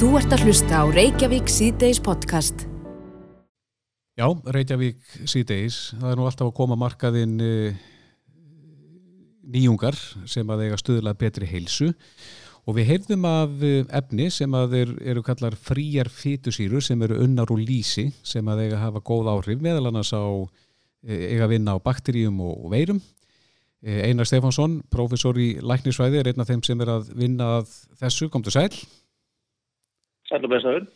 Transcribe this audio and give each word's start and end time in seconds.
Þú 0.00 0.14
ert 0.16 0.32
að 0.32 0.46
hlusta 0.46 0.78
á 0.80 0.84
Reykjavík 0.88 1.50
síðdeis 1.52 1.98
podcast. 2.00 2.62
Já, 4.16 4.24
Reykjavík 4.48 5.00
síðdeis. 5.28 5.90
Það 5.92 6.06
er 6.08 6.16
nú 6.16 6.24
alltaf 6.24 6.46
að 6.48 6.54
koma 6.56 6.78
markaðinn 6.80 7.34
uh, 7.44 7.82
nýjungar 9.44 9.98
sem 10.24 10.48
að 10.54 10.62
eiga 10.64 10.78
stuðlað 10.80 11.18
betri 11.20 11.48
heilsu 11.50 11.90
og 12.64 12.78
við 12.78 12.88
heyrðum 12.94 13.26
af 13.28 13.52
uh, 13.60 13.74
efni 14.00 14.30
sem 14.32 14.56
að 14.56 14.78
er, 14.78 14.94
eru 15.12 15.24
kallar 15.26 15.58
fríjar 15.68 16.08
fytusýru 16.08 16.80
sem 16.80 17.04
eru 17.04 17.20
unnar 17.26 17.52
úr 17.52 17.60
lísi 17.60 18.06
sem 18.24 18.48
að 18.48 18.62
eiga 18.64 18.80
hafa 18.80 19.04
góð 19.04 19.28
áhrif 19.34 19.60
meðal 19.60 19.90
annars 19.90 20.14
á 20.16 20.24
uh, 20.24 20.48
eiga 21.04 21.44
að 21.44 21.58
vinna 21.58 21.76
á 21.76 21.84
bakteríum 21.90 22.40
og 22.46 22.70
veirum. 22.72 23.04
Einar 23.84 24.24
Stefánsson, 24.28 24.80
professor 24.92 25.36
í 25.40 25.58
læknisvæði, 25.60 26.18
er 26.20 26.32
einn 26.32 26.40
af 26.40 26.48
þeim 26.48 26.64
sem 26.64 26.80
er 26.84 26.94
að 26.96 27.12
vinna 27.20 27.52
að 27.58 27.76
þessu. 28.00 28.32
Komdu 28.32 28.52
sæl. 28.52 28.72
Sæl 30.30 30.44
og 30.44 30.50
blessaður. 30.52 30.88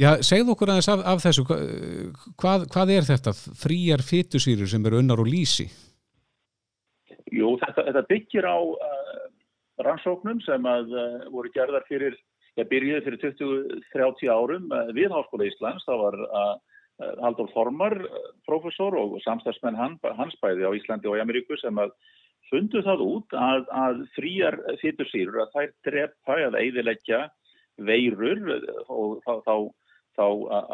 Já, 0.00 0.14
segð 0.24 0.54
okkur 0.54 0.70
aðeins 0.72 0.88
af, 0.88 1.02
af 1.12 1.20
þessu. 1.20 1.44
Hvað, 2.40 2.66
hvað 2.72 2.92
er 2.94 3.06
þetta? 3.08 3.34
Fríjar 3.60 4.04
fytusýrur 4.06 4.70
sem 4.70 4.86
eru 4.88 5.00
unnar 5.02 5.20
og 5.20 5.28
lísi? 5.28 5.66
Jú, 7.34 7.52
þetta, 7.60 7.84
þetta 7.88 8.06
byggir 8.08 8.48
á 8.48 8.58
uh, 8.58 9.18
rannsóknum 9.84 10.40
sem 10.46 10.66
að 10.66 10.94
uh, 10.94 11.26
voru 11.34 11.52
gerðar 11.54 11.84
fyrir, 11.90 12.16
ég 12.58 12.70
byrjuði 12.70 13.04
fyrir 13.06 13.36
20-30 13.42 14.32
árum 14.32 14.72
uh, 14.72 14.88
við 14.96 15.12
Háskóla 15.12 15.50
Íslands. 15.50 15.84
Það 15.88 16.04
var 16.06 16.20
að 16.44 16.58
Haldur 17.24 17.48
Formar, 17.54 17.94
professor 18.44 18.92
og 19.00 19.14
samstagsmenn 19.24 19.78
hans 19.78 20.34
bæði 20.42 20.66
á 20.68 20.76
Íslandi 20.76 21.08
og 21.08 21.16
í 21.16 21.22
Ameríku 21.22 21.56
sem 21.56 21.78
að 21.80 21.94
fundu 22.50 22.82
það 22.84 23.04
út 23.06 23.36
að, 23.40 23.62
að 23.72 24.02
fríjar 24.16 24.58
fytusýrur 24.82 25.46
að 25.46 25.54
þær 25.54 25.70
drepa 25.86 26.36
eða 26.44 26.60
eidilegja 26.60 27.22
veirur 27.86 28.40
og 28.88 29.20
þá, 29.24 29.32
þá, 29.46 29.56
þá 30.18 30.26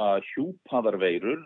að 0.06 0.28
hjúpaðar 0.32 0.98
veirur 1.02 1.42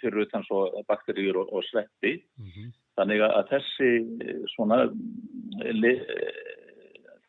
fyrir 0.00 0.26
utan 0.26 0.46
svo 0.48 0.66
bakteríur 0.90 1.42
og, 1.42 1.52
og 1.52 1.66
sveppi. 1.70 2.18
Mm 2.38 2.52
-hmm. 2.52 2.70
Þannig 2.98 3.22
að 3.22 3.50
þessi 3.52 3.90
svona 4.54 4.78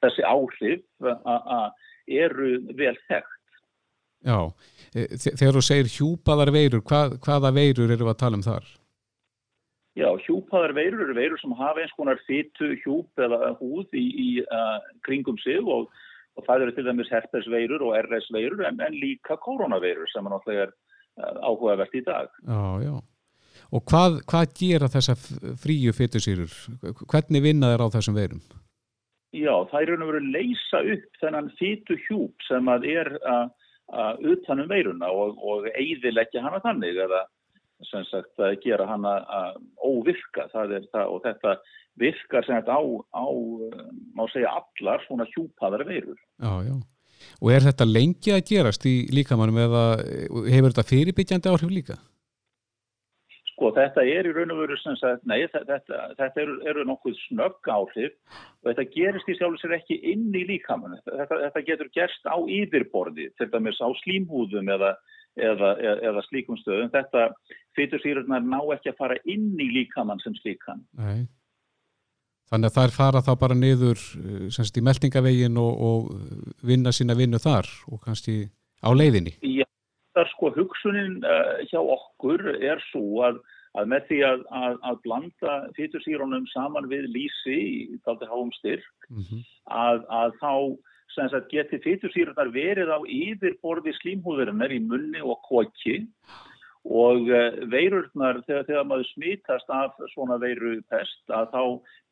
þessi 0.01 0.23
áhrif 0.25 0.81
eru 2.09 2.55
vel 2.73 2.95
þekkt. 3.07 3.35
Já, 4.25 4.51
þegar 4.91 5.55
þú 5.55 5.63
segir 5.63 5.91
hjúpaðar 5.93 6.51
veirur, 6.51 6.83
hvað, 6.83 7.19
hvaða 7.23 7.53
veirur 7.55 7.93
eru 7.93 8.09
að 8.11 8.19
tala 8.19 8.39
um 8.39 8.43
þar? 8.43 8.65
Já, 9.99 10.09
hjúpaðar 10.25 10.73
veirur 10.77 11.05
eru 11.05 11.15
veirur 11.17 11.39
sem 11.41 11.55
hafa 11.59 11.83
eins 11.83 11.95
konar 11.97 12.19
fytu, 12.27 12.73
hjúp 12.83 13.23
eða 13.23 13.53
húð 13.59 13.95
í, 13.97 14.05
í 14.09 14.29
uh, 14.43 14.77
kringum 15.07 15.39
sig 15.43 15.59
og, 15.63 15.89
og 16.39 16.47
það 16.47 16.65
eru 16.65 16.75
til 16.75 16.87
dæmis 16.87 17.11
herpesveirur 17.13 17.85
og 17.89 17.95
RS-veirur 17.99 18.65
en, 18.69 18.79
en 18.85 18.97
líka 18.97 19.37
koronaveirur 19.43 20.09
sem 20.11 20.25
er 20.25 20.35
náttúrulega 20.35 20.67
uh, 20.71 21.39
áhugavert 21.43 21.95
í 21.99 22.03
dag. 22.07 22.31
Já, 22.47 22.63
já. 22.87 22.95
Og 23.75 23.83
hvað, 23.85 24.21
hvað 24.29 24.53
gera 24.57 24.89
þessa 24.89 25.13
fríu 25.61 25.93
fytusýrur? 25.93 26.53
Hvernig 27.11 27.43
vinna 27.43 27.73
þeir 27.73 27.83
á 27.85 27.87
þessum 27.93 28.17
veirum? 28.17 28.41
Já, 29.35 29.53
það 29.69 29.81
er 29.81 29.91
raun 29.91 30.05
og 30.05 30.09
veru 30.09 30.21
leysa 30.33 30.79
upp 30.95 31.19
þennan 31.21 31.49
fytu 31.59 31.97
hjúp 32.07 32.47
sem 32.47 32.71
að 32.73 32.87
er 32.89 33.11
að 33.21 34.23
utanum 34.31 34.69
veiruna 34.69 35.09
og, 35.13 35.37
og 35.37 35.67
eiðilegja 35.75 36.41
hana 36.45 36.61
þannig 36.63 36.97
eða 37.05 37.25
sem 37.87 38.03
sagt 38.09 38.41
að 38.41 38.57
gera 38.63 38.87
hana 38.89 39.13
óvirka 39.85 40.47
það 40.51 40.75
það, 40.91 41.05
og 41.05 41.21
þetta 41.23 41.53
virkar 41.99 42.45
sem 42.47 42.59
þetta 42.59 42.77
á, 42.79 42.83
á 43.13 43.25
má 44.15 44.23
segja 44.33 44.55
allar 44.61 45.03
svona 45.05 45.27
hjúpaðar 45.33 45.85
veirur. 45.87 46.19
Já, 46.39 46.53
já. 46.67 46.77
Og 47.39 47.51
er 47.53 47.65
þetta 47.65 47.87
lengi 47.87 48.33
að 48.35 48.45
gerast 48.51 48.85
í 48.87 48.95
líkamannum 49.13 49.59
eða 49.65 49.83
hefur 50.51 50.71
þetta 50.71 50.89
fyrirbyggjandi 50.91 51.51
áhrif 51.51 51.73
líka? 51.73 51.97
Sko 53.49 53.73
þetta 53.75 54.05
er 54.07 54.27
í 54.29 54.33
raun 54.35 54.53
og 54.55 54.61
veru 54.61 54.77
sem 54.79 54.95
sagt, 54.99 55.25
nei 55.27 55.41
þetta, 55.51 55.79
þetta 56.15 56.43
eru, 56.45 56.53
eru 56.71 56.85
nokkuð 56.87 57.17
snögg 57.25 57.71
áhrif 57.75 58.13
og 58.63 58.69
þetta 58.69 58.85
gerist 58.93 59.31
í 59.31 59.35
sjálf 59.35 59.59
sér 59.59 59.75
ekki 59.81 59.99
inn 60.13 60.29
í 60.31 60.45
líkamann. 60.47 60.95
Þetta, 61.03 61.41
þetta 61.45 61.65
getur 61.67 61.89
gerst 61.95 62.29
á 62.31 62.39
yfirborði, 62.39 63.27
til 63.35 63.49
dæmis 63.51 63.81
á 63.83 63.91
slímhúðum 64.03 64.71
eða, 64.77 64.93
eða, 65.35 65.73
eða, 65.75 65.97
eða 66.11 66.23
slíkum 66.29 66.59
stöðum. 66.61 66.93
Þetta 66.95 67.27
fytursýrurnar 67.75 68.47
ná 68.47 68.61
ekki 68.77 68.93
að 68.93 69.01
fara 69.03 69.19
inn 69.27 69.51
í 69.59 69.67
líkamann 69.75 70.23
sem 70.23 70.39
slíkan. 70.39 70.87
Nei. 70.95 71.27
Þannig 72.49 72.71
að 72.71 72.77
þær 72.79 72.93
fara 72.95 73.21
þá 73.25 73.31
bara 73.43 73.57
niður 73.57 73.99
semst 74.53 74.77
í 74.79 74.83
meldingavegin 74.85 75.59
og, 75.61 75.83
og 75.89 76.65
vinna 76.65 76.93
sína 76.95 77.17
vinnu 77.17 77.37
þar 77.41 77.69
og 77.91 78.01
kannski 78.05 78.49
á 78.81 78.89
leiðinni. 78.95 79.35
Já, 79.45 79.67
það 80.17 80.23
er 80.23 80.31
sko 80.33 80.51
hugsunin 80.57 81.19
uh, 81.21 81.61
hjá 81.69 81.79
okkur 81.79 82.45
er 82.57 82.81
svo 82.89 83.21
að, 83.27 83.39
að 83.77 83.91
með 83.93 84.09
því 84.09 84.19
að, 84.31 84.45
að, 84.63 84.77
að 84.89 85.01
blanda 85.05 85.55
fytursýrónum 85.77 86.49
saman 86.55 86.89
við 86.89 87.09
lísi 87.13 87.57
í 87.59 87.99
taldi 88.07 88.29
háum 88.31 88.53
styrk 88.57 89.09
mm 89.11 89.25
-hmm. 89.25 89.43
að 89.69 90.37
þá 90.41 90.53
sagt, 91.15 91.49
geti 91.51 91.79
fytursýrónar 91.83 92.51
verið 92.53 92.89
á 92.89 92.99
yfirborði 93.05 93.93
slímhúðurinnar 93.99 94.73
í 94.73 94.79
munni 94.81 95.21
og 95.21 95.41
kokki 95.47 96.01
og 96.01 96.48
veirurnar 96.85 98.41
þegar, 98.47 98.65
þegar 98.67 98.85
maður 98.87 99.07
smítast 99.13 99.69
af 99.69 99.97
svona 100.13 100.39
veirupest 100.39 101.33
að 101.33 101.51
þá 101.53 101.63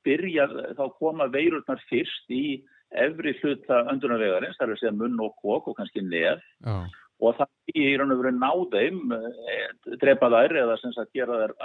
byrja, 0.08 0.48
þá 0.78 0.86
koma 1.00 1.28
veirurnar 1.32 1.82
fyrst 1.90 2.32
í 2.32 2.64
efri 2.92 3.34
hluta 3.42 3.84
öndunarvegarins, 3.92 4.58
það 4.58 4.68
er 4.68 4.74
að 4.74 4.80
segja 4.82 4.96
munn 4.96 5.20
og 5.20 5.36
kok 5.42 5.68
og 5.68 5.76
kannski 5.78 6.04
nef 6.04 6.44
oh. 6.66 6.86
og 7.20 7.36
það 7.40 7.76
í 7.76 7.98
raun 8.00 8.14
og 8.16 8.22
veru 8.22 8.34
ná 8.38 8.52
þeim 8.72 9.02
drepa 10.00 10.30
þær 10.32 10.56
eða 10.64 10.78
sem 10.82 10.96
sagt 10.96 11.16
gera 11.16 11.42
þær 11.44 11.56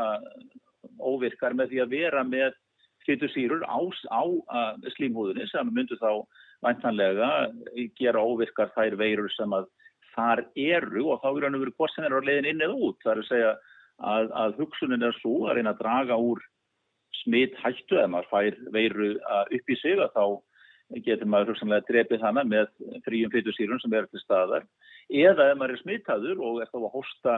óvirkar 0.99 1.55
með 1.55 1.73
því 1.73 1.83
að 1.83 1.95
vera 1.95 2.25
með 2.27 2.59
fytusýrur 3.07 3.63
á, 3.67 3.79
á 4.11 4.23
slímhúðinni 4.97 5.47
sem 5.51 5.71
myndur 5.75 5.99
þá 6.03 6.23
væntanlega 6.63 7.31
gera 7.99 8.23
óvirkar 8.23 8.71
þær 8.77 8.99
veirur 8.99 9.31
sem 9.35 9.55
að 9.55 9.71
þar 10.15 10.45
eru 10.59 11.09
og 11.13 11.21
þá 11.23 11.29
er 11.33 11.47
hann 11.47 11.61
vera 11.61 11.77
hvort 11.77 11.95
sem 11.95 12.07
er 12.07 12.17
á 12.17 12.21
leiðin 12.21 12.51
inn 12.53 12.65
eða 12.67 12.79
út. 12.89 12.99
Það 13.03 13.13
er 13.13 13.21
að 13.23 13.29
segja 13.31 13.53
að, 14.13 14.33
að 14.45 14.57
hugsunin 14.61 15.07
er 15.09 15.19
svo 15.21 15.37
að 15.47 15.59
reyna 15.59 15.75
að 15.75 15.83
draga 15.83 16.19
úr 16.21 16.43
smitt 17.23 17.59
hættu 17.63 17.99
eða 17.99 18.11
maður 18.15 18.31
fær 18.33 18.59
veiru 18.75 19.11
upp 19.43 19.73
í 19.73 19.79
sig 19.79 20.01
að 20.01 20.17
þá 20.17 20.25
getur 21.07 21.31
maður 21.31 21.53
hugsanlega 21.53 21.87
drefið 21.89 22.25
hana 22.27 22.45
með 22.45 22.71
fríum 23.07 23.33
fytusýrun 23.33 23.81
sem 23.83 23.95
er 23.97 24.09
til 24.11 24.23
staðar. 24.23 24.67
Eða 25.09 25.51
ef 25.53 25.61
maður 25.61 25.77
er 25.77 25.83
smittaður 25.83 26.43
og 26.45 26.63
er 26.63 26.73
þá 26.73 26.81
að 26.83 26.95
hosta 26.97 27.37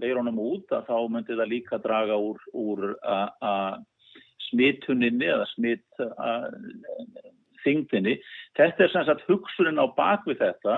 veirunum 0.00 0.40
út 0.42 0.72
að 0.74 0.88
þá 0.88 0.96
myndir 1.12 1.38
það 1.40 1.52
líka 1.52 1.80
draga 1.82 2.18
úr, 2.20 2.40
úr 2.54 2.84
smittuninni 4.50 5.28
eða 5.30 5.46
smitt 5.54 6.02
þingdinni. 7.64 8.18
Þetta 8.58 8.84
er 8.84 8.92
sem 8.92 9.06
sagt 9.08 9.26
hugsunin 9.28 9.80
á 9.80 9.86
bakvið 9.96 10.42
þetta 10.44 10.76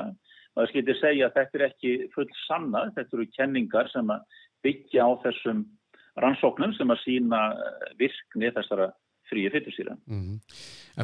maður 0.57 0.73
skiltir 0.73 0.99
segja 1.01 1.29
að 1.29 1.37
þetta 1.39 1.59
er 1.59 1.67
ekki 1.69 1.93
full 2.15 2.29
sanna, 2.47 2.87
þetta 2.97 3.17
eru 3.17 3.29
kenningar 3.37 3.89
sem 3.93 4.11
að 4.13 4.41
byggja 4.67 5.07
á 5.09 5.11
þessum 5.25 5.63
rannsóknum 6.23 6.75
sem 6.77 6.93
að 6.93 7.01
sína 7.07 7.41
virkni 8.01 8.51
þessara 8.53 8.91
fríi 9.31 9.49
fytusýra. 9.53 9.97
Mm 10.07 10.21
-hmm. 10.21 10.41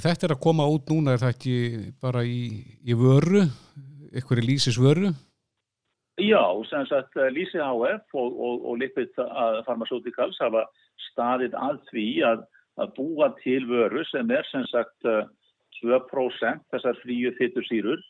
Þetta 0.05 0.27
er 0.27 0.35
að 0.35 0.45
koma 0.45 0.69
út 0.69 0.91
núna, 0.93 1.15
er 1.15 1.23
það 1.23 1.35
ekki 1.35 1.57
bara 2.03 2.25
í, 2.25 2.43
í 2.85 2.95
vöru, 2.95 3.47
ykkur 4.13 4.43
í 4.43 4.45
Lísis 4.45 4.77
vöru? 4.77 5.15
Já, 6.19 6.43
sem 6.69 6.85
sagt 6.91 7.15
Lísi 7.31 7.63
HF 7.63 8.15
og, 8.15 8.31
og, 8.47 8.65
og 8.69 8.79
Lipid 8.79 9.15
Pharmaceuticals 9.15 10.39
hafa 10.43 10.67
staðið 11.13 11.55
að 11.55 11.79
því 11.91 12.09
að, 12.27 12.45
að 12.83 12.95
búa 12.97 13.29
til 13.43 13.63
vöru 13.71 14.05
sem 14.11 14.31
er 14.31 14.47
sem 14.51 14.67
sagt 14.67 15.07
2% 15.79 16.65
þessar 16.75 16.99
fríu 17.05 17.31
fytusýrur 17.39 18.03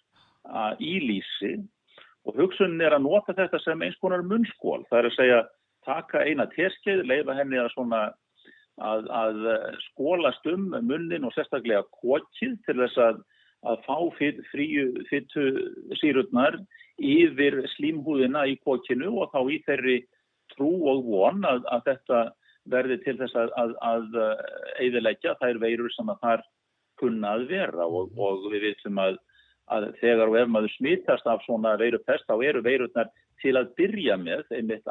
í 0.81 0.95
lýsi 1.05 1.57
og 2.29 2.37
hugsunin 2.37 2.85
er 2.85 2.97
að 2.97 3.07
nota 3.07 3.35
þetta 3.37 3.61
sem 3.63 3.83
eins 3.85 3.97
konar 4.03 4.25
munnskól. 4.27 4.83
Það 4.91 4.99
er 4.99 5.09
að 5.09 5.17
segja 5.17 5.39
taka 5.89 6.25
eina 6.29 6.49
teskeið, 6.53 7.05
leiða 7.09 7.37
henni 7.39 7.61
að, 7.61 7.71
svona, 7.73 8.01
að, 8.85 9.09
að 9.09 9.39
skólast 9.87 10.49
um 10.53 10.69
munnin 10.85 11.25
og 11.25 11.33
sérstaklega 11.37 11.87
kokið 12.03 12.59
til 12.67 12.77
þess 12.83 13.01
að, 13.07 13.23
að 13.69 13.81
fá 13.87 13.97
fríu 14.53 14.91
fyttu 15.09 15.47
sírutnar 16.01 16.59
yfir 16.99 17.63
slímhúðina 17.77 18.45
í 18.51 18.59
kokinu 18.67 19.15
og 19.23 19.33
þá 19.33 19.41
í 19.55 19.63
þeirri 19.67 19.99
trú 20.55 20.71
og 20.91 21.07
von 21.07 21.45
að 21.47 21.65
þetta 21.87 22.21
verði 22.69 22.99
til 23.05 23.17
þess 23.21 23.37
að 23.39 24.19
eiðilegja 24.83 25.37
þær 25.41 25.61
veirur 25.63 25.93
sem 25.95 26.11
að 26.13 26.23
þar 26.25 26.47
kunna 26.99 27.37
að 27.39 27.47
vera 27.53 27.87
og, 27.87 28.13
og 28.19 28.49
við 28.53 28.69
vitum 28.69 28.99
að 29.01 29.19
að 29.75 29.89
þegar 30.01 30.33
og 30.33 30.37
ef 30.41 30.53
maður 30.53 30.75
smittast 30.77 31.31
af 31.31 31.43
svona 31.47 31.77
veirupest 31.81 32.29
þá 32.29 32.37
eru 32.51 32.63
veirutnar 32.65 33.11
til 33.43 33.55
að 33.55 33.71
byrja 33.79 34.17
með 34.19 34.49
einmitt 34.57 34.89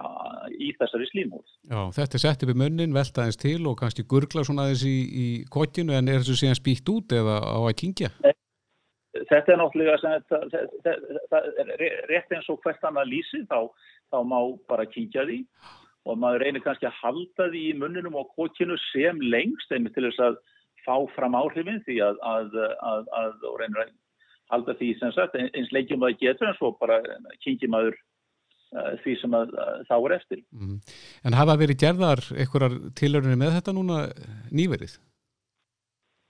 í 0.56 0.70
þessari 0.80 1.08
slímúð. 1.10 1.44
Já, 1.68 1.82
þetta 1.98 2.16
er 2.16 2.24
sett 2.24 2.46
upp 2.46 2.54
í 2.54 2.58
munnin, 2.62 2.96
velta 2.96 3.26
aðeins 3.26 3.42
til 3.42 3.60
og 3.68 3.76
kannski 3.82 4.08
gurgla 4.08 4.46
svona 4.48 4.68
aðeins 4.68 4.86
í, 4.88 4.98
í 4.98 5.28
kottinu 5.52 5.98
en 5.98 6.08
er 6.08 6.22
þessu 6.22 6.38
síðan 6.44 6.60
spýtt 6.62 6.94
út 6.94 7.18
eða 7.18 7.42
á 7.44 7.60
að 7.60 7.76
kingja? 7.82 8.14
þetta 9.26 9.54
er 9.54 9.60
náttúrulega 9.62 9.98
sem, 10.02 10.26
það, 10.30 10.56
það, 10.86 11.06
það 11.32 11.48
er 11.64 11.96
rétt 12.12 12.34
eins 12.36 12.50
og 12.52 12.60
hvert 12.64 12.88
annað 12.88 13.12
lýsi 13.14 13.44
þá, 13.50 13.60
þá 14.14 14.18
má 14.30 14.40
bara 14.70 14.88
kíkja 14.90 15.26
því 15.30 15.40
og 16.08 16.20
maður 16.22 16.46
reynir 16.46 16.64
kannski 16.64 16.88
að 16.88 17.00
halda 17.02 17.50
því 17.52 17.64
í 17.72 17.78
munninum 17.82 18.18
og 18.20 18.30
kokinu 18.38 18.78
sem 18.90 19.20
lengst 19.24 19.74
einmitt 19.74 19.98
til 19.98 20.08
þess 20.08 20.24
að 20.30 20.38
fá 20.86 20.96
fram 21.16 21.36
áhrifin 21.36 21.82
því 21.88 22.00
að, 22.06 22.20
að, 22.24 22.60
að, 22.92 23.10
að 23.22 23.48
og 23.50 23.58
reynir 23.62 23.84
að 23.84 23.96
halda 24.52 24.78
því 24.80 24.92
sem 25.00 25.16
sagt 25.16 25.36
eins 25.40 25.74
lengjum 25.76 26.06
að 26.08 26.20
geta 26.22 26.48
en 26.48 26.56
svo 26.60 26.74
bara 26.80 27.02
kynkir 27.44 27.72
maður 27.74 27.98
uh, 28.76 28.94
því 29.04 29.18
sem 29.22 29.36
að 29.38 29.58
þá 29.90 29.98
er 29.98 30.16
eftir. 30.20 30.46
Mm. 30.56 30.80
En 31.28 31.38
hafa 31.40 31.60
verið 31.60 31.82
gerðar 31.84 32.24
einhverjar 32.36 32.80
tilhörunni 33.00 33.40
með 33.40 33.60
þetta 33.60 33.76
núna 33.76 34.06
nýverið? 34.52 34.98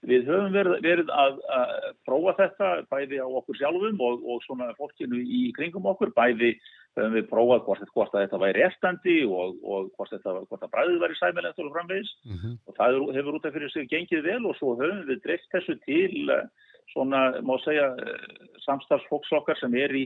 Við 0.08 0.28
höfum 0.30 0.52
verið, 0.54 0.76
verið 0.84 1.08
að, 1.10 1.38
að 1.50 1.70
prófa 2.06 2.34
þetta 2.38 2.66
bæði 2.86 3.18
á 3.18 3.26
okkur 3.26 3.56
sjálfum 3.58 4.02
og, 4.06 4.20
og 4.30 4.44
svona 4.44 4.68
fólkinu 4.78 5.18
í 5.18 5.48
kringum 5.56 5.88
okkur, 5.90 6.12
bæði 6.14 6.52
höfum 6.98 7.16
við 7.16 7.26
prófað 7.30 7.64
hvort, 7.66 7.90
hvort 7.94 8.14
þetta 8.14 8.40
væri 8.40 8.64
efstandi 8.66 9.16
og, 9.26 9.58
og 9.62 9.90
hvort 9.96 10.12
þetta 10.14 10.34
hvort 10.50 10.70
bræðið 10.72 11.02
væri 11.02 11.18
sæmilegt 11.18 11.60
og 11.62 11.74
framvegis 11.74 12.14
mm 12.24 12.36
-hmm. 12.36 12.54
og 12.66 12.78
það 12.78 12.98
hefur 13.16 13.38
út 13.38 13.46
af 13.46 13.54
fyrir 13.56 13.70
sig 13.74 13.90
gengið 13.90 14.22
vel 14.30 14.46
og 14.46 14.56
svo 14.56 14.76
höfum 14.80 15.04
við 15.10 15.22
dreift 15.24 15.50
þessu 15.54 15.78
til 15.84 16.30
eh, 16.30 16.48
svona, 16.92 17.22
má 17.44 17.54
segja, 17.64 17.90
eh, 18.02 18.46
samstarfsfólksokkar 18.66 19.58
sem 19.60 19.74
er 19.74 19.94
í 19.96 20.04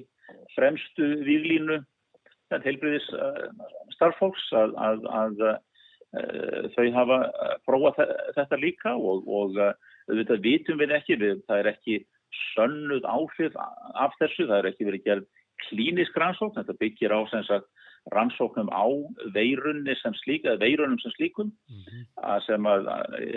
fremstu 0.56 1.08
výglínu 1.26 1.82
þetta 2.52 2.69
heilbriðis 2.69 3.06
uh, 3.17 3.69
starffólks 3.96 4.49
að, 4.56 4.75
að, 4.76 5.06
að 5.17 5.44
uh, 5.49 6.67
þau 6.75 6.87
hafa 6.96 7.19
prófað 7.64 8.02
þetta 8.37 8.58
líka 8.61 8.93
og, 8.96 9.25
og 9.25 9.56
auðvitað 10.11 10.43
vitum 10.44 10.82
við 10.82 10.96
ekki, 10.99 11.17
við, 11.20 11.40
það 11.49 11.62
er 11.62 11.70
ekki 11.73 12.00
sönnuð 12.52 13.06
áhrif 13.08 13.56
af 13.56 14.12
þessu, 14.20 14.49
það 14.49 14.58
er 14.58 14.69
ekki 14.73 14.88
verið 14.88 15.06
gerð 15.06 15.31
klínisk 15.69 16.17
rannsókn, 16.19 16.58
þetta 16.58 16.79
byggir 16.81 17.14
á 17.14 17.20
sagt, 17.46 17.69
rannsóknum 18.11 18.70
á 18.75 18.87
veirunni 19.34 19.94
sem 20.00 20.14
slík, 20.23 20.46
veirunum 20.58 20.99
sem 20.99 21.12
slíkum 21.14 21.52
mm 21.52 21.82
-hmm. 21.82 22.06
að 22.19 22.40
sem 22.46 22.67
að, 22.67 22.88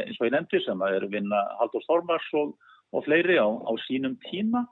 eins 0.08 0.20
og 0.20 0.26
ég 0.26 0.34
nefndi, 0.34 0.62
sem 0.66 0.82
að 0.82 0.96
er 0.96 1.08
vinna 1.12 1.42
Haldur 1.60 1.84
Stormars 1.84 2.30
og, 2.34 2.56
og 2.94 3.06
fleiri 3.06 3.38
á, 3.42 3.48
á 3.48 3.72
sínum 3.88 4.18
tíma 4.28 4.66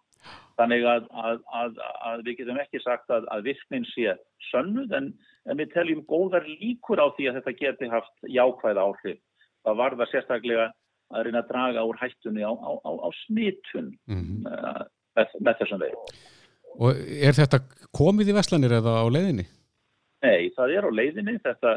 þannig 0.60 0.86
að, 0.86 1.07
að, 1.18 1.80
að 2.06 2.24
við 2.27 2.39
getum 2.42 2.60
ekki 2.62 2.81
sagt 2.83 3.12
að 3.13 3.48
virknin 3.48 3.86
sé 3.92 4.13
sönnuð 4.51 4.94
en, 4.98 5.10
en 5.50 5.60
við 5.60 5.74
teljum 5.74 6.04
góðar 6.10 6.45
líkur 6.48 7.01
á 7.01 7.07
því 7.18 7.30
að 7.30 7.39
þetta 7.39 7.56
geti 7.62 7.89
haft 7.92 8.30
jákvæð 8.30 8.81
áhrif. 8.83 9.19
Það 9.63 9.80
var 9.80 9.98
það 10.00 10.12
sérstaklega 10.12 10.68
að 11.13 11.25
reyna 11.27 11.42
að 11.44 11.50
draga 11.50 11.86
úr 11.88 12.00
hættunni 12.01 12.45
á, 12.45 12.54
á, 12.54 12.71
á 12.89 13.10
smitun 13.24 13.92
mm 14.10 14.21
-hmm. 14.21 14.86
með, 15.18 15.36
með 15.39 15.60
þessum 15.62 15.83
veginn. 15.83 16.21
Og 16.74 17.01
er 17.30 17.38
þetta 17.38 17.60
komið 17.94 18.31
í 18.33 18.38
Vestlanir 18.38 18.77
eða 18.80 18.95
á 19.01 19.07
leiðinni? 19.10 19.45
Nei, 20.25 20.50
það 20.56 20.77
er 20.77 20.88
á 20.89 20.92
leiðinni. 20.94 21.36
Þetta 21.44 21.74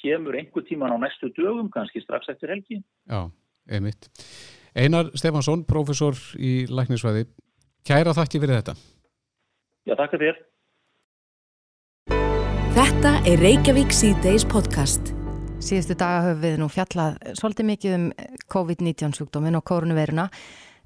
kemur 0.00 0.38
einhver 0.38 0.64
tíman 0.64 0.94
á 0.94 0.98
næstu 1.00 1.32
dögum, 1.36 1.68
kannski 1.74 2.00
strax 2.00 2.30
eftir 2.32 2.54
helgi. 2.54 2.80
Já, 3.10 3.28
einmitt. 3.68 4.08
Einar 4.78 5.08
Stefansson, 5.18 5.64
profesor 5.66 6.14
í 6.38 6.62
Læknisvæði. 6.70 7.24
Kæra 7.88 8.12
þakki 8.14 8.38
fyrir 8.38 8.60
þetta. 8.60 8.74
Já, 9.88 9.94
takk 9.98 10.12
fyrir 10.14 10.30
þér. 10.30 10.44
Þetta 12.78 13.12
er 13.26 13.42
Reykjavík 13.42 13.90
C-Days 13.90 14.44
podcast. 14.46 15.10
Síðustu 15.58 15.96
daga 15.98 16.28
höfum 16.28 16.44
við 16.44 16.54
nú 16.60 16.68
fjallað 16.70 17.16
svolítið 17.40 17.68
mikið 17.72 17.96
um 17.96 18.04
COVID-19 18.54 19.16
sjúkdómin 19.18 19.58
og 19.58 19.64
koronaviruna 19.66 20.28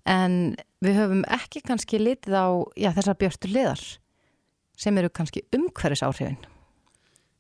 en 0.09 0.39
við 0.81 0.97
höfum 1.03 1.27
ekki 1.29 1.61
kannski 1.67 2.01
litið 2.01 2.33
á 2.33 2.49
já, 2.81 2.89
þessar 2.97 3.21
björtur 3.21 3.53
liðar 3.53 3.85
sem 4.81 4.97
eru 5.03 5.13
kannski 5.13 5.45
umhverfis 5.53 6.07
áhrifin. 6.07 6.41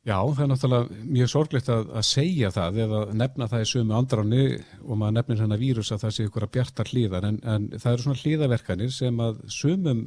Já, 0.03 0.17
það 0.19 0.41
er 0.43 0.49
náttúrulega 0.51 1.05
mjög 1.15 1.29
sorglitt 1.31 1.69
að, 1.71 1.91
að 1.95 2.05
segja 2.09 2.49
það 2.51 2.79
eða 2.83 3.03
nefna 3.15 3.47
það 3.53 3.61
í 3.63 3.69
sömu 3.71 3.95
andráni 3.95 4.47
og 4.83 4.99
maður 4.99 5.15
nefnir 5.19 5.43
hennar 5.45 5.61
vírus 5.61 5.93
að 5.95 6.03
það 6.03 6.15
sé 6.17 6.27
ykkur 6.27 6.47
að 6.49 6.53
bjartar 6.57 6.91
hlýðar 6.91 7.27
en, 7.29 7.39
en 7.47 7.69
það 7.77 7.93
eru 7.93 8.05
svona 8.07 8.23
hlýðaverkanir 8.25 8.93
sem 8.97 9.23
að 9.23 9.39
sumum, 9.55 10.01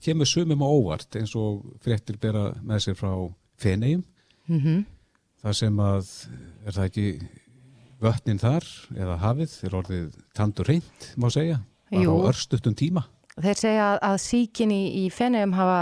kemur 0.00 0.30
sumum 0.30 0.64
á 0.64 0.68
óvart 0.72 1.18
eins 1.20 1.34
og 1.36 1.66
fréttir 1.84 2.16
bera 2.22 2.46
með 2.64 2.86
sér 2.86 2.96
frá 2.96 3.12
fenegjum. 3.60 4.06
Mm 4.48 4.60
-hmm. 4.60 4.84
Það 5.44 5.58
sem 5.60 5.80
að, 5.84 6.12
er 6.64 6.72
það 6.72 6.88
ekki 6.88 7.08
vötnin 8.00 8.40
þar 8.40 8.64
eða 8.96 9.18
hafið 9.20 9.58
er 9.66 9.76
orðið 9.78 10.16
tandur 10.36 10.68
reynd, 10.68 11.10
má 11.20 11.28
segja, 11.28 11.60
bara 11.90 12.04
Jú. 12.06 12.16
á 12.16 12.28
örstutum 12.30 12.74
tíma. 12.74 13.04
Þeir 13.36 13.58
segja 13.58 13.86
að 13.98 14.16
síkin 14.22 14.72
í, 14.72 14.82
í 15.04 15.10
fenniðum 15.10 15.52
hafa, 15.58 15.78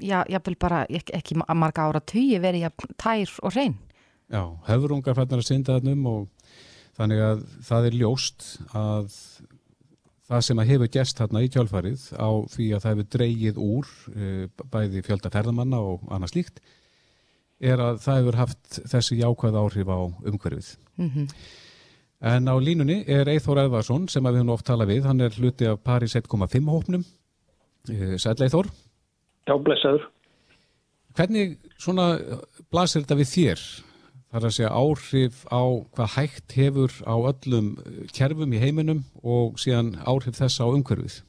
já, 0.00 0.22
jáfnvel 0.28 0.56
bara 0.60 0.84
ekki, 0.88 1.14
ekki 1.16 1.36
marga 1.40 1.88
ára 1.88 2.00
tugi 2.00 2.38
verið 2.42 2.68
tær 2.98 3.34
og 3.42 3.54
reyn. 3.56 3.76
Já, 4.26 4.42
höfurungar 4.66 5.14
fætnar 5.14 5.42
að 5.42 5.48
synda 5.48 5.78
þannum 5.78 6.06
og 6.10 6.54
þannig 6.96 7.20
að 7.22 7.44
það 7.66 7.88
er 7.88 7.98
ljóst 8.00 8.46
að 8.74 9.12
það 10.26 10.40
sem 10.42 10.62
að 10.62 10.70
hefur 10.72 10.90
gest 10.96 11.20
hérna 11.22 11.42
í 11.44 11.50
kjálfarið 11.54 12.08
á 12.18 12.30
því 12.50 12.70
að 12.74 12.82
það 12.82 12.92
hefur 12.92 13.10
dreyið 13.14 13.60
úr 13.62 13.92
e, 14.10 14.30
bæði 14.72 15.02
fjölda 15.06 15.30
ferðamanna 15.30 15.78
og 15.92 16.08
annað 16.10 16.32
slíkt 16.32 16.58
er 17.62 17.80
að 17.80 18.00
það 18.04 18.18
hefur 18.20 18.40
haft 18.40 18.80
þessi 18.90 19.20
jákvæð 19.20 19.60
áhrif 19.62 19.92
á 19.92 19.98
umhverfið. 20.32 20.72
Mm 20.96 21.10
-hmm. 21.10 21.28
En 22.20 22.48
á 22.48 22.54
línunni 22.56 23.04
er 23.06 23.28
Eithór 23.28 23.60
Eðvarsson 23.60 24.08
sem 24.08 24.24
við 24.24 24.40
höfum 24.40 24.52
oft 24.54 24.66
talað 24.66 24.88
við, 24.88 25.04
hann 25.04 25.20
er 25.20 25.30
hluti 25.36 25.66
af 25.68 25.82
Paris 25.84 26.16
1,5 26.16 26.68
hópnum. 26.68 27.04
Eh, 27.88 28.16
Sæl 28.18 28.34
Eithór? 28.40 28.66
Já, 29.46 29.54
blessaður. 29.62 30.06
Hvernig 31.16 31.56
svona 31.80 32.06
blasir 32.72 33.04
þetta 33.04 33.18
við 33.20 33.30
þér? 33.32 33.62
Það 34.26 34.40
er 34.40 34.46
að 34.48 34.56
segja 34.56 34.72
áhrif 34.74 35.36
á 35.48 35.62
hvað 35.96 36.14
hægt 36.16 36.56
hefur 36.58 36.96
á 37.06 37.14
öllum 37.30 37.70
kerfum 38.12 38.52
í 38.52 38.60
heiminum 38.60 39.04
og 39.22 39.56
síðan 39.62 39.94
áhrif 40.02 40.36
þess 40.36 40.60
á 40.60 40.66
umhverfið. 40.66 41.20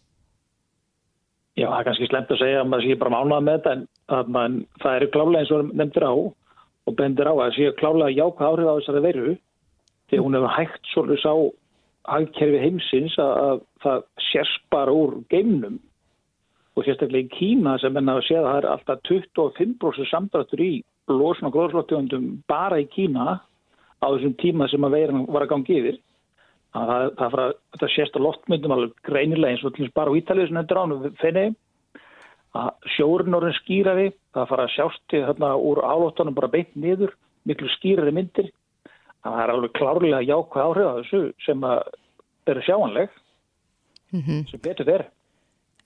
Já, 1.57 1.69
það 1.69 1.77
er 1.79 1.87
kannski 1.87 2.09
slemt 2.09 2.33
að 2.33 2.41
segja 2.41 2.57
að 2.61 2.67
maður 2.71 2.87
sé 2.87 2.97
bara 3.01 3.13
mánað 3.13 3.45
með 3.45 3.55
þetta 3.57 3.75
en 3.77 3.85
að 4.17 4.33
man, 4.33 4.57
það 4.81 4.97
eru 4.97 5.07
klálega 5.13 5.39
eins 5.43 5.53
og 5.55 5.71
nefndir 5.71 6.05
á 6.05 6.13
og 6.87 6.97
bendir 6.99 7.29
á 7.29 7.33
að 7.33 7.55
sé 7.55 7.71
klálega 7.79 8.17
jákvæð 8.17 8.49
áhrif 8.49 8.67
á 8.69 8.77
þessari 8.77 9.05
veru 9.05 9.31
því 10.07 10.19
hún 10.23 10.37
hefur 10.37 10.53
hægt 10.57 10.91
svolítið 10.91 11.23
sá 11.23 11.33
hagkerfi 12.07 12.61
heimsins 12.63 13.17
að, 13.19 13.33
að 13.47 13.63
það 13.83 14.05
sérst 14.27 14.61
bara 14.73 14.93
úr 14.95 15.17
geimnum 15.33 15.79
og 16.77 16.85
sérstaklega 16.85 17.25
í 17.25 17.33
Kína 17.33 17.77
sem 17.81 17.95
enna 17.97 18.19
að 18.19 18.27
að 18.37 18.47
það 18.47 18.57
er 18.57 18.67
alltaf 18.71 18.99
25% 19.09 20.09
samdrættur 20.11 20.61
í 20.61 20.73
losna 21.09 21.49
gróðslóttjóndum 21.53 22.27
bara 22.49 22.77
í 22.83 22.85
Kína 22.91 23.39
á 23.97 24.05
þessum 24.05 24.35
tíma 24.37 24.67
sem 24.69 24.85
að 24.85 24.97
veiran 24.99 25.25
var 25.25 25.47
að 25.47 25.53
gangi 25.55 25.79
yfir. 25.79 25.97
Það, 26.77 26.91
það, 27.17 27.31
það, 27.37 27.53
það 27.79 27.93
sést 27.95 28.19
á 28.19 28.19
loftmyndum 28.21 28.75
alveg 28.75 28.99
greinilega 29.07 29.55
eins 29.55 29.65
og 29.65 29.79
bara 29.95 30.13
á 30.13 30.17
Ítalið 30.19 30.49
sem 30.49 30.59
hendur 30.59 30.81
ánum 30.83 31.07
fenni 31.17 31.45
að 32.57 32.69
sjórun 32.95 33.37
orðin 33.37 33.57
skýraði, 33.57 34.07
það 34.35 34.49
fara 34.51 34.65
að 34.67 34.73
sjásti 34.75 35.23
þarna 35.25 35.51
úr 35.69 35.81
álóttanum 35.81 36.37
bara 36.37 36.51
beint 36.53 36.75
niður, 36.77 37.13
miklu 37.49 37.69
skýrari 37.75 38.13
myndir. 38.13 38.51
Það 39.25 39.41
er 39.43 39.53
alveg 39.53 39.73
klárlega 39.77 40.23
jákvæð 40.25 40.63
áhrif 40.63 40.87
að 40.87 40.99
þessu 41.01 41.21
sem 41.45 41.65
að 41.67 41.79
eru 42.47 42.63
sjáanleg, 42.63 43.21
mm 44.13 44.21
-hmm. 44.21 44.49
sem 44.51 44.61
betur 44.63 44.87
verið. 44.87 45.16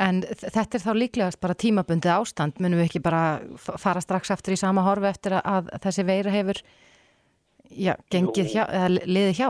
En 0.02 0.24
þetta 0.26 0.78
er 0.80 0.84
þá 0.84 0.94
líklegast 0.98 1.42
bara 1.44 1.58
tímabundið 1.62 2.14
ástand, 2.16 2.62
munum 2.62 2.82
við 2.82 2.88
ekki 2.90 3.04
bara 3.06 3.24
fara 3.60 4.02
strax 4.02 4.32
aftur 4.34 4.56
í 4.56 4.62
sama 4.62 4.86
horfi 4.86 5.12
eftir 5.12 5.38
að 5.38 5.70
þessi 5.84 6.06
veira 6.08 6.34
hefur 6.34 6.62
já, 7.70 7.94
gengið 8.14 8.56
hjá, 8.56 8.64
eða 8.66 8.88
liðið 9.06 9.36
hjá? 9.38 9.50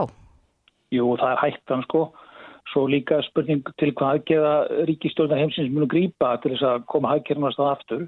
Jú, 0.92 1.06
það 1.16 1.30
er 1.30 1.40
hættan 1.46 1.86
sko 1.86 2.10
Svo 2.72 2.86
líka 2.88 3.18
spurning 3.26 3.60
til 3.80 3.90
hvað 3.92 4.16
aðgeða 4.16 4.52
ríkistjórnar 4.88 5.40
heimsins 5.42 5.72
munu 5.72 5.88
grípa 5.90 6.36
til 6.40 6.54
þess 6.54 6.64
að 6.68 6.84
koma 6.88 7.10
aðgerðnast 7.12 7.60
á 7.60 7.64
aftur. 7.68 8.06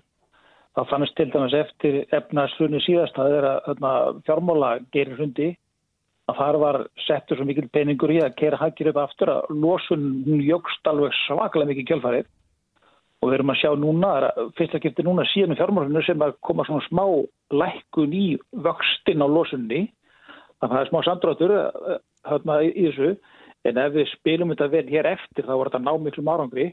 Það 0.74 0.88
fannst 0.90 1.16
til 1.18 1.26
dæmis 1.34 1.56
eftir 1.58 1.98
efnaðsflunni 2.16 2.80
síðast 2.82 3.18
að 3.18 3.34
það 3.34 3.36
er 3.40 3.48
að 3.90 4.22
fjármála 4.26 4.70
gerir 4.94 5.20
hundi 5.20 5.50
að 6.30 6.38
þar 6.38 6.58
var 6.62 6.78
settur 7.04 7.38
svo 7.38 7.46
mikil 7.48 7.66
peningur 7.72 8.12
í 8.14 8.20
að 8.24 8.36
kera 8.38 8.60
aðgerð 8.64 8.94
upp 8.94 9.02
aftur 9.02 9.32
að 9.34 9.50
losun 9.64 10.06
jökst 10.40 10.88
alveg 10.88 11.12
svaklega 11.24 11.70
mikið 11.70 11.88
kjálfarið 11.90 12.30
og 13.24 13.30
við 13.30 13.36
erum 13.38 13.52
að 13.54 13.60
sjá 13.60 13.70
núna, 13.80 14.12
fyrst 14.58 14.76
að 14.76 14.84
geta 14.84 15.04
núna 15.04 15.24
síðan 15.30 15.56
fjármálunum 15.56 16.04
sem 16.04 16.24
að 16.24 16.34
koma 16.44 16.66
svona 16.68 16.84
smá 16.84 17.04
lækkun 17.56 18.12
í 18.12 18.24
vöxtin 18.66 19.24
á 19.24 19.28
losunni. 19.28 19.86
Þannig 20.60 20.66
að 20.66 20.74
það 20.74 20.82
er 20.82 20.90
smá 20.90 20.98
samdráttur 21.06 21.54
hérna 22.28 22.58
í 22.68 22.72
þessu. 22.90 23.14
En 23.64 23.80
ef 23.80 23.94
við 23.94 24.10
spilum 24.12 24.52
þetta 24.52 24.68
vel 24.74 24.84
hér 24.92 25.08
eftir 25.14 25.48
þá 25.48 25.54
var 25.54 25.70
þetta 25.70 25.84
ná 25.86 25.92
miklu 26.04 26.24
marangri 26.26 26.66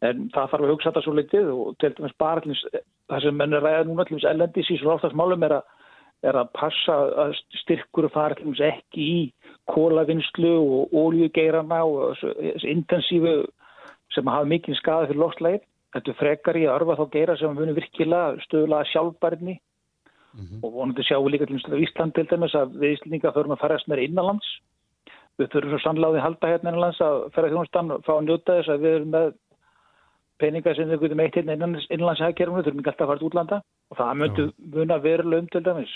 en 0.00 0.30
það 0.32 0.52
þarf 0.52 0.64
að 0.64 0.72
hugsa 0.72 0.88
þetta 0.88 1.02
svo 1.04 1.12
litið 1.16 1.50
og 1.52 1.74
til 1.80 1.90
dæmis 1.96 2.16
bara 2.20 2.40
það 2.40 3.24
sem 3.24 3.36
menn 3.36 3.56
er 3.56 3.64
ræða 3.64 3.82
núna 3.88 4.06
allins 4.06 4.24
ellendis 4.30 4.70
í 4.72 4.78
svo 4.80 4.94
áttagsmálum 4.94 5.44
er, 5.44 5.58
er 6.26 6.36
að 6.36 6.50
passa 6.56 6.96
að 7.24 7.34
styrkur 7.62 8.10
fara 8.12 8.36
allins 8.36 8.60
ekki 8.64 9.06
í 9.06 9.20
kólavinnslu 9.70 10.52
og 10.60 10.94
óljugeirana 10.96 11.80
og 11.86 12.20
þessu 12.20 12.68
intensífu 12.68 13.34
sem 14.14 14.28
hafa 14.28 14.48
mikið 14.50 14.78
skada 14.80 15.08
fyrir 15.08 15.22
lofslægir. 15.22 15.66
Þetta 15.94 16.16
frekar 16.20 16.58
í 16.58 16.66
að 16.68 16.76
örfa 16.76 16.98
þá 17.00 17.04
geira 17.14 17.36
sem 17.38 17.54
munir 17.56 17.74
virkilega 17.78 18.38
stöðla 18.44 18.84
sjálfbærni 18.92 19.56
mm 19.56 20.44
-hmm. 20.44 20.60
og 20.62 20.72
vonandi 20.72 21.02
sjáum 21.02 21.24
við 21.26 21.32
líka 21.32 21.46
til 21.46 21.58
í 21.58 21.82
Ísland 21.86 22.14
til 22.14 22.26
dæmis 22.30 22.54
að 22.54 22.76
við 22.78 22.94
Íslandinga 22.94 23.34
förum 23.34 23.54
að 23.56 23.62
ferast 23.62 23.88
meira 23.88 24.02
innanlands. 24.02 24.48
Við 25.38 25.48
þurfum 25.50 25.70
svo 25.70 25.78
sannláði 25.78 26.20
halda 26.20 26.46
hérna 26.46 26.70
innanlands 26.70 27.00
að 27.00 27.32
ferja 27.34 27.50
þjónustan 27.50 28.02
fá 28.06 28.12
að 28.14 28.24
njóta 28.24 28.56
þess 28.58 28.68
að 28.68 28.80
við 28.80 28.94
erum 28.94 29.10
með 29.10 29.32
peninga 30.38 30.74
sem 30.74 30.88
við 30.88 31.00
getum 31.00 31.20
eitt 31.20 31.34
hérna 31.34 31.52
innanlandshækjörnum, 31.52 32.56
við 32.56 32.64
þurfum 32.64 32.80
ekki 32.80 32.90
alltaf 32.90 33.04
að 33.04 33.10
fara 33.10 33.18
til 33.18 33.30
útlanda 33.30 33.62
og 33.90 33.98
það 33.98 34.16
myndu 34.22 34.48
muna 34.74 34.98
verulegum 35.02 35.48
til 35.52 35.64
dæmis. 35.64 35.92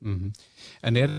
Mm 0.00 0.16
-hmm. 0.18 0.32
En 0.82 0.96
er 0.96 1.10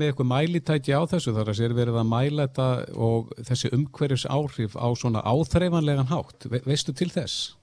er 0.00 0.08
eitthvað 0.08 0.28
mælitæki 0.30 0.94
á 0.96 1.04
þessu 1.04 1.34
þar 1.36 1.50
að 1.52 1.58
sér 1.58 1.72
verið 1.76 1.96
að 2.00 2.06
mæla 2.08 2.46
þetta 2.46 2.68
og 2.96 3.32
þessi 3.48 3.70
umhverjus 3.76 4.24
áhrif 4.24 4.72
á 4.72 4.88
svona 4.96 5.20
áþreifanlegan 5.20 6.08
hátt, 6.08 6.46
Ve 6.48 6.62
veistu 6.64 6.94
til 6.96 7.10
þess? 7.12 7.58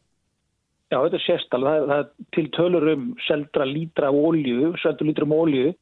Já, 0.94 1.02
þetta 1.02 1.18
er 1.18 1.26
sérstaklega, 1.26 1.80
það, 1.80 1.90
það 1.90 2.00
er 2.00 2.30
til 2.36 2.46
tölur 2.54 2.86
um 2.94 3.08
seldra 3.26 3.66
lítra 3.66 4.12
ólju, 4.14 4.76
seldur 4.78 5.10
lítra 5.10 5.26
um 5.26 5.34
ólju 5.40 5.74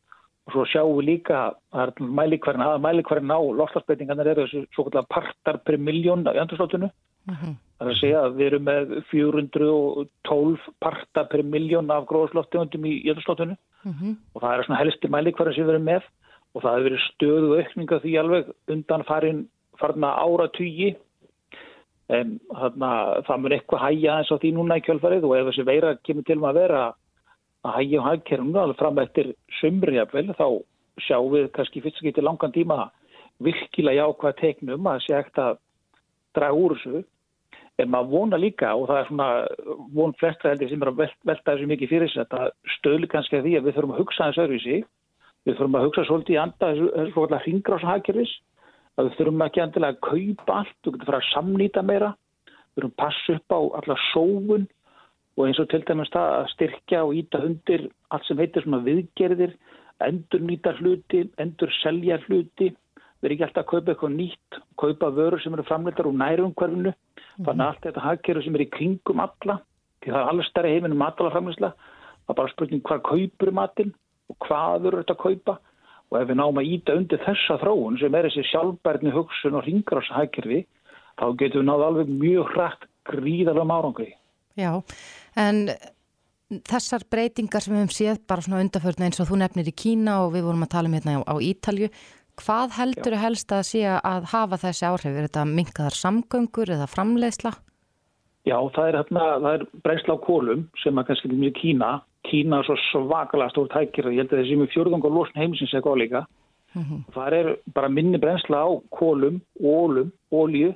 og 0.47 0.55
svo 0.55 0.63
sjáum 0.71 0.95
við 1.01 1.09
líka 1.09 1.41
að 1.75 1.99
mælikværin, 1.99 3.35
á 3.35 3.39
lofslagsbreytingarnir 3.59 4.31
eru 4.31 4.47
þessu 4.47 4.63
svo 4.71 4.87
kallar 4.87 5.07
partar 5.11 5.59
per 5.67 5.75
miljón 5.75 6.23
í 6.23 6.39
andurslótinu. 6.39 6.87
Mhm. 7.27 7.35
-huh. 7.35 7.55
Það 7.77 7.87
er 7.87 7.93
að 7.93 7.99
segja 7.99 8.21
að 8.25 8.35
við 8.37 8.45
erum 8.47 8.63
með 8.65 8.93
412 9.11 10.69
partar 10.79 11.27
per 11.29 11.43
miljón 11.43 11.91
af 11.91 12.07
gróðslóttegundum 12.09 12.85
í 12.85 13.09
uh 13.09 13.15
mhm. 13.83 13.93
-huh. 13.93 14.15
og 14.33 14.41
það 14.41 14.53
er 14.53 14.63
svona 14.63 14.79
helsti 14.79 15.07
mælikværin 15.07 15.53
sem 15.53 15.65
við 15.65 15.73
erum 15.73 15.83
með 15.83 16.03
og 16.53 16.63
það 16.63 16.73
hefur 16.73 16.87
verið 16.89 17.07
stöðu 17.11 17.49
aukninga 17.59 17.99
því 17.99 18.19
alveg 18.19 18.45
undan 18.67 19.03
farin 19.03 19.49
farna 19.79 20.09
ára 20.17 20.47
tugi 20.57 20.95
en 22.09 22.39
þarna, 22.55 22.91
það 23.27 23.41
mun 23.41 23.55
eitthvað 23.55 23.83
hægja 23.83 24.15
eins 24.17 24.31
á 24.31 24.35
því 24.39 24.51
núna 24.55 24.77
í 24.79 24.85
kjölfarið 24.85 25.27
og 25.27 25.35
ef 25.37 25.49
þessi 25.49 25.67
veira 25.67 25.95
kemur 26.07 26.23
til 26.23 26.39
að 26.39 26.59
vera 26.61 26.93
að 27.67 27.75
hægja 27.77 28.01
á 28.01 28.07
hægkerfunu 28.07 28.59
alveg 28.61 28.79
fram 28.79 29.01
eftir 29.03 29.33
sömriðafvel 29.59 30.31
þá 30.39 30.47
sjáum 31.03 31.33
við 31.35 31.51
kannski 31.57 31.83
fyrst 31.83 31.99
og 32.01 32.07
getur 32.07 32.23
langan 32.23 32.55
tíma 32.55 32.89
virkilega 33.43 34.07
jákvæða 34.07 34.39
teiknum 34.39 34.87
að 34.87 35.03
sé 35.05 35.17
ekkert 35.17 35.43
að 35.43 35.59
draga 36.37 36.57
úr 36.57 36.77
þessu 36.77 37.03
en 37.77 37.89
maður 37.93 38.13
vona 38.13 38.37
líka 38.41 38.73
og 38.73 38.87
það 38.89 38.99
er 38.99 39.09
svona 39.11 39.29
von 39.93 40.13
flestra 40.17 40.53
heldur 40.53 40.69
sem 40.71 40.81
er 40.81 40.91
að 40.91 41.01
velta 41.01 41.51
þessu 41.51 41.67
mikið 41.69 41.91
fyrir 41.91 42.13
að 42.13 42.23
þetta 42.23 42.71
stöðli 42.77 43.09
kannski 43.11 43.37
að 43.37 43.45
því 43.47 43.57
að 43.57 43.67
við 43.67 43.75
þurfum 43.77 43.93
að 43.93 44.01
hugsa 44.01 44.29
þessu 44.29 44.45
öðru 44.45 44.57
í 44.57 44.63
sig 44.63 44.87
Við 45.47 45.55
þurfum 45.55 45.75
að 45.79 45.85
hugsa 45.85 46.03
svolítið 46.03 46.35
í 46.35 46.39
anda 46.41 46.69
þessu 46.75 47.03
svona 47.13 47.37
hringráshagkerfis 47.45 48.31
að 48.97 49.05
við 49.07 49.13
þurfum 49.15 49.43
ekki 49.45 49.61
andilega 49.63 49.95
að 49.95 50.01
kaupa 50.07 50.55
allt, 50.57 50.79
við 50.81 50.95
getum 50.95 51.07
fara 51.07 51.19
að 51.21 51.29
samnýta 51.29 51.83
meira, 51.87 52.09
við 52.49 52.81
þurfum 52.81 52.91
að 52.91 52.97
passa 53.03 53.35
upp 53.37 53.55
á 53.55 53.59
alla 53.79 53.97
sófun 54.09 54.65
og 55.37 55.45
eins 55.45 55.61
og 55.63 55.69
til 55.71 55.79
dæmis 55.87 56.11
það 56.11 56.33
að 56.33 56.49
styrkja 56.51 57.03
og 57.05 57.15
íta 57.15 57.41
undir 57.47 57.85
allt 58.11 58.27
sem 58.27 58.41
heitir 58.41 58.65
svona 58.65 58.81
viðgerðir, 58.89 59.55
endur 60.03 60.43
nýta 60.49 60.73
hluti, 60.81 61.23
endur 61.39 61.71
selja 61.79 62.19
hluti, 62.25 62.73
við 62.73 63.29
erum 63.29 63.37
ekki 63.37 63.47
alltaf 63.47 63.63
að 63.63 63.71
kaupa 63.71 63.93
eitthvað 63.93 64.15
nýtt, 64.17 64.61
kaupa 64.83 65.13
vörur 65.15 65.43
sem 65.45 65.55
eru 65.55 65.67
framleitar 65.69 66.09
úr 66.09 66.19
nærumhverfinu. 66.25 66.95
Þannig 67.37 67.63
að 67.63 67.69
allt 67.69 67.85
þetta 67.85 68.05
hagkerfi 68.05 68.45
sem 68.45 68.57
er 68.57 68.65
í 68.65 68.69
kringum 68.73 69.23
alla, 69.23 69.59
því 70.01 70.13
það 70.13 70.19
er 70.21 70.31
alveg 70.31 70.49
stærri 70.49 70.73
heiminum 70.75 71.01
matalaframleysla, 71.03 71.71
það 72.25 72.33
er 72.33 72.39
bara 72.41 72.53
spurning 72.53 72.83
hvað 72.87 73.03
kaupur 73.07 73.53
matinn 73.59 73.93
og 74.31 74.37
hvað 74.47 74.89
eru 74.89 75.01
þetta 75.01 75.17
að 75.17 75.23
kaupa 75.23 75.57
og 76.07 76.21
ef 76.21 76.29
við 76.29 76.39
náum 76.39 76.61
að 76.61 76.71
íta 76.71 76.95
undir 76.95 77.23
þessa 77.25 77.59
þróun 77.61 77.99
sem 77.99 78.15
er 78.15 78.27
þessi 78.29 78.45
sjálfbærni 78.51 79.13
hugsun 79.15 79.57
og 79.59 79.65
ringrásahækjörfi 79.67 80.61
þá 81.17 81.25
getum 81.41 81.61
við 81.61 81.67
náðu 81.67 81.87
alveg 81.89 82.11
mjög 82.13 82.51
hrætt 82.53 82.87
gríðarlega 83.07 83.67
márangri. 83.67 84.09
Já, 84.57 84.71
en 85.39 85.65
þessar 86.67 87.03
breytingar 87.11 87.63
sem 87.63 87.75
við 87.75 87.83
hefum 87.83 87.95
séð 87.95 88.21
bara 88.29 88.43
svona 88.45 88.61
undarförna 88.63 89.09
eins 89.09 89.19
og 89.19 89.29
þú 89.29 89.41
nefnir 89.41 89.67
í 89.67 89.75
Kína 89.75 90.21
og 90.25 90.33
við 90.35 90.47
vorum 90.47 90.63
að 90.63 90.73
tala 90.75 90.89
um 90.89 90.95
hérna 90.95 91.19
á 91.27 91.35
Ítalju 91.43 91.89
hvað 92.41 92.75
heldur 92.77 93.15
þau 93.15 93.23
helst 93.23 93.51
að 93.51 93.63
sé 93.71 93.85
að 93.87 94.29
hafa 94.33 94.57
þessi 94.57 94.85
áhrif? 94.85 95.13
Er 95.15 95.27
þetta 95.27 95.45
minkaðar 95.45 95.97
samgöngur 95.97 96.73
eða 96.77 96.87
framleiðsla? 96.91 97.53
Já, 98.47 98.57
það 98.75 98.85
er, 98.87 98.97
hérna, 99.01 99.23
er 99.51 99.65
breynsla 99.83 100.15
á 100.15 100.23
kólum 100.23 100.67
sem 100.83 100.95
að 100.97 101.09
kannski 101.09 101.27
er 101.27 101.41
mjög 101.41 101.57
Kína 101.61 101.91
Kína 102.27 102.61
er 102.61 102.67
svo 102.67 102.75
svakalega 102.89 103.53
stór 103.53 103.69
tækir 103.71 104.09
og 104.09 104.15
ég 104.15 104.23
held 104.23 104.33
að 104.33 104.41
þessi 104.41 104.57
með 104.59 104.73
fjörðunga 104.73 105.11
losn 105.13 105.39
heimsins 105.39 105.73
er 105.75 105.83
góð 105.85 106.01
líka. 106.01 106.25
Mm 106.73 106.83
-hmm. 106.83 107.01
Það 107.15 107.33
er 107.39 107.47
bara 107.73 107.89
minni 107.89 108.17
brensla 108.17 108.57
á 108.67 108.69
kólum, 108.91 109.41
ólum, 109.63 110.11
ólíu 110.31 110.73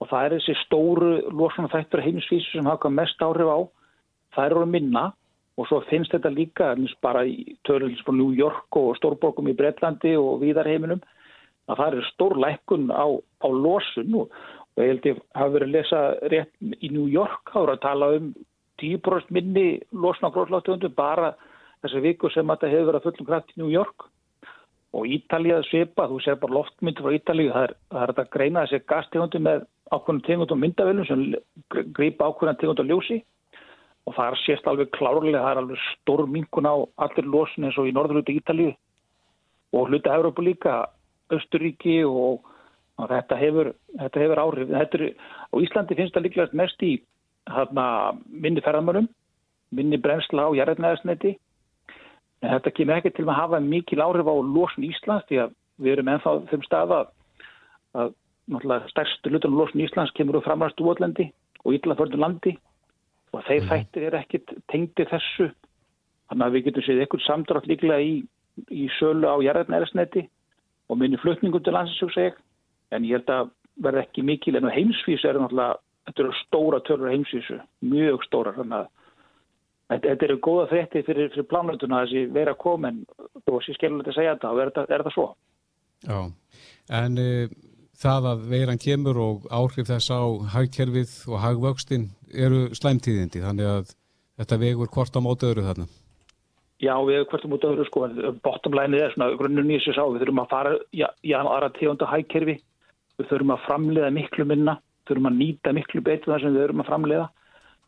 og 0.00 0.08
það 0.08 0.24
er 0.24 0.32
þessi 0.36 0.54
stóru 0.64 1.10
losna 1.30 1.68
þættur 1.68 2.04
heimsvísu 2.06 2.52
sem 2.52 2.66
haka 2.66 2.88
mest 2.88 3.20
áhrif 3.20 3.48
á. 3.48 3.58
Það 4.34 4.46
eru 4.46 4.62
að 4.62 4.72
minna 4.74 5.12
og 5.56 5.68
svo 5.68 5.80
finnst 5.88 6.12
þetta 6.12 6.32
líka 6.32 6.72
bara 7.04 7.24
í 7.24 7.56
törlins 7.64 8.02
frá 8.04 8.12
New 8.12 8.34
York 8.36 8.76
og 8.76 8.96
stórborgum 8.98 9.48
í 9.48 9.56
Breitlandi 9.56 10.12
og 10.20 10.42
viðarheiminum 10.42 11.00
að 11.66 11.80
það 11.80 11.96
er 11.96 12.08
stór 12.12 12.36
lækkun 12.42 12.90
á, 12.92 13.06
á 13.16 13.48
losun 13.48 14.20
og, 14.20 14.34
ég 14.76 14.92
held 14.92 15.06
að 15.06 15.10
ég 15.10 15.22
hafi 15.40 15.54
verið 15.54 15.68
að 15.68 15.76
lesa 15.76 16.00
rétt 16.32 16.82
í 16.84 16.90
New 16.92 17.06
York, 17.08 17.54
eru 17.56 17.72
að 17.72 17.84
tala 17.86 18.10
um 18.18 18.34
10% 18.82 19.32
minni 19.32 19.80
losna 19.92 20.28
gróðsláttöfundu 20.34 20.92
bara 20.94 21.32
þessar 21.80 22.04
viku 22.04 22.30
sem 22.30 22.52
þetta 22.52 22.70
hefur 22.72 22.90
verið 22.90 23.00
að 23.00 23.08
fullum 23.08 23.30
kraft 23.30 23.54
í 23.54 23.62
New 23.62 23.72
York. 23.72 24.10
Og 24.96 25.08
Ítalið 25.12 25.64
svipa, 25.66 26.06
þú 26.08 26.20
sér 26.24 26.36
bara 26.40 26.56
loftmyndir 26.56 27.04
frá 27.04 27.16
Ítalið, 27.16 27.48
það 27.54 27.64
er, 27.66 27.72
það 27.94 28.04
er 28.04 28.12
að 28.12 28.30
greina 28.36 28.66
þessi 28.66 28.88
gastegundu 28.92 29.40
með 29.44 29.64
ákveðnum 29.92 30.22
tegundum 30.26 30.62
myndavölum 30.62 31.08
sem 31.08 31.24
grípa 31.96 32.28
ákveðan 32.28 32.60
tegundum 32.60 32.92
ljósi 32.92 33.22
og 34.06 34.14
það 34.14 34.36
sést 34.44 34.66
alveg 34.70 34.90
klárlega, 34.94 35.42
það 35.42 35.50
er 35.50 35.60
alveg 35.62 35.86
stór 35.90 36.26
minkun 36.30 36.68
á 36.70 36.74
allir 37.06 37.26
losun 37.26 37.66
eins 37.66 37.78
og 37.80 37.88
í 37.88 37.94
norðurluti 37.94 38.36
Ítalið 38.38 38.74
og 39.74 39.90
hluta 39.90 40.14
Európa 40.14 40.44
líka, 40.46 40.74
Östuríki 41.34 41.98
og, 42.06 42.44
og 43.00 43.08
þetta 43.10 43.38
hefur, 43.40 43.72
þetta 43.98 44.22
hefur 44.22 44.42
áhrif. 44.44 44.68
Þetta 44.70 44.98
er, 45.00 45.08
og 45.50 45.64
Íslandi 45.66 45.96
finnst 45.98 46.14
það 46.14 46.26
líklegast 46.28 46.54
mest 46.54 46.84
í 46.86 46.92
hana, 47.50 47.86
minni 48.30 48.62
ferðamörnum, 48.62 49.08
minni 49.74 49.98
bremsla 49.98 50.46
á 50.46 50.50
jarðnæðarsneti. 50.60 51.34
En 52.44 52.52
þetta 52.52 52.74
kemur 52.76 53.00
ekki 53.00 53.14
til 53.16 53.26
að 53.26 53.40
hafa 53.40 53.60
mikil 53.64 54.04
áhrif 54.04 54.30
á 54.30 54.34
losun 54.38 54.86
Íslands 54.86 55.26
því 55.26 55.42
að 55.42 55.56
við 55.82 55.96
erum 55.96 56.12
ennþá 56.14 56.36
þeim 56.52 56.64
stað 56.68 56.94
að, 56.94 57.10
að 57.98 58.86
stærstu 58.92 59.34
lutan 59.34 59.58
losun 59.58 59.82
Íslands 59.82 60.14
kemur 60.14 60.38
úr 60.38 60.46
framræstu 60.46 60.86
ótlendi 60.86 61.32
og 61.64 61.74
yllafördu 61.74 62.22
landi 62.22 62.54
og 63.34 63.44
þeir 63.46 63.62
mm. 63.62 63.68
þættir 63.72 64.08
er 64.08 64.18
ekkit 64.20 64.54
tengdi 64.72 65.06
þessu. 65.10 65.50
Þannig 66.30 66.46
að 66.46 66.56
við 66.56 66.66
getum 66.66 66.86
séð 66.86 67.02
eitthvað 67.04 67.26
samdrátt 67.26 67.68
líklega 67.70 68.02
í, 68.02 68.14
í 68.70 68.88
sölu 68.98 69.30
á 69.30 69.36
jarðnæðarsneti 69.46 70.26
og 70.90 71.00
minni 71.00 71.18
flutningum 71.22 71.62
til 71.62 71.74
landsinsjóks 71.76 72.20
ég. 72.22 72.38
En 72.94 73.06
ég 73.06 73.18
held 73.18 73.32
að 73.34 73.50
verða 73.82 74.06
ekki 74.06 74.24
mikil 74.24 74.56
en 74.56 74.68
á 74.70 74.74
heimsvís 74.74 75.24
er 75.26 75.38
náttúrulega 75.38 75.80
þetta 76.06 76.22
eru 76.22 76.36
stóra 76.40 76.80
törur 76.86 77.10
heimsísu, 77.10 77.58
mjög 77.84 78.24
stóra 78.26 78.54
þannig 78.56 78.86
að 79.90 80.06
þetta, 80.06 80.26
eru 80.28 80.38
góða 80.42 80.66
frétti 80.70 81.02
fyrir, 81.06 81.30
fyrir 81.34 81.48
plánlötuna 81.50 82.04
þessi 82.04 82.24
vera 82.34 82.54
komin 82.58 83.02
og 83.18 83.48
þessi 83.48 83.76
skellulegt 83.76 84.12
að 84.12 84.18
segja 84.18 84.34
þetta 84.36 84.52
og 84.52 84.62
er 84.62 84.72
er 84.84 84.92
þetta 84.94 85.14
svo 85.14 85.26
Já, 86.06 86.18
en 87.00 87.18
e, 87.18 87.28
það 88.02 88.30
að 88.32 88.46
veiran 88.52 88.82
kemur 88.82 89.20
og 89.22 89.46
áhrif 89.50 89.90
þess 89.90 90.12
á 90.12 90.22
hagkerfið 90.56 91.12
og 91.30 91.42
hagvöxtin 91.44 92.10
eru 92.32 92.66
slæmtíðindi 92.76 93.44
þannig 93.44 93.70
að 93.72 93.94
þetta 94.40 94.60
vegur 94.62 94.92
hvort 94.92 95.16
á 95.16 95.20
mót 95.24 95.46
öðru 95.46 95.66
þarna 95.66 95.88
Já, 96.76 96.92
við 97.00 97.22
hefum 97.22 97.30
hvert 97.32 97.44
á 97.48 97.52
mót 97.52 97.62
öðru 97.64 97.84
sko, 97.88 98.00
bottomlænið 98.44 99.00
er 99.00 99.12
svona 99.14 99.30
grunnum 99.40 99.70
í 99.70 99.78
þessu 99.78 99.94
sá, 99.96 100.02
við 100.12 100.26
þurfum 100.26 100.42
að 100.42 100.50
fara 100.50 100.72
í 100.92 101.32
aðra 101.32 101.70
tegunda 101.78 102.08
hagkerfi, 102.10 102.58
við 103.16 103.30
þurfum 103.30 103.54
að 103.54 103.62
framleiða 103.64 104.10
miklu 104.12 104.44
minna 104.44 104.74
þurfum 105.06 105.30
að 105.30 105.38
nýta 105.40 105.72
miklu 105.74 106.02
betur 106.04 106.32
það 106.32 106.42
sem 106.42 106.54
við 106.54 106.64
þurfum 106.64 106.82
að 106.82 106.90
framleiða. 106.90 107.26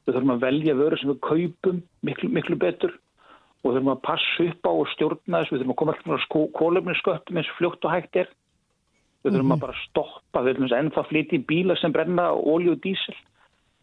Við 0.07 0.17
þurfum 0.17 0.35
að 0.35 0.43
velja 0.47 0.77
vörur 0.79 1.01
sem 1.01 1.13
við 1.13 1.21
kaupum 1.27 1.81
miklu, 2.07 2.31
miklu 2.33 2.59
betur 2.63 2.95
og 3.65 3.73
þurfum 3.73 3.93
að 3.93 4.03
passa 4.07 4.47
upp 4.47 4.69
á 4.71 4.73
og 4.73 4.91
stjórna 4.95 5.43
þess. 5.43 5.53
Við 5.53 5.63
þurfum 5.63 5.75
að 5.75 5.81
koma 5.83 5.95
alltaf 5.95 6.29
frá 6.29 6.45
kólöfninsköttum 6.61 7.41
eins 7.41 7.51
fljótt 7.59 7.89
og 7.89 7.95
hægt 7.95 8.21
er. 8.23 8.31
Við 9.25 9.33
þurfum 9.33 9.47
mm 9.47 9.51
-hmm. 9.51 9.57
að 9.57 9.65
bara 9.65 9.81
stoppa, 9.85 10.43
við 10.43 10.53
þurfum 10.55 10.69
að 10.69 10.79
ennþá 10.79 11.03
flytja 11.09 11.39
í 11.39 11.47
bíla 11.51 11.77
sem 11.77 11.93
brenna 11.93 12.31
ólíu 12.33 12.73
og 12.77 12.83
dísil. 12.83 13.17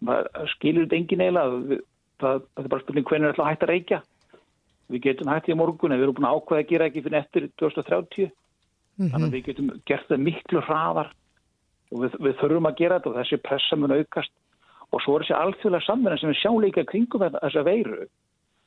Það 0.05 0.29
skilur 0.55 0.85
þetta 0.85 0.95
engin 0.95 1.21
eiginlega. 1.25 1.79
Það, 2.19 2.41
það 2.55 2.63
er 2.63 2.71
bara 2.71 2.83
spurning 2.83 3.05
hvernig 3.05 3.27
við 3.27 3.33
ætlum 3.33 3.45
að 3.45 3.51
hætta 3.51 3.65
að 3.65 3.73
reykja. 3.73 3.99
Við 4.87 5.01
getum 5.01 5.31
hætti 5.33 5.51
í 5.51 5.59
morgun 5.59 5.91
en 5.91 5.99
við 5.99 6.05
erum 6.05 6.15
búin 6.15 6.29
að 6.29 6.35
ákveða 6.39 6.61
að 6.63 6.69
gera 6.71 6.85
ekki 6.85 7.03
fyrir 7.03 7.19
eftir 7.19 7.49
2030. 7.59 8.31
Mm 8.31 9.05
-hmm. 9.05 9.11
Þannig 9.11 9.27
að 9.27 9.35
við 9.35 9.45
getum 9.45 9.71
gert 9.85 10.07
það 10.07 10.25
miklu 10.27 10.61
hraðar 10.61 11.09
og 11.91 11.97
við, 12.01 12.11
við 12.19 12.35
þurfum 12.39 12.69
að 12.69 12.77
gera 12.79 12.99
þetta 12.99 13.09
og 13.09 13.17
þessi 13.19 13.41
pressa 13.43 13.75
mun 13.75 13.95
aukast 13.95 14.31
og 14.91 15.01
svo 15.01 15.17
er 15.17 15.25
þessi 15.25 15.35
alþjóðlega 15.35 15.85
samverðan 15.85 16.21
sem 16.21 16.31
við 16.31 16.39
sjáum 16.39 16.61
líka 16.63 16.85
kringum 16.87 17.25
þessa 17.25 17.63
veiru 17.65 18.07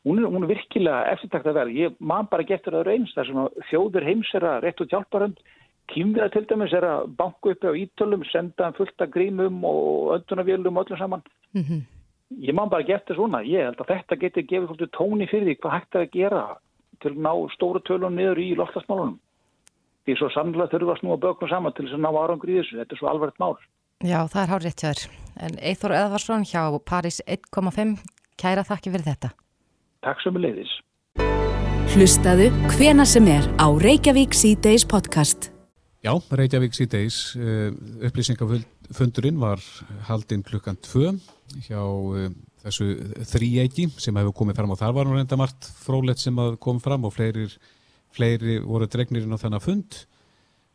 hún 0.07 0.21
er, 0.21 0.27
hún 0.29 0.45
er 0.45 0.53
virkilega 0.53 1.13
eftirtakt 1.13 1.49
að 1.49 1.59
vera 1.61 1.75
ég 1.75 1.97
man 1.99 2.29
bara 2.31 2.47
getur 2.47 2.77
það 2.79 2.93
eins 2.95 3.15
þar 3.17 3.31
sem 3.31 3.41
þjóður 3.71 4.09
heimsera 4.09 4.59
rétt 4.65 4.83
út 4.85 4.93
hjálparönd 4.95 5.41
kýmviða 5.93 6.31
til 6.33 6.45
dæmis 6.49 6.75
er 6.77 6.87
að 6.87 7.13
banku 7.19 7.53
uppi 7.53 7.71
á 7.71 7.75
ítölum, 7.75 8.25
senda 8.31 8.73
fullt 8.77 9.01
af 9.01 9.13
grímum 9.15 9.63
og 9.65 10.19
öndunavélum 10.19 10.77
og 10.77 10.87
öllu 10.87 10.99
saman. 10.99 11.23
Mm 11.53 11.63
-hmm. 11.63 11.83
Ég 12.31 12.55
má 12.55 12.69
bara 12.69 12.83
geta 12.83 13.15
svona. 13.15 13.41
Ég 13.43 13.65
held 13.65 13.81
að 13.81 13.91
þetta 13.93 14.21
getur 14.21 14.43
gefið 14.43 14.69
svolítið 14.69 14.91
tóni 14.99 15.29
fyrir 15.31 15.47
því 15.49 15.55
hvað 15.61 15.77
hægt 15.77 15.95
að 15.97 16.11
gera 16.13 16.43
til 17.01 17.11
að 17.11 17.23
ná 17.25 17.33
stóru 17.55 17.81
tölun 17.81 18.17
niður 18.17 18.39
í 18.39 18.57
loftasmálunum. 18.59 19.19
Því 20.05 20.17
svo 20.19 20.29
sannlega 20.29 20.73
þurfa 20.73 20.93
að 20.93 21.01
snúa 21.01 21.17
bökum 21.17 21.49
saman 21.49 21.73
til 21.73 21.85
þess 21.85 21.97
að 21.97 22.05
ná 22.05 22.11
árangur 22.21 22.53
í 22.53 22.59
þessu. 22.59 22.79
Þetta 22.81 22.95
er 22.95 23.01
svo 23.01 23.09
alvarlegt 23.09 23.41
mál. 23.41 23.57
Já, 24.05 24.21
það 24.31 24.43
er 24.43 24.53
hár 24.53 24.63
rétt 24.63 24.83
hjá 24.83 24.91
þér. 24.93 25.03
En 25.45 25.59
Eithor 25.59 25.93
Eðvarsson 25.93 26.45
hjá 26.45 26.63
Paris 26.85 27.23
1.5, 27.27 27.97
kæra 28.39 28.63
þakki 28.63 28.93
fyrir 28.95 29.09
þetta. 29.11 29.33
Takk 30.07 30.23
sem 30.23 30.37
er 30.37 30.45
leiðis. 30.47 30.75
Hlustaðu 31.95 32.51
hvena 32.77 33.07
sem 33.09 33.27
er 33.33 33.49
á 33.59 33.67
Reykjavík 33.73 34.37
C-Days 34.37 34.85
podcast. 34.87 35.58
Já, 35.99 36.13
Reykjavík 36.15 36.77
C-Days 36.77 37.17
uh, 37.35 37.73
upplýsingafundurinn 38.07 39.41
var 39.43 39.63
haldinn 40.07 40.45
klukkan 40.47 40.79
2 40.79 41.11
hjá 41.67 41.81
uh, 41.83 42.29
þessu 42.63 42.87
þrýeiki 43.27 43.89
sem 43.99 44.21
hefur 44.21 44.37
komið 44.43 44.61
fram 44.61 44.75
og 44.75 44.79
þar 44.79 44.95
var 44.95 45.09
nú 45.09 45.17
reynda 45.17 45.39
margt 45.41 45.67
frólætt 45.83 46.23
sem 46.23 46.39
kom 46.63 46.79
fram 46.83 47.09
og 47.09 47.17
fleiri, 47.17 47.49
fleiri 48.15 48.61
voru 48.63 48.87
dregnirinn 48.87 49.35
á 49.35 49.43
þennan 49.43 49.65
fund 49.65 50.05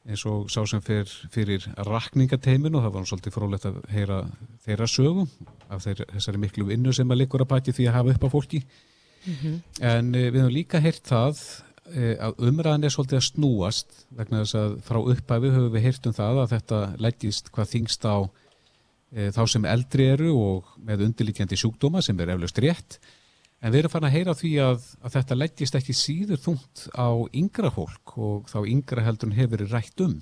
eins 0.03 0.25
og 0.27 0.50
sá 0.51 0.60
sem 0.68 0.84
fer 0.84 1.08
fyrir 1.32 1.70
rakningateimin 1.88 2.75
og 2.75 2.84
það 2.84 2.96
var 2.96 3.06
nú 3.06 3.12
svolítið 3.13 3.36
frólætt 3.38 3.68
að 3.70 3.77
heyra 3.94 4.18
þeirra 4.65 4.88
sögum 4.92 5.30
af 5.72 5.86
þeir, 5.86 6.03
þessari 6.18 6.42
miklu 6.44 6.68
vinnu 6.68 6.92
sem 6.96 7.15
að 7.15 7.24
likur 7.24 7.46
að 7.46 7.53
pæti 7.53 7.75
því 7.77 7.88
að 7.88 7.96
hafa 8.01 8.15
upp 8.18 8.27
á 8.27 8.34
fólki 8.36 8.60
mm 8.63 9.36
-hmm. 9.39 9.62
en 9.80 10.15
uh, 10.15 10.27
við 10.27 10.42
hefum 10.42 10.58
líka 10.58 10.84
heyrt 10.84 11.08
það 11.08 11.39
að 11.93 12.39
umræðan 12.47 12.88
er 12.88 12.93
svolítið 12.93 13.19
að 13.19 13.25
snúast 13.27 13.97
vegna 14.17 14.43
þess 14.43 14.57
að 14.59 14.75
frá 14.88 15.00
upphæfi 15.00 15.51
höfum 15.53 15.73
við 15.73 15.85
heyrt 15.88 16.07
um 16.09 16.15
það 16.17 16.39
að 16.43 16.53
þetta 16.53 16.79
leggist 17.05 17.51
hvað 17.53 17.71
þingst 17.73 18.07
á 18.09 18.17
uh, 18.23 19.29
þá 19.35 19.41
sem 19.53 19.67
eldri 19.69 20.07
eru 20.13 20.31
og 20.38 20.71
með 20.81 21.05
undirlítjandi 21.07 21.59
sjúkdóma 21.59 22.01
sem 22.05 22.19
er 22.23 22.33
eflaust 22.35 22.62
rétt. 22.63 22.97
En 23.63 23.71
við 23.71 23.83
erum 23.83 23.93
fann 23.93 24.07
að 24.07 24.15
heyra 24.17 24.35
því 24.35 24.53
að, 24.63 24.88
að 25.05 25.17
þetta 25.17 25.39
leggist 25.39 25.77
ekki 25.79 25.95
síður 25.95 26.41
þungt 26.45 26.88
á 26.97 27.09
yngra 27.31 27.71
fólk 27.71 28.15
og 28.19 28.50
þá 28.51 28.57
yngra 28.63 29.05
heldur 29.05 29.35
hefur 29.38 29.53
verið 29.55 29.75
rætt 29.77 30.03
um. 30.03 30.17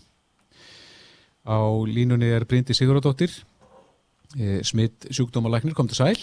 Á 1.41 1.57
línunni 1.89 2.29
er 2.29 2.45
Bryndi 2.45 2.75
Siguradóttir 2.77 3.33
smitt 4.63 5.09
sjúkdómalæknir, 5.11 5.73
kom 5.75 5.89
til 5.89 5.97
sæl. 5.97 6.19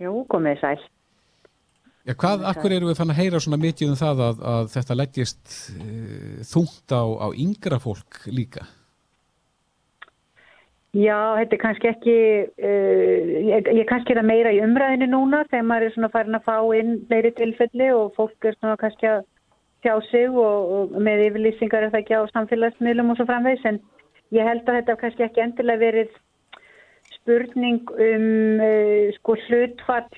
Jú, 0.00 0.24
komið 0.32 0.62
sæl 0.62 0.80
Já, 2.08 2.14
hvað, 2.16 2.44
akkur 2.48 2.72
eru 2.72 2.88
við 2.88 2.96
fann 2.96 3.10
að 3.12 3.18
heyra 3.20 3.38
svona 3.44 3.60
mikið 3.60 3.90
um 3.92 3.96
það 4.00 4.20
að, 4.24 4.38
að 4.48 4.68
þetta 4.72 4.94
leggjast 4.96 5.56
e, 5.76 5.88
þungt 6.48 6.94
á, 6.96 7.04
á 7.04 7.26
yngra 7.36 7.78
fólk 7.82 8.22
líka? 8.32 8.64
Já, 10.96 11.36
þetta 11.36 11.52
er 11.52 11.60
kannski 11.60 11.90
ekki, 11.90 12.14
uh, 12.64 13.34
ég, 13.50 13.68
ég 13.76 13.88
kannski 13.90 14.14
er 14.14 14.22
að 14.22 14.30
meira 14.30 14.54
í 14.56 14.62
umræðinu 14.64 15.10
núna 15.12 15.42
þegar 15.50 15.66
maður 15.68 15.84
er 15.90 15.94
svona 15.98 16.10
farin 16.14 16.38
að 16.38 16.48
fá 16.48 16.56
inn 16.78 16.94
meiri 17.12 17.34
tilfelli 17.36 17.90
og 17.92 18.16
fólk 18.16 18.48
er 18.48 18.56
svona 18.56 18.78
kannski 18.80 19.10
að 19.10 19.20
sjá 19.84 19.92
sig 20.08 20.32
og, 20.32 20.72
og 20.78 20.96
með 20.96 21.26
yfirlýsingar 21.26 21.84
er 21.84 21.92
það 21.92 22.00
ekki 22.00 22.16
á 22.24 22.32
samfélagsmiðlum 22.32 23.12
og 23.12 23.20
svo 23.20 23.28
framvegs 23.28 23.68
en 23.68 23.82
ég 24.32 24.48
held 24.48 24.64
að 24.64 24.80
þetta 24.80 24.98
kannski 25.04 25.28
ekki 25.28 25.44
endilega 25.44 25.84
verið 25.84 26.16
spurning 27.18 27.84
um 27.92 28.28
uh, 28.64 29.12
sko 29.20 29.36
hlutfall 29.44 30.08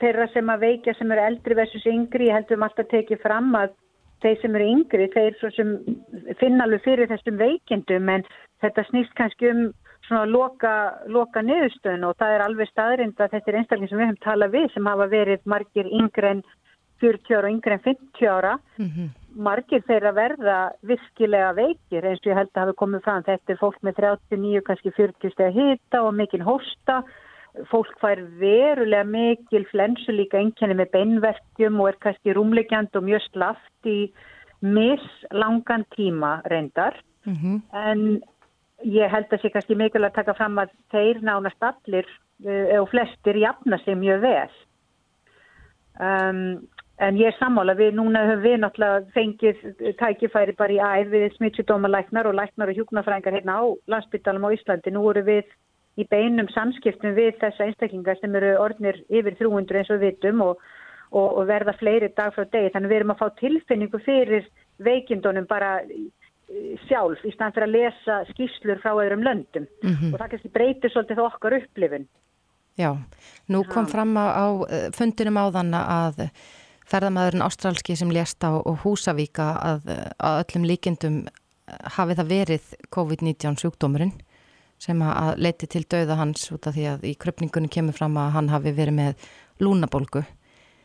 þeirra 0.00 0.28
sem 0.32 0.50
að 0.52 0.64
veikja 0.66 0.94
sem 0.98 1.12
eru 1.12 1.26
eldri 1.30 1.54
versus 1.58 1.86
yngri, 1.86 2.28
ég 2.28 2.38
heldum 2.38 2.64
alltaf 2.66 2.88
tekið 2.90 3.22
fram 3.22 3.54
að 3.58 3.74
þeir 4.22 4.40
sem 4.42 4.56
eru 4.58 4.70
yngri, 4.74 5.10
þeir 5.14 5.52
sem 5.56 5.74
finna 6.40 6.64
alveg 6.66 6.84
fyrir 6.84 7.10
þessum 7.10 7.38
veikindum 7.38 8.08
en 8.14 8.24
þetta 8.62 8.84
snýst 8.90 9.14
kannski 9.18 9.52
um 9.52 9.68
svona 10.08 10.28
loka, 10.30 10.74
loka 11.06 11.42
niðurstöðun 11.44 12.06
og 12.08 12.16
það 12.18 12.34
er 12.34 12.44
alveg 12.44 12.70
staðrind 12.70 13.20
að 13.20 13.34
þetta 13.34 13.50
er 13.50 13.58
einstaklega 13.60 13.90
sem 13.90 14.00
við 14.00 14.06
höfum 14.08 14.24
talað 14.24 14.54
við 14.56 14.66
sem 14.74 14.88
hafa 14.88 15.06
verið 15.12 15.44
margir 15.52 15.90
yngre 16.00 16.32
en 16.36 16.42
40 17.02 17.36
ára 17.36 17.46
og 17.46 17.54
yngre 17.54 17.76
en 17.76 17.84
50 17.84 18.28
ára. 18.28 18.58
Mm 18.78 18.90
-hmm. 18.90 19.08
margir 19.38 19.82
þeirra 19.86 20.12
verða 20.12 20.72
virkilega 20.82 21.52
veikir 21.52 22.04
eins 22.04 22.20
og 22.24 22.26
ég 22.26 22.38
held 22.38 22.50
að 22.54 22.62
hafa 22.62 22.72
komið 22.72 23.04
fram. 23.04 23.22
Þetta 23.22 23.52
er 23.52 23.60
fólk 23.60 23.78
með 23.82 23.94
39 23.94 24.62
kannski 24.66 24.90
40 24.90 25.30
steg 25.30 25.54
hita 25.54 26.02
og 26.02 26.14
mikinn 26.14 26.42
hósta 26.42 27.04
fólk 27.70 27.92
fær 28.02 28.20
verulega 28.40 29.04
mikil 29.04 29.66
flensu 29.70 30.12
líka 30.14 30.38
einkenni 30.38 30.76
með 30.78 30.92
beinverkjum 30.94 31.80
og 31.80 31.92
er 31.92 32.00
kannski 32.04 32.34
rúmlegjand 32.36 32.96
og 32.98 33.06
mjög 33.08 33.24
slaft 33.28 33.88
í 33.88 33.98
mislangan 34.60 35.86
tíma 35.96 36.40
reyndar. 36.50 36.96
Mm 37.24 37.34
-hmm. 37.34 37.60
en 37.72 38.22
ég 38.84 39.10
held 39.10 39.32
að 39.32 39.42
sé 39.42 39.50
kannski 39.52 39.74
mikilvægt 39.74 40.18
að 40.18 40.24
taka 40.24 40.34
fram 40.34 40.58
að 40.58 40.70
þeir 40.92 41.20
nánast 41.22 41.62
allir 41.62 42.06
uh, 42.46 42.80
og 42.80 42.88
flestir 42.90 43.36
jafna 43.36 43.78
sig 43.78 43.96
mjög 43.96 44.20
vel. 44.20 44.50
Um, 46.00 46.68
en 46.98 47.16
ég 47.18 47.26
er 47.26 47.38
sammála 47.38 47.74
við 47.74 47.94
núna 47.94 48.24
höfum 48.26 48.42
við 48.42 48.58
náttúrulega 48.62 49.06
fengið 49.14 49.56
tækifæri 49.98 50.54
bara 50.58 50.72
í 50.72 50.78
æð 50.78 51.10
við 51.10 51.36
smittsjúdómalæknar 51.36 52.26
og 52.26 52.34
læknar 52.34 52.68
og 52.68 52.78
hjúknafrængar 52.78 53.34
hérna 53.34 53.58
á 53.62 53.64
landsbyttalum 53.86 54.46
á 54.46 54.54
Íslandi. 54.54 54.90
Nú 54.90 55.10
eru 55.10 55.22
við 55.22 55.44
í 55.98 56.06
beinum 56.10 56.48
samskiptum 56.54 57.16
við 57.16 57.38
þessa 57.42 57.66
einstaklingar 57.66 58.18
sem 58.20 58.34
eru 58.38 58.54
orðnir 58.62 59.00
yfir 59.08 59.34
300 59.40 59.80
eins 59.80 59.90
og 59.94 60.02
vitum 60.02 60.44
og, 60.44 60.62
og, 61.10 61.28
og 61.40 61.48
verða 61.50 61.74
fleiri 61.80 62.12
dag 62.14 62.34
frá 62.36 62.44
degi. 62.46 62.70
Þannig 62.74 62.92
við 62.92 63.00
erum 63.00 63.14
að 63.14 63.22
fá 63.22 63.28
tilfinningu 63.40 64.00
fyrir 64.04 64.46
veikindunum 64.86 65.48
bara 65.50 65.78
sjálf 66.86 67.24
í 67.26 67.32
stand 67.34 67.56
fyrir 67.56 67.68
að 67.68 67.74
lesa 67.74 68.20
skýrslur 68.30 68.80
frá 68.80 68.94
öðrum 68.94 69.24
löndum 69.26 69.66
mm 69.82 69.94
-hmm. 69.94 70.12
og 70.12 70.20
það 70.20 70.30
kannski 70.30 70.54
breytir 70.54 70.90
svolítið 70.90 71.24
okkar 71.24 71.58
upplifin. 71.58 72.08
Já, 72.78 72.96
nú 73.48 73.64
kom 73.64 73.84
ja. 73.84 73.90
fram 73.90 74.16
á, 74.16 74.26
á 74.32 74.46
eh, 74.70 74.88
fundinum 74.94 75.36
áðan 75.36 75.74
að 75.74 76.30
ferðamæðurinn 76.86 77.42
Ástrálski 77.42 77.96
sem 77.96 78.10
lést 78.10 78.44
á 78.44 78.54
Húsavíka 78.82 79.58
að, 79.60 79.80
að 80.18 80.44
öllum 80.44 80.64
líkindum 80.64 81.26
hafi 81.68 82.14
það 82.14 82.28
verið 82.28 82.64
COVID-19 82.94 83.58
sjúkdómurinn 83.60 84.14
sem 84.78 85.02
að 85.02 85.38
leiti 85.42 85.68
til 85.70 85.84
dauða 85.90 86.18
hans 86.20 86.48
út 86.54 86.68
af 86.70 86.76
því 86.76 86.88
að 86.92 87.06
í 87.10 87.14
kröpningunni 87.18 87.70
kemur 87.72 87.96
fram 87.96 88.16
að 88.20 88.34
hann 88.36 88.50
hafi 88.52 88.74
verið 88.76 88.98
með 88.98 89.28
lúnabolgu. 89.62 90.24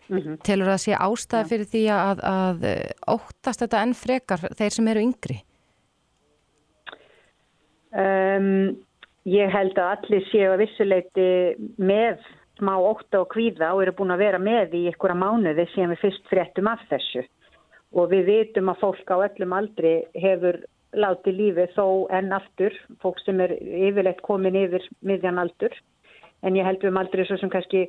Mm 0.10 0.20
-hmm. 0.20 0.38
Telur 0.44 0.68
það 0.68 0.78
að 0.78 0.86
sé 0.86 0.94
ástæði 1.00 1.50
fyrir 1.50 1.68
því 1.74 1.84
að, 1.96 2.24
að 2.28 2.66
óttast 3.08 3.60
þetta 3.64 3.82
enn 3.82 3.94
frekar 3.94 4.42
þeir 4.58 4.74
sem 4.76 4.88
eru 4.88 5.06
yngri? 5.08 5.38
Um, 7.94 8.78
ég 9.30 9.52
held 9.54 9.78
að 9.78 9.92
allir 9.94 10.26
séu 10.32 10.50
að 10.52 10.64
vissuleiti 10.66 11.30
með 11.78 12.18
smá 12.58 12.74
ótta 12.78 13.22
og 13.22 13.30
kvíða 13.34 13.74
og 13.74 13.84
eru 13.84 13.94
búin 13.98 14.14
að 14.16 14.24
vera 14.26 14.40
með 14.42 14.76
í 14.78 14.84
einhverja 14.90 15.18
mánuði 15.18 15.66
sem 15.74 15.90
við 15.94 16.02
fyrst 16.02 16.30
fréttum 16.30 16.70
af 16.72 16.82
þessu 16.90 17.24
og 17.94 18.10
við 18.10 18.26
vitum 18.30 18.72
að 18.74 18.82
fólk 18.82 19.14
á 19.14 19.18
öllum 19.28 19.54
aldri 19.54 19.94
hefur 20.18 20.60
láti 20.94 21.32
lífi 21.34 21.68
þó 21.76 22.08
enn 22.14 22.34
aftur, 22.36 22.76
fólk 23.02 23.20
sem 23.24 23.40
er 23.42 23.56
yfirleitt 23.60 24.22
komin 24.22 24.56
yfir 24.56 24.86
miðjan 25.02 25.42
aldur 25.42 25.74
en 26.44 26.58
ég 26.58 26.68
held 26.68 26.82
við 26.84 26.92
um 26.92 27.00
aldrei 27.02 27.26
svo 27.28 27.38
sem 27.40 27.52
kannski 27.52 27.88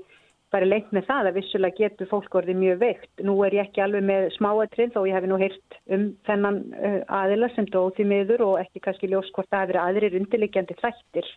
bara 0.55 0.69
lengt 0.69 0.93
með 0.95 1.09
það 1.09 1.29
að 1.29 1.39
vissulega 1.41 1.81
getur 1.81 2.11
fólk 2.11 2.37
orðið 2.39 2.61
mjög 2.61 2.77
veikt. 2.83 3.11
Nú 3.27 3.35
er 3.47 3.57
ég 3.57 3.67
ekki 3.67 3.83
alveg 3.83 4.05
með 4.07 4.29
smáatrið 4.37 4.93
þó 4.95 5.01
ég 5.09 5.17
hef 5.17 5.27
nú 5.27 5.39
heyrt 5.41 5.79
um 5.97 6.05
þennan 6.29 6.61
uh, 6.75 7.01
aðila 7.23 7.49
sem 7.55 7.67
dóði 7.75 8.07
miður 8.11 8.45
og 8.47 8.61
ekki 8.63 8.85
kannski 8.85 9.11
ljós 9.11 9.33
hvort 9.35 9.51
það 9.51 9.65
hefur 9.65 9.81
aðrir 9.83 10.19
undirleikjandi 10.21 10.77
þættir 10.79 11.33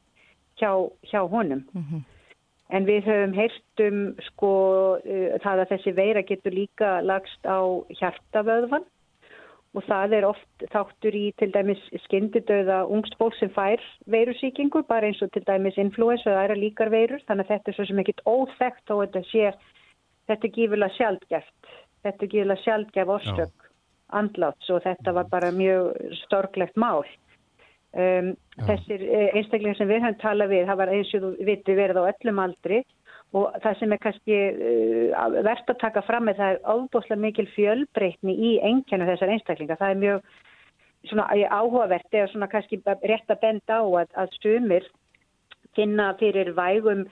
hjá, 0.62 0.70
hjá 1.10 1.22
honum. 1.24 1.66
Mm 1.74 1.88
-hmm. 1.88 2.06
En 2.78 2.86
við 2.86 3.08
höfum 3.08 3.34
heyrt 3.34 3.84
um 3.88 4.00
sko 4.28 4.52
uh, 5.00 5.34
það 5.42 5.64
að 5.64 5.70
þessi 5.74 5.96
veira 5.98 6.22
getur 6.22 6.54
líka 6.54 7.02
lagst 7.02 7.42
á 7.48 7.58
hjartavöðvan 7.98 8.86
og 9.78 9.86
það 9.86 10.16
er 10.18 10.26
oft 10.26 10.66
þáttur 10.74 11.16
í 11.18 11.26
til 11.38 11.52
dæmis 11.54 11.82
skyndidauða 12.08 12.80
ungstfólk 12.94 13.36
sem 13.38 13.52
fær 13.54 13.84
veirusíkingu, 14.10 14.82
bara 14.90 15.10
eins 15.10 15.22
og 15.22 15.30
til 15.36 15.44
dæmis 15.46 15.78
influensu 15.82 16.32
eða 16.32 16.48
aðra 16.48 16.58
líkar 16.58 16.92
veirur, 16.94 17.22
þannig 17.28 17.46
að 17.46 17.54
þetta 17.54 17.72
er 17.72 17.78
svo 17.78 17.86
sem 17.90 18.02
ekkit 18.04 18.24
óþægt 18.26 18.94
og 18.96 19.04
þetta 19.04 19.24
sé, 19.30 19.54
þetta 20.32 20.50
er 20.50 20.56
gífilega 20.58 20.98
sjálfgeft, 20.98 21.72
þetta 22.08 22.26
er 22.26 22.34
gífilega 22.34 22.64
sjálfgef 22.64 23.16
orstök 23.20 23.70
andláts 24.18 24.70
og 24.74 24.84
þetta 24.86 25.14
var 25.20 25.32
bara 25.32 25.54
mjög 25.54 25.94
storglegt 26.24 26.78
mál. 26.80 27.06
Um, 27.98 28.34
þessir 28.68 29.02
eh, 29.02 29.30
einstaklingar 29.38 29.78
sem 29.80 29.90
við 29.90 30.04
höfum 30.04 30.22
talað 30.22 30.52
við, 30.54 30.66
það 30.68 30.80
var 30.82 30.92
eins 30.94 31.14
og 31.18 31.24
þú 31.24 31.30
viti 31.48 31.76
verið 31.78 32.02
á 32.04 32.10
öllum 32.12 32.42
aldri 32.44 32.82
og 33.36 33.58
það 33.64 33.80
sem 33.80 33.94
er 33.94 34.02
kannski 34.04 34.38
uh, 34.38 35.26
verðt 35.44 35.74
að 35.74 35.82
taka 35.82 36.04
fram 36.08 36.28
með 36.30 36.40
það 36.40 36.54
er 36.54 36.62
ábúslega 36.64 37.24
mikil 37.26 37.48
fjölbreytni 37.56 38.38
í 38.50 38.54
engjana 38.70 39.10
þessar 39.10 39.34
einstaklinga. 39.34 39.80
Það 39.80 39.94
er 39.94 40.02
mjög 40.04 40.32
svona, 41.12 41.28
áhugavert 41.60 42.16
eða 42.16 42.32
svona 42.32 42.50
kannski 42.52 42.82
rétt 42.86 43.30
að 43.36 43.44
benda 43.44 43.82
á 43.82 43.84
að, 43.84 44.16
að 44.24 44.40
sumir 44.42 44.90
finna 45.76 46.14
fyrir 46.20 46.54
vægum 46.58 47.06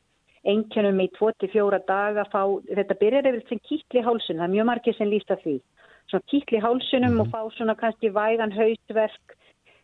engjanum 0.45 0.99
í 1.01 1.09
24 1.17 1.79
daga 1.87 2.25
fá, 2.29 2.41
þetta 2.69 2.99
byrjar 3.01 3.29
yfir 3.31 3.47
sem 3.49 3.61
kýtli 3.65 4.03
hálsun, 4.05 4.37
það 4.37 4.45
er 4.45 4.53
mjög 4.53 4.67
margir 4.69 4.97
sem 4.97 5.09
lísta 5.09 5.37
því 5.41 5.55
svona 6.09 6.27
kýtli 6.31 6.61
hálsunum 6.61 7.11
mm 7.11 7.17
-hmm. 7.17 7.21
og 7.21 7.27
fá 7.33 7.57
svona 7.57 7.75
kannski 7.75 8.09
vægan 8.09 8.51
haustverk 8.51 9.37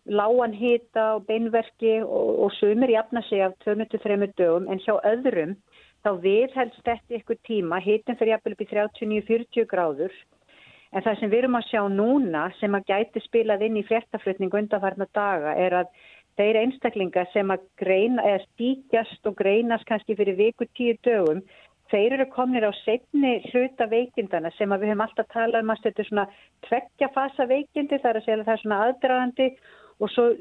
lágan 0.05 0.53
hita 0.53 1.13
og 1.15 1.25
beinverki 1.25 2.01
og, 2.01 2.39
og 2.43 2.51
sumir 2.51 2.89
jafna 2.89 3.21
sig 3.21 3.41
af 3.41 3.53
2-3 3.65 4.33
dögum 4.37 4.71
en 4.71 4.79
hjá 4.79 4.99
öðrum 5.03 5.55
þá 6.05 6.11
viðhelst 6.23 6.83
þetta 6.85 7.17
ykkur 7.19 7.39
tíma, 7.47 7.81
hitin 7.83 8.17
fyrir 8.19 8.35
jafnvel 8.35 8.55
upp 8.55 8.63
í 8.63 8.69
39-40 8.71 9.67
gráður. 9.71 10.15
En 10.91 11.05
það 11.05 11.19
sem 11.19 11.31
við 11.31 11.43
erum 11.43 11.59
að 11.59 11.67
sjá 11.69 11.81
núna 11.87 12.45
sem 12.59 12.73
að 12.75 12.87
gæti 12.91 13.23
spilað 13.23 13.67
inn 13.67 13.79
í 13.79 13.85
fréttaflutning 13.87 14.51
undanfarnar 14.59 15.11
daga 15.15 15.53
er 15.55 15.77
að 15.83 15.91
þeir 16.39 16.59
einstaklingar 16.61 17.29
sem 17.31 17.51
að 17.53 17.63
greina, 17.79 18.23
eða 18.23 18.43
stíkjast 18.47 19.27
og 19.29 19.37
greinast 19.39 19.87
kannski 19.87 20.17
fyrir 20.19 20.39
viku 20.39 20.67
tíu 20.75 20.97
dögum 21.05 21.43
þeir 21.91 22.15
eru 22.17 22.27
komnir 22.31 22.65
á 22.67 22.71
setni 22.83 23.33
hluta 23.49 23.87
veikindana 23.91 24.51
sem 24.55 24.71
að 24.71 24.83
við 24.83 24.93
höfum 24.93 25.05
alltaf 25.05 25.29
talað 25.33 25.65
um 25.65 25.73
að 25.73 25.85
þetta 25.85 26.03
er 26.03 26.09
svona 26.09 26.25
tveggja 26.67 27.09
fasa 27.15 27.47
veikindi 27.49 27.99
þar 28.03 28.19
að 28.19 28.25
segja 28.27 28.37
að 28.39 28.45
það 28.47 28.53
er 28.55 28.63
svona 28.63 28.81
aðdragandi 28.85 29.47
og 30.01 30.09
svo 30.09 30.31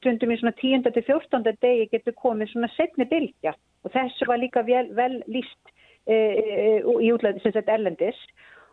stundum 0.00 0.32
í 0.32 0.38
svona 0.40 0.54
10. 0.56 0.86
til 0.94 1.04
14. 1.04 1.52
degi 1.60 1.88
getur 1.92 2.16
komið 2.16 2.52
svona 2.52 2.70
setni 2.76 3.06
bylgja 3.10 3.52
og 3.84 3.92
þessu 3.94 4.28
var 4.28 4.40
líka 4.40 4.64
vel, 4.64 4.88
vel 4.96 5.20
líst 5.28 5.72
e, 6.06 6.14
e, 6.14 6.80
í 6.80 7.12
útlæði 7.12 7.42
sem 7.42 7.54
þetta 7.56 7.76
erlendis 7.76 8.20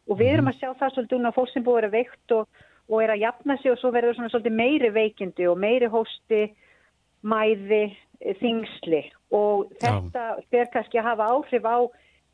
og 0.07 0.21
við 0.21 0.37
erum 0.37 0.51
að 0.51 0.61
sjá 0.61 0.71
það 0.79 0.95
svolítið 0.95 1.29
að 1.29 1.37
fólk 1.37 1.53
sem 1.53 1.67
búið 1.67 1.77
að 1.77 1.81
vera 1.81 1.95
veikt 1.97 2.35
og, 2.37 2.63
og 2.87 3.03
er 3.03 3.13
að 3.13 3.23
jafna 3.25 3.57
sig 3.59 3.73
og 3.73 3.79
svo 3.81 3.93
verður 3.95 4.17
svona 4.17 4.31
svolítið 4.31 4.57
meiri 4.61 4.91
veikindi 4.95 5.47
og 5.51 5.59
meiri 5.59 5.91
hósti, 5.91 6.41
mæði, 7.27 7.83
þingsli 8.39 9.03
og 9.35 9.73
þetta 9.81 10.29
fer 10.51 10.71
kannski 10.73 11.01
að 11.01 11.09
hafa 11.11 11.31
áhrif 11.35 11.67
á 11.67 11.77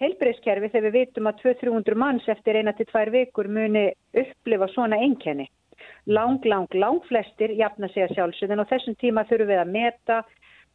heilbreyðskerfi 0.03 0.69
þegar 0.69 0.85
við 0.87 0.95
vitum 0.99 1.29
að 1.29 1.41
200-300 1.41 1.99
manns 1.99 2.29
eftir 2.29 2.59
eina 2.59 2.73
til 2.77 2.87
tvær 2.89 3.11
vikur 3.13 3.49
muni 3.49 3.87
upplifa 4.21 4.69
svona 4.73 4.99
einkenni 5.01 5.49
lang, 6.05 6.39
lang, 6.45 6.67
lang 6.73 7.01
flestir 7.07 7.53
jafna 7.57 7.87
sig 7.93 8.03
að 8.05 8.15
sjálfsögðin 8.17 8.63
og 8.63 8.69
þessum 8.71 8.97
tíma 8.99 9.23
þurfum 9.29 9.51
við 9.51 9.61
að 9.61 9.71
meta, 9.73 10.17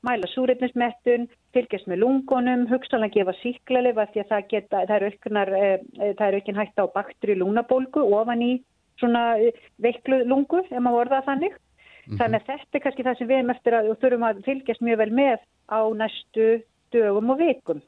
mæla 0.06 0.30
súreifnismettun, 0.32 1.28
fylgjast 1.56 1.88
með 1.90 2.02
lungunum, 2.04 2.66
hugsaðan 2.70 3.08
að 3.08 3.14
gefa 3.18 3.34
síklarlefa 3.42 4.06
því 4.12 4.22
að 4.22 4.32
það, 4.32 4.48
geta, 4.52 4.82
það 4.86 4.96
er 4.96 5.06
auknar, 5.08 5.54
eh, 5.58 5.78
það 6.18 6.26
er 6.28 6.38
aukinn 6.38 6.60
hægt 6.60 6.82
á 6.82 6.84
baktri 6.94 7.38
lúnabólgu 7.38 8.04
ofan 8.20 8.44
í 8.46 8.52
svona 9.00 9.24
eh, 9.42 9.58
veiklu 9.82 10.22
lungu, 10.24 10.62
ef 10.64 10.78
maður 10.78 11.02
vorða 11.02 11.22
þannig. 11.26 11.52
Mm 11.58 12.14
-hmm. 12.14 12.18
Þannig 12.22 12.40
að 12.40 12.46
þetta 12.52 12.78
er 12.78 12.84
kannski 12.86 13.06
það 13.06 13.18
sem 13.18 13.28
við 13.28 13.38
erum 13.38 13.54
eftir 13.56 13.74
að 13.74 13.92
þurfum 14.00 14.28
að 14.28 14.42
fylgjast 14.46 14.80
mjög 14.80 14.98
vel 14.98 15.12
með 15.12 15.38
á 15.68 15.80
næstu 16.00 16.48
dögum 16.92 17.30
og 17.30 17.38
vikum. 17.38 17.82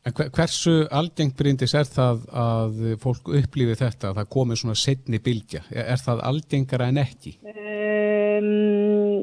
En 0.00 0.14
hversu 0.16 0.86
algengt 0.96 1.36
brindis 1.36 1.74
er 1.76 1.84
það 1.84 2.22
að 2.32 2.78
fólk 3.02 3.26
upplifi 3.36 3.74
þetta 3.76 4.08
að 4.08 4.20
það 4.20 4.30
komi 4.32 4.56
svona 4.56 4.76
setni 4.80 5.20
bylgja? 5.20 5.60
Er 5.76 6.00
það 6.00 6.22
algengara 6.30 6.86
en 6.88 7.00
ekki? 7.02 7.34
Um, 7.44 8.46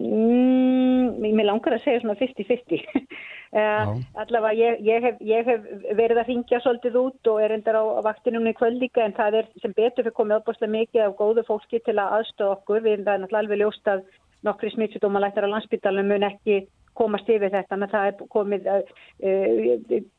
mm, 0.06 1.18
mér 1.34 1.50
langar 1.50 1.80
að 1.80 1.88
segja 1.88 2.04
svona 2.04 2.18
50-50. 2.20 2.86
uh, 2.94 3.10
eh, 3.64 3.92
allavega 4.22 4.54
ég, 4.60 4.86
ég, 4.86 5.08
hef, 5.08 5.18
ég 5.26 5.50
hef 5.50 5.66
verið 5.98 6.22
að 6.22 6.30
ringja 6.30 6.62
svolítið 6.62 7.02
út 7.02 7.34
og 7.34 7.42
er 7.42 7.58
endar 7.58 7.82
á, 7.82 7.84
vaktinum 8.06 8.46
í 8.46 8.54
kvöldíka 8.62 9.02
en 9.02 9.18
það 9.18 9.42
er 9.42 9.52
sem 9.64 9.74
betur 9.74 10.06
fyrir 10.06 10.18
komið 10.20 10.44
opbúrslega 10.44 10.76
mikið 10.78 11.08
af 11.08 11.18
góðu 11.18 11.48
fólki 11.50 11.82
til 11.82 11.98
að 11.98 12.20
aðstöða 12.20 12.54
okkur. 12.60 12.86
Við 12.86 13.00
erum 13.00 13.10
það 13.10 13.22
náttúrulega 13.24 13.46
alveg 13.48 13.64
ljóst 13.64 13.94
að 13.96 14.06
nokkri 14.46 14.76
smittsjúdómalættar 14.78 15.50
á 15.50 15.54
landsbytalunum 15.56 16.14
mun 16.14 16.30
ekki 16.30 16.68
komast 16.98 17.30
yfir 17.30 17.54
þetta, 17.54 17.78
en 17.78 17.92
það 17.92 18.10
er 18.10 18.26
komið 18.34 18.72
uh, 18.74 18.96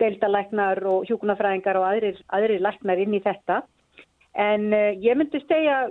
deildalæknar 0.03 0.81
og 0.89 1.09
hjúkunafræðingar 1.11 1.81
og 1.81 1.89
aðrir, 1.91 2.23
aðrir 2.35 2.65
læknar 2.65 3.03
inn 3.03 3.19
í 3.19 3.25
þetta. 3.25 3.63
En 4.39 4.71
uh, 4.71 4.91
ég 5.03 5.19
myndi 5.19 5.43
stegja, 5.43 5.85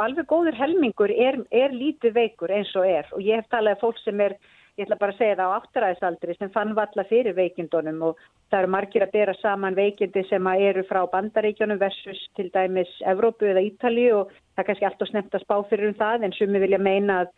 alveg 0.00 0.28
góður 0.30 0.58
helmingur 0.58 1.12
er, 1.12 1.40
er 1.50 1.74
lítið 1.74 2.18
veikur 2.18 2.52
eins 2.54 2.72
og 2.78 2.88
er. 2.88 3.08
Og 3.16 3.24
ég 3.24 3.40
hef 3.40 3.50
talað 3.50 3.78
af 3.78 3.86
fólk 3.86 4.02
sem 4.02 4.20
er, 4.22 4.36
ég 4.78 4.86
ætla 4.86 5.00
bara 5.00 5.14
að 5.14 5.20
segja 5.20 5.38
það 5.40 5.50
á 5.50 5.56
áttaræðisaldri 5.58 6.38
sem 6.38 6.52
fann 6.54 6.76
valla 6.78 7.06
fyrir 7.10 7.36
veikindunum. 7.36 8.02
Og 8.10 8.22
það 8.52 8.62
eru 8.62 8.72
margir 8.76 9.06
að 9.06 9.14
bera 9.16 9.34
saman 9.40 9.78
veikindi 9.78 10.24
sem 10.28 10.50
eru 10.52 10.84
frá 10.88 11.02
bandaríkjónum 11.12 11.80
versus 11.80 12.20
til 12.36 12.50
dæmis 12.54 12.90
Evrópu 13.08 13.48
eða 13.48 13.64
Ítali 13.64 14.10
og 14.12 14.30
það 14.52 14.62
er 14.62 14.68
kannski 14.68 14.88
allt 14.88 15.02
og 15.02 15.10
snemt 15.10 15.34
að 15.34 15.44
spá 15.46 15.56
fyrir 15.70 15.90
um 15.90 15.98
það 15.98 16.26
en 16.26 16.36
sumi 16.36 16.60
vilja 16.62 16.80
meina 16.82 17.22
að 17.24 17.32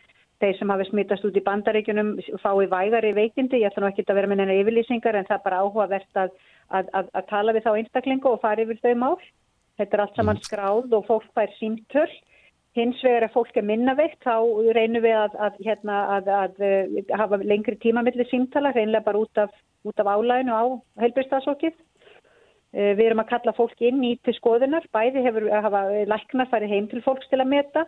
þeir 0.44 0.58
sem 0.58 0.72
hafi 0.72 0.88
smittast 0.90 1.24
út 1.24 1.38
í 1.38 1.44
bandaríkunum 1.44 2.10
fái 2.42 2.66
vægari 2.72 3.14
veikindi, 3.16 3.62
ég 3.62 3.70
ætla 3.70 3.84
nú 3.84 3.90
ekki 3.90 4.04
að 4.04 4.20
vera 4.20 4.30
með 4.30 4.42
neina 4.42 4.58
yfirlýsingar 4.60 5.16
en 5.18 5.28
það 5.28 5.38
er 5.38 5.46
bara 5.46 5.62
áhugavert 5.64 6.20
að, 6.20 6.36
að, 6.68 6.92
að, 7.00 7.08
að 7.20 7.26
tala 7.32 7.54
við 7.56 7.66
þá 7.66 7.72
einstaklingu 7.72 8.30
og 8.30 8.42
fara 8.44 8.64
yfir 8.64 8.80
þau 8.84 8.94
mál. 9.00 9.16
Þetta 9.80 9.96
er 9.96 10.04
allt 10.04 10.20
saman 10.20 10.38
mm. 10.38 10.46
skráð 10.46 10.96
og 10.98 11.08
fólk 11.08 11.26
fær 11.34 11.54
símtöl. 11.58 12.10
Hins 12.74 13.00
vegar 13.06 13.28
að 13.28 13.34
fólk 13.36 13.56
er 13.56 13.66
minna 13.66 13.94
veikt, 13.94 14.20
þá 14.26 14.34
reynum 14.74 15.04
við 15.04 15.16
að 15.22 15.58
hérna, 15.62 15.98
eh, 16.58 17.02
hafa 17.14 17.38
lengri 17.42 17.78
tímamilli 17.82 18.26
símtala, 18.30 18.74
reynlega 18.74 19.06
bara 19.06 19.22
út 19.22 19.42
af, 19.44 19.52
út 19.86 20.00
af 20.02 20.10
álæginu 20.10 20.54
á 20.54 20.64
heilbjörnstafsókið. 21.04 21.76
Eh, 22.74 22.92
við 22.98 23.06
erum 23.06 23.22
að 23.22 23.30
kalla 23.30 23.54
fólk 23.54 23.78
inn 23.86 24.02
í 24.02 24.16
til 24.26 24.34
skoðunar, 24.34 24.88
bæði 24.94 25.22
hefur 25.22 25.46
hafa 25.54 25.84
læknar 26.10 26.50
farið 26.50 26.74
heim 26.74 26.88
til 26.90 27.04
fólks 27.06 27.30
til 27.30 27.38
að 27.38 27.52
meta 27.52 27.86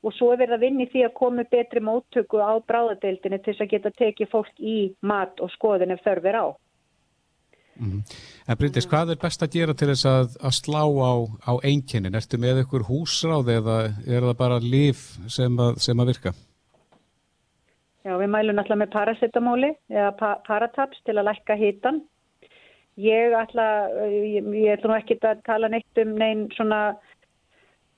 og 0.00 0.14
svo 0.16 0.30
er 0.32 0.40
verið 0.40 0.56
að 0.56 0.64
vinni 0.64 0.88
því 0.90 1.04
að 1.06 1.16
komi 1.18 1.44
betri 1.50 1.82
móttöku 1.84 2.40
á 2.40 2.56
bráðadeildinu 2.64 3.38
til 3.38 3.52
þess 3.52 3.64
að 3.66 3.72
geta 3.74 3.94
tekið 3.98 4.32
fólk 4.32 4.60
í 4.60 4.76
mat 5.04 5.40
og 5.44 5.52
skoðin 5.56 5.94
ef 5.94 6.04
þörfir 6.06 6.40
á. 6.40 6.46
Mm. 7.80 8.02
En 8.48 8.58
Bryndis, 8.60 8.88
hvað 8.88 9.14
er 9.14 9.20
best 9.20 9.42
að 9.44 9.54
gera 9.56 9.74
til 9.76 9.88
þess 9.88 10.06
að, 10.08 10.36
að 10.44 10.54
slá 10.58 10.82
á, 10.84 11.12
á 11.48 11.52
einkennin? 11.64 12.16
Ertu 12.18 12.40
með 12.40 12.62
ykkur 12.64 12.84
húsráð 12.90 13.52
eða 13.56 13.76
er 14.04 14.26
það 14.28 14.36
bara 14.40 14.60
líf 14.60 15.04
sem 15.32 15.56
að, 15.60 15.80
sem 15.84 16.02
að 16.02 16.12
virka? 16.12 16.34
Já, 18.04 18.14
við 18.16 18.32
mælum 18.32 18.60
alltaf 18.60 18.80
með 18.80 18.92
paracetamóli 18.94 19.70
eða 19.92 20.10
pa 20.16 20.34
parataps 20.46 21.00
til 21.04 21.18
að 21.18 21.28
lækka 21.28 21.56
hitan. 21.60 22.02
Ég 23.00 23.32
ætla, 23.36 23.66
ég, 24.08 24.44
ég 24.56 24.76
ætla 24.76 24.90
nú 24.90 24.96
ekki 24.98 25.16
að 25.24 25.42
tala 25.46 25.68
neitt 25.72 26.00
um 26.02 26.14
neinn 26.20 26.46
svona 26.56 26.80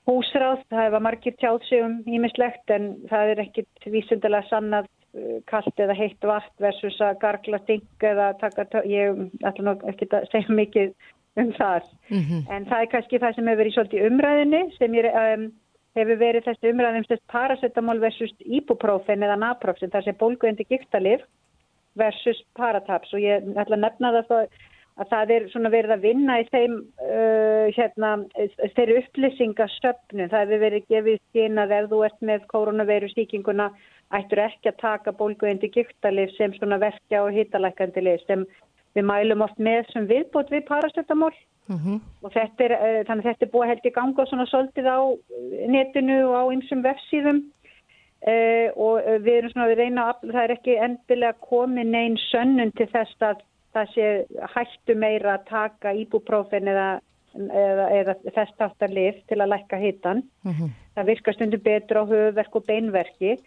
húsráð, 0.09 0.65
það 0.69 0.85
hefa 0.85 0.99
margir 0.99 1.35
tjáð 1.39 1.63
sig 1.69 1.83
um 1.85 1.95
ímislegt 2.07 2.75
en 2.75 2.91
það 3.11 3.33
er 3.33 3.41
ekkit 3.45 3.87
vísundilega 3.95 4.49
sannað 4.49 4.89
uh, 4.89 5.39
kallt 5.49 5.79
eða 5.79 5.97
heitt 5.97 6.27
vart 6.27 6.53
versus 6.63 6.99
að 7.01 7.19
gargla 7.23 7.59
ting 7.67 8.05
eða 8.11 8.33
taka, 8.41 8.67
ég 8.89 9.19
ætla 9.43 9.67
nú 9.67 9.75
ekki 9.91 10.09
að 10.11 10.29
segja 10.31 10.57
mikið 10.61 10.95
um 11.41 11.51
það 11.57 11.83
mm 12.09 12.21
-hmm. 12.21 12.41
en 12.55 12.65
það 12.65 12.81
er 12.81 12.91
kannski 12.91 13.19
það 13.19 13.35
sem 13.35 13.47
hefur 13.47 13.61
verið 13.61 13.73
svolítið 13.73 14.07
umræðinni 14.09 14.63
sem 14.77 14.93
ég, 14.93 15.05
um, 15.23 15.45
hefur 15.95 16.17
verið 16.17 16.45
þessi 16.47 16.73
umræðin 16.73 17.05
um 17.09 17.23
paracetamol 17.31 17.99
versus 17.99 18.33
ibuprofen 18.45 19.23
eða 19.23 19.39
naproxen 19.39 19.89
þar 19.89 20.03
sem 20.03 20.19
bólguðindi 20.19 20.65
gíktalif 20.69 21.21
versus 21.95 22.43
parataps 22.57 23.13
og 23.13 23.19
ég 23.19 23.43
ætla 23.57 23.77
að 23.77 23.83
nefna 23.85 24.11
það 24.11 24.25
þá 24.29 24.37
að 24.99 25.09
það 25.09 25.31
er 25.35 25.45
svona 25.51 25.71
verið 25.73 25.95
að 25.95 26.03
vinna 26.05 26.35
í 26.41 26.43
þeim 26.51 26.75
uh, 27.01 27.65
hérna, 27.73 28.11
þeirri 28.75 28.99
upplýsingasöfnun. 29.01 30.29
Það 30.29 30.43
hefur 30.43 30.61
verið 30.65 30.89
gefið 30.93 31.21
sín 31.33 31.61
að 31.61 31.73
ef 31.79 31.87
þú 31.93 32.01
ert 32.07 32.19
með 32.29 32.45
koronaviru 32.51 33.09
síkinguna 33.13 33.71
ættur 34.13 34.43
ekki 34.43 34.69
að 34.69 34.81
taka 34.83 35.15
bólguðindi 35.17 35.71
gíktalif 35.73 36.35
sem 36.37 36.53
svona 36.57 36.77
verkja 36.81 37.23
og 37.25 37.33
hittalækandi 37.33 38.05
lif 38.05 38.21
sem 38.27 38.45
við 38.93 39.07
mælum 39.09 39.41
oft 39.45 39.57
með 39.57 39.89
sem 39.93 40.05
viðbót 40.09 40.53
við 40.53 40.69
uh 41.69 41.75
mhm. 41.75 41.95
-huh. 41.95 41.99
og 42.21 42.31
þetta 42.33 42.63
er, 42.63 42.71
uh, 42.71 43.05
þannig 43.07 43.25
að 43.25 43.29
þetta 43.29 43.45
er 43.45 43.53
búið 43.53 43.67
held 43.67 43.85
í 43.85 43.95
ganga 43.97 44.25
svona 44.25 44.45
svolítið 44.45 44.87
á 44.91 44.99
netinu 45.67 46.17
og 46.27 46.35
á 46.35 46.43
einsum 46.51 46.83
vefsíðum 46.83 47.39
uh, 48.27 48.69
og 48.75 48.95
uh, 48.99 49.17
við 49.23 49.37
erum 49.37 49.49
svona 49.49 49.69
við 49.71 49.79
reyna 49.79 50.09
að 50.09 50.15
það 50.33 50.43
er 50.43 50.51
ekki 50.51 50.75
endilega 50.87 51.33
komið 51.39 51.87
neyn 51.87 52.17
sönnun 52.29 52.71
til 52.75 52.87
þess 52.91 53.15
að 53.21 53.37
það 53.73 53.89
sé 53.93 54.07
hættu 54.55 54.95
meira 54.95 55.37
að 55.37 55.49
taka 55.49 55.93
íbúprófin 55.97 56.69
eða, 56.69 56.87
eða, 57.33 57.87
eða 57.99 58.15
þess 58.35 58.55
táttar 58.59 58.93
lif 58.93 59.19
til 59.29 59.39
að 59.41 59.51
lækka 59.55 59.81
hitan. 59.81 60.23
Mm 60.43 60.53
-hmm. 60.53 60.69
Það 60.95 61.09
virkar 61.11 61.33
stundum 61.33 61.63
betur 61.63 62.01
á 62.01 62.03
höfverk 62.11 62.55
og 62.55 62.65
beinverki 62.67 63.37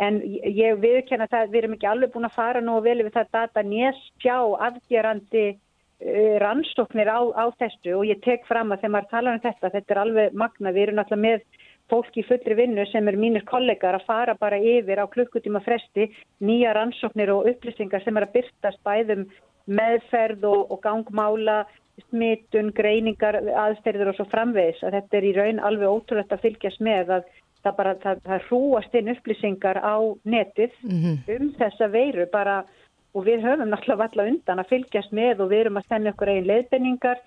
en 0.00 0.20
ég 0.22 0.78
viðkenna 0.80 1.26
það 1.30 1.50
við 1.50 1.58
erum 1.62 1.74
ekki 1.76 1.90
alveg 1.90 2.12
búin 2.14 2.28
að 2.28 2.38
fara 2.38 2.60
nú 2.60 2.78
og 2.78 2.86
vel 2.86 3.02
við 3.02 3.12
það 3.16 3.34
data 3.36 3.62
nést 3.62 4.12
sjá 4.22 4.38
afgerandi 4.68 5.44
uh, 5.52 6.36
rannsóknir 6.42 7.10
á, 7.12 7.20
á 7.36 7.44
þessu 7.60 7.98
og 7.98 8.06
ég 8.08 8.22
tek 8.24 8.46
fram 8.48 8.72
að 8.72 8.82
þegar 8.82 8.94
maður 8.94 9.10
talar 9.10 9.36
um 9.36 9.44
þetta, 9.44 9.72
þetta 9.76 9.94
er 9.94 10.02
alveg 10.04 10.32
magna, 10.32 10.72
við 10.72 10.82
erum 10.86 11.02
alltaf 11.02 11.18
með 11.18 11.44
fólk 11.92 12.16
í 12.16 12.24
fullri 12.24 12.56
vinnu 12.56 12.84
sem 12.88 13.08
er 13.08 13.18
mínir 13.20 13.44
kollegar 13.48 13.98
að 13.98 14.06
fara 14.08 14.34
bara 14.38 14.56
yfir 14.56 15.02
á 15.02 15.06
klukkutíma 15.12 15.60
fresti 15.64 16.08
nýja 16.40 16.72
rannsóknir 16.76 17.32
og 17.34 17.48
upplýsingar 17.52 18.04
sem 18.04 18.16
er 18.16 18.28
að 18.28 18.36
byrtast 18.38 18.80
bæðum 18.86 19.26
meðferð 19.66 20.44
og, 20.48 20.72
og 20.72 20.82
gangmála, 20.84 21.62
smitun, 22.08 22.72
greiningar, 22.74 23.38
aðstæriður 23.66 24.12
og 24.12 24.18
svo 24.18 24.26
framvegis. 24.32 24.82
Að 24.82 24.98
þetta 24.98 25.18
er 25.18 25.28
í 25.28 25.32
raun 25.36 25.60
alveg 25.60 25.96
ótrúlegt 25.96 26.32
að 26.32 26.44
fylgjast 26.46 26.80
með 26.84 27.16
að 27.18 27.26
það 27.62 27.76
bara, 27.78 27.92
það, 28.02 28.22
það 28.26 28.46
hrúast 28.48 28.96
inn 28.98 29.12
upplýsingar 29.12 29.78
á 29.78 29.96
netið 30.24 30.72
mm 30.82 30.98
-hmm. 31.02 31.18
um 31.36 31.52
þessa 31.58 31.88
veiru 31.92 32.26
bara 32.32 32.64
og 33.12 33.26
við 33.26 33.44
höfum 33.44 33.68
náttúrulega 33.68 34.02
valla 34.02 34.28
undan 34.30 34.62
að 34.62 34.70
fylgjast 34.72 35.12
með 35.12 35.44
og 35.44 35.52
við 35.52 35.60
erum 35.60 35.76
að 35.76 35.86
stemja 35.86 36.12
okkur 36.14 36.32
einn 36.32 36.48
leiðbenningar, 36.48 37.18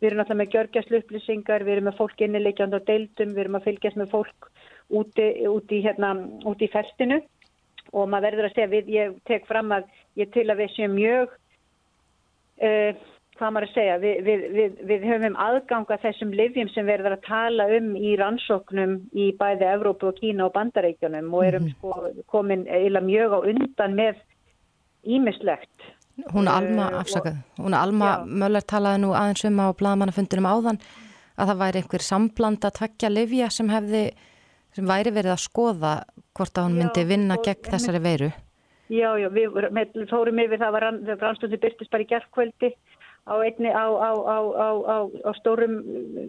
við 0.00 0.06
erum 0.08 0.18
náttúrulega 0.18 0.40
með 0.42 0.52
gjörgjastlu 0.54 1.00
upplýsingar, 1.02 1.64
við 1.64 1.72
erum 1.72 1.88
með 1.90 1.98
fólk 2.00 2.24
innileikjand 2.24 2.74
á 2.74 2.80
deildum, 2.88 3.34
við 3.34 3.44
erum 3.44 3.58
að 3.58 3.66
fylgjast 3.68 3.96
með 4.00 4.10
fólk 4.14 4.50
úti, 4.88 5.28
úti, 5.48 5.82
hérna, 5.84 6.14
úti 6.44 6.64
í 6.64 6.72
festinu 6.72 7.20
og 7.92 8.08
maður 8.08 8.24
verður 8.30 8.48
að 8.48 8.54
segja, 8.54 8.72
við, 8.72 8.88
ég 8.88 9.16
tek 9.28 9.46
fram 9.46 9.72
að 9.76 9.84
ég 10.16 10.30
til 10.32 10.48
að 10.48 10.64
við 10.64 10.72
séum 10.74 10.96
mjög, 10.96 11.36
uh, 12.62 13.14
hvað 13.38 13.54
maður 13.54 13.66
að 13.66 13.74
segja, 13.74 13.96
við, 14.02 14.18
við, 14.26 14.44
við, 14.54 14.76
við 14.90 15.06
höfum 15.10 15.36
aðganga 15.42 15.98
þessum 16.02 16.34
livjum 16.38 16.70
sem 16.74 16.86
verður 16.86 17.16
að 17.16 17.24
tala 17.26 17.66
um 17.78 17.88
í 17.98 18.14
rannsóknum 18.20 18.94
í 19.10 19.30
bæði 19.38 19.66
Evrópu 19.72 20.10
og 20.10 20.20
Kína 20.20 20.46
og 20.46 20.54
Bandaríkjunum 20.54 21.32
og 21.34 21.48
erum 21.48 21.66
mm 21.66 21.74
sko 21.74 22.12
komin 22.30 22.66
eila 22.70 23.02
mjög 23.02 23.34
á 23.34 23.38
undan 23.50 23.96
með 23.98 24.20
ímislegt. 25.04 25.88
Hún 26.30 26.46
er 26.46 26.60
Alma, 26.60 26.86
afsakað, 27.00 27.40
hún 27.58 27.74
er 27.74 27.82
Alma 27.82 28.10
Möller 28.24 28.62
talaði 28.62 29.02
nú 29.02 29.10
aðeins 29.18 29.42
um 29.48 29.58
á 29.58 29.66
blagamannafundunum 29.74 30.46
áðan 30.46 30.78
að 31.34 31.50
það 31.50 31.60
væri 31.64 31.82
einhver 31.82 32.04
sambland 32.06 32.66
að 32.66 32.76
takja 32.78 33.10
livja 33.10 33.50
sem 33.50 33.70
hefði, 33.72 34.04
sem 34.76 34.86
væri 34.86 35.10
verið 35.16 35.34
að 35.34 35.42
skoða 35.42 35.94
hvort 36.34 36.58
að 36.58 36.68
hún 36.68 36.78
myndi 36.78 37.06
vinna 37.08 37.40
gegn 37.42 37.72
þessari 37.72 38.02
veiru. 38.04 38.30
Já, 38.92 39.14
já, 39.16 39.28
við 39.32 40.08
fórum 40.10 40.38
yfir 40.42 40.60
það 40.60 40.74
var 40.76 40.88
rannstundu 40.92 41.60
byrtist 41.60 41.90
bara 41.90 42.04
í 42.04 42.10
gerðkvöldi 42.10 42.74
á, 43.24 43.34
einni, 43.40 43.70
á, 43.72 43.86
á, 43.88 44.38
á 45.24 45.30
stórum 45.40 45.78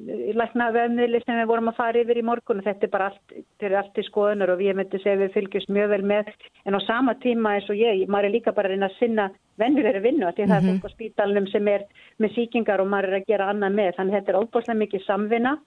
eh, 0.07 0.31
lækna 0.35 0.69
vefniðli 0.71 1.19
sem 1.25 1.39
við 1.41 1.49
vorum 1.49 1.71
að 1.71 1.79
fara 1.79 1.99
yfir 1.99 2.19
í 2.21 2.23
morgun 2.23 2.61
og 2.61 2.67
þetta 2.67 2.87
er 2.87 2.93
bara 2.93 3.09
allt, 3.11 3.35
er 3.59 3.75
allt 3.75 3.99
í 3.99 4.05
skoðunar 4.07 4.53
og 4.53 4.61
við 4.61 4.79
myndum 4.79 5.03
segja 5.03 5.19
við 5.19 5.33
fylgjast 5.35 5.73
mjög 5.75 5.91
vel 5.91 6.05
með 6.13 6.31
en 6.63 6.79
á 6.79 6.81
sama 6.87 7.17
tíma 7.19 7.57
eins 7.57 7.67
og 7.69 7.81
ég, 7.81 8.05
maður 8.07 8.29
er 8.29 8.35
líka 8.37 8.55
bara 8.55 8.71
að 8.71 8.77
reyna 8.77 8.89
að 8.91 8.99
sinna 9.01 9.27
vennilegri 9.59 10.03
vinnu 10.07 10.31
því 10.31 10.31
mm 10.31 10.35
-hmm. 10.35 10.53
það 10.53 10.57
er 10.57 10.63
mhm. 10.63 10.79
fólk 10.79 10.87
á 10.87 10.95
spítalunum 10.95 11.47
sem 11.51 11.67
er 11.67 11.85
með 12.17 12.35
síkingar 12.35 12.79
og 12.81 12.87
maður 12.87 13.09
er 13.09 13.19
að 13.19 13.27
gera 13.27 13.49
annað 13.51 13.75
með 13.75 13.91
þannig 13.97 14.15
þetta 14.15 14.31
er 14.31 14.39
óbúslega 14.39 14.79
mikið 14.79 15.05
samvinna 15.05 15.57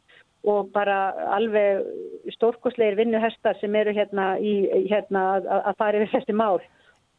og 0.49 0.73
bara 0.73 1.13
alveg 1.35 1.85
stórkosleir 2.33 2.97
vinnuhestar 2.97 3.59
sem 3.61 3.75
eru 3.75 3.93
hérna, 3.93 4.39
í, 4.39 4.87
hérna 4.89 5.35
að, 5.37 5.49
að 5.65 5.75
fara 5.77 5.99
yfir 5.99 6.13
þessi 6.15 6.33
mál 6.33 6.61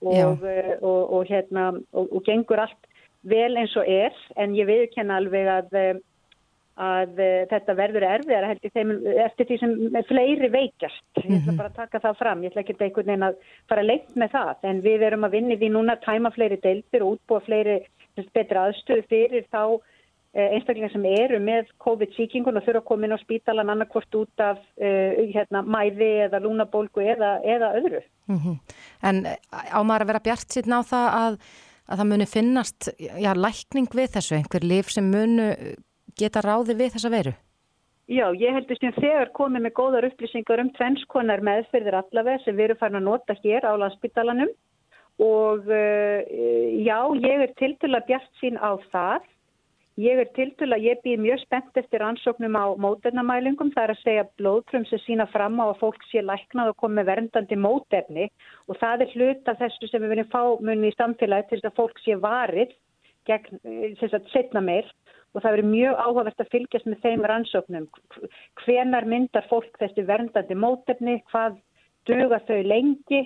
og, 0.01 0.45
eh, 0.47 0.75
og, 0.81 1.01
og, 1.13 1.25
hérna, 1.27 1.71
og 1.91 2.21
gengur 2.25 2.62
allt 2.63 2.88
vel 3.27 3.57
eins 3.59 3.75
og 3.75 3.88
er 3.88 4.15
en 4.39 4.55
ég 4.55 4.69
viðkenna 4.69 5.19
alveg 5.19 5.49
að, 5.51 5.75
eh, 5.75 5.99
að 6.79 7.19
eh, 7.19 7.43
þetta 7.51 7.75
verður 7.75 8.05
erfiðar 8.07 8.62
þeim, 8.63 8.93
eftir 9.25 9.49
því 9.49 9.59
sem 9.59 9.75
fleiri 10.07 10.51
veikjast. 10.53 11.03
Ég 11.19 11.27
ætla 11.27 11.51
mhm. 11.51 11.59
bara 11.59 11.73
að 11.73 11.79
taka 11.81 12.03
það 12.07 12.19
fram. 12.21 12.43
Ég 12.43 12.53
ætla 12.53 12.63
ekki 12.63 12.77
einhvern 12.79 13.12
veginn 13.12 13.29
að 13.29 13.39
fara 13.71 13.85
lengt 13.85 14.15
með 14.15 14.35
það 14.38 14.67
en 14.71 14.83
við 14.88 15.07
erum 15.09 15.27
að 15.27 15.35
vinni 15.38 15.59
því 15.59 15.71
núna 15.75 15.97
að 15.97 16.05
tæma 16.07 16.33
fleiri 16.35 16.59
deildir 16.63 17.05
og 17.05 17.17
útbúa 17.17 17.43
fleiri 17.47 17.79
betra 18.35 18.67
aðstöðu 18.67 19.05
fyrir 19.07 19.45
þá 19.51 19.79
eh, 20.34 20.50
einstaklingar 20.58 20.92
sem 20.94 21.06
eru 21.12 21.39
með 21.44 21.72
COVID-síkingun 21.86 22.60
og 22.60 22.68
þurfa 22.68 22.84
að 22.84 22.89
koma 22.92 23.08
inn 23.08 23.15
á 23.18 23.24
spítalan 23.24 23.74
annarkvort 23.74 24.20
út 24.20 24.44
af 24.44 24.60
uh, 24.60 25.24
hérna, 25.34 25.63
mæði 25.63 26.12
eða 26.28 26.44
lúnabólgu 26.44 27.06
eða, 27.15 27.39
eða 27.44 27.74
öðru. 27.80 28.04
Mm 28.30 28.39
-hmm. 28.44 28.60
En 29.04 29.26
á 29.52 29.80
maður 29.82 30.06
að 30.06 30.12
vera 30.13 30.26
bjart 30.30 30.54
síðan 30.54 30.80
á 30.80 30.82
það 30.94 31.10
að 31.24 31.42
að 31.89 32.02
það 32.02 32.10
muni 32.12 32.26
finnast 32.30 32.89
já, 33.00 33.34
lækning 33.34 33.94
við 33.98 34.12
þessu, 34.15 34.36
einhver 34.38 34.65
lif 34.65 34.92
sem 34.94 35.06
munu 35.10 35.54
geta 36.20 36.44
ráði 36.46 36.76
við 36.78 36.96
þessa 36.96 37.13
veru? 37.13 37.34
Já, 38.10 38.26
ég 38.34 38.56
heldur 38.58 38.78
sem 38.80 38.94
þegar 38.98 39.30
komið 39.38 39.68
með 39.68 39.76
góðar 39.78 40.08
upplýsingar 40.08 40.63
um 40.63 40.72
tvennskonar 40.74 41.44
meðferðir 41.46 42.00
allaveg 42.00 42.42
sem 42.42 42.58
við 42.58 42.70
erum 42.70 42.80
farin 42.80 43.00
að 43.00 43.06
nota 43.06 43.36
hér 43.44 43.68
á 43.70 43.74
landsbytalanum 43.78 44.54
og 45.22 45.68
uh, 45.70 46.20
já, 46.82 46.98
ég 47.22 47.46
er 47.46 47.54
til 47.60 47.92
að 47.92 48.08
bjart 48.08 48.32
sín 48.42 48.58
á 48.58 48.82
það 48.89 49.28
Ég 49.99 50.15
er 50.15 50.29
tiltölu 50.31 50.77
að 50.77 50.85
ég 50.85 50.99
býð 51.03 51.19
mjög 51.25 51.41
spennt 51.41 51.77
eftir 51.79 52.03
ansóknum 52.05 52.55
á 52.55 52.71
mótefnamælingum. 52.79 53.71
Það 53.73 53.83
er 53.83 53.91
að 53.91 54.03
segja 54.05 54.25
blóðprum 54.39 54.85
sem 54.88 55.01
sína 55.03 55.25
fram 55.27 55.57
á 55.59 55.65
að 55.65 55.79
fólk 55.81 56.05
sé 56.07 56.21
læknað 56.23 56.69
og 56.71 56.77
komi 56.79 57.03
verndandi 57.03 57.57
mótefni 57.59 58.29
og 58.71 58.79
það 58.79 59.03
er 59.03 59.15
hlut 59.15 59.49
af 59.51 59.57
þessu 59.59 59.89
sem 59.89 60.05
við 60.05 60.13
viljum 60.13 60.29
fá 60.31 60.43
munni 60.63 60.91
í 60.93 60.95
samfélagi 60.95 61.49
til 61.49 61.59
þess 61.59 61.71
að 61.71 61.79
fólk 61.81 61.99
sé 62.05 62.15
varið 62.23 62.71
gegn 63.27 63.59
þess 63.99 64.15
að 64.15 64.29
setna 64.31 64.62
meir 64.63 64.88
og 65.33 65.41
það 65.41 65.51
verður 65.57 65.67
mjög 65.73 65.99
áhugavert 66.05 66.45
að 66.45 66.53
fylgjast 66.53 66.88
með 66.88 67.03
þeim 67.03 67.25
rannsóknum. 67.33 67.89
Hvenar 68.63 69.09
myndar 69.09 69.49
fólk 69.51 69.75
þessi 69.83 70.07
verndandi 70.07 70.55
mótefni, 70.55 71.17
hvað 71.33 71.59
duga 72.07 72.39
þau 72.47 72.62
lengi 72.63 73.21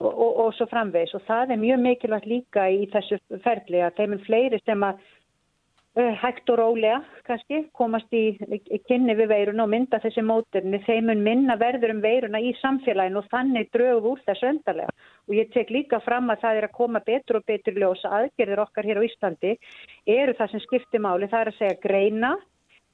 og, 0.00 0.08
og, 0.08 0.32
og 0.46 0.56
svo 0.56 0.64
framvegs 0.72 1.12
og 1.18 1.28
það 1.28 1.52
er 1.52 1.60
mjög 1.60 1.84
mikilvægt 1.84 2.32
líka 2.32 2.66
í 2.72 2.88
þessu 2.94 3.20
ferli 3.44 3.84
að 3.84 4.00
þeim 4.00 4.16
er 4.16 4.24
fleiri 4.24 4.64
sem 4.64 4.88
að 4.88 5.04
Eh, 5.04 5.15
hægt 5.96 6.50
og 6.52 6.58
rólega 6.60 6.98
kannski 7.24 7.62
komast 7.76 8.12
í, 8.12 8.36
kynni 8.88 9.14
við 9.16 9.30
veiruna 9.32 9.64
og 9.64 9.70
mynda 9.72 10.00
þessi 10.02 10.24
móturni 10.26 10.80
þeimun 10.84 11.22
minna 11.24 11.56
verður 11.56 11.94
um 11.94 12.02
veiruna 12.04 12.40
í 12.42 12.52
samfélaginu 12.60 13.22
og 13.22 13.30
þannig 13.32 13.70
drögu 13.72 14.12
úr 14.12 14.24
þessu 14.26 14.50
öndarlega 14.50 14.92
og 15.26 15.36
ég 15.38 15.48
tek 15.54 15.72
líka 15.72 16.00
fram 16.04 16.28
að 16.30 16.42
það 16.44 16.60
er 16.60 16.68
að 16.68 16.76
koma 16.76 17.00
betur 17.06 17.40
og 17.40 17.46
betur 17.48 17.80
ljósa 17.80 18.12
aðgerðir 18.18 18.64
okkar 18.66 18.88
hér 18.90 19.00
á 19.00 19.06
Íslandi 19.08 19.54
eru 20.18 20.36
það 20.36 20.52
sem 20.52 20.64
skiptir 20.66 21.04
máli 21.06 21.30
það 21.32 21.46
er 21.46 21.52
að 21.52 21.60
segja 21.62 21.78
greina, 21.86 22.32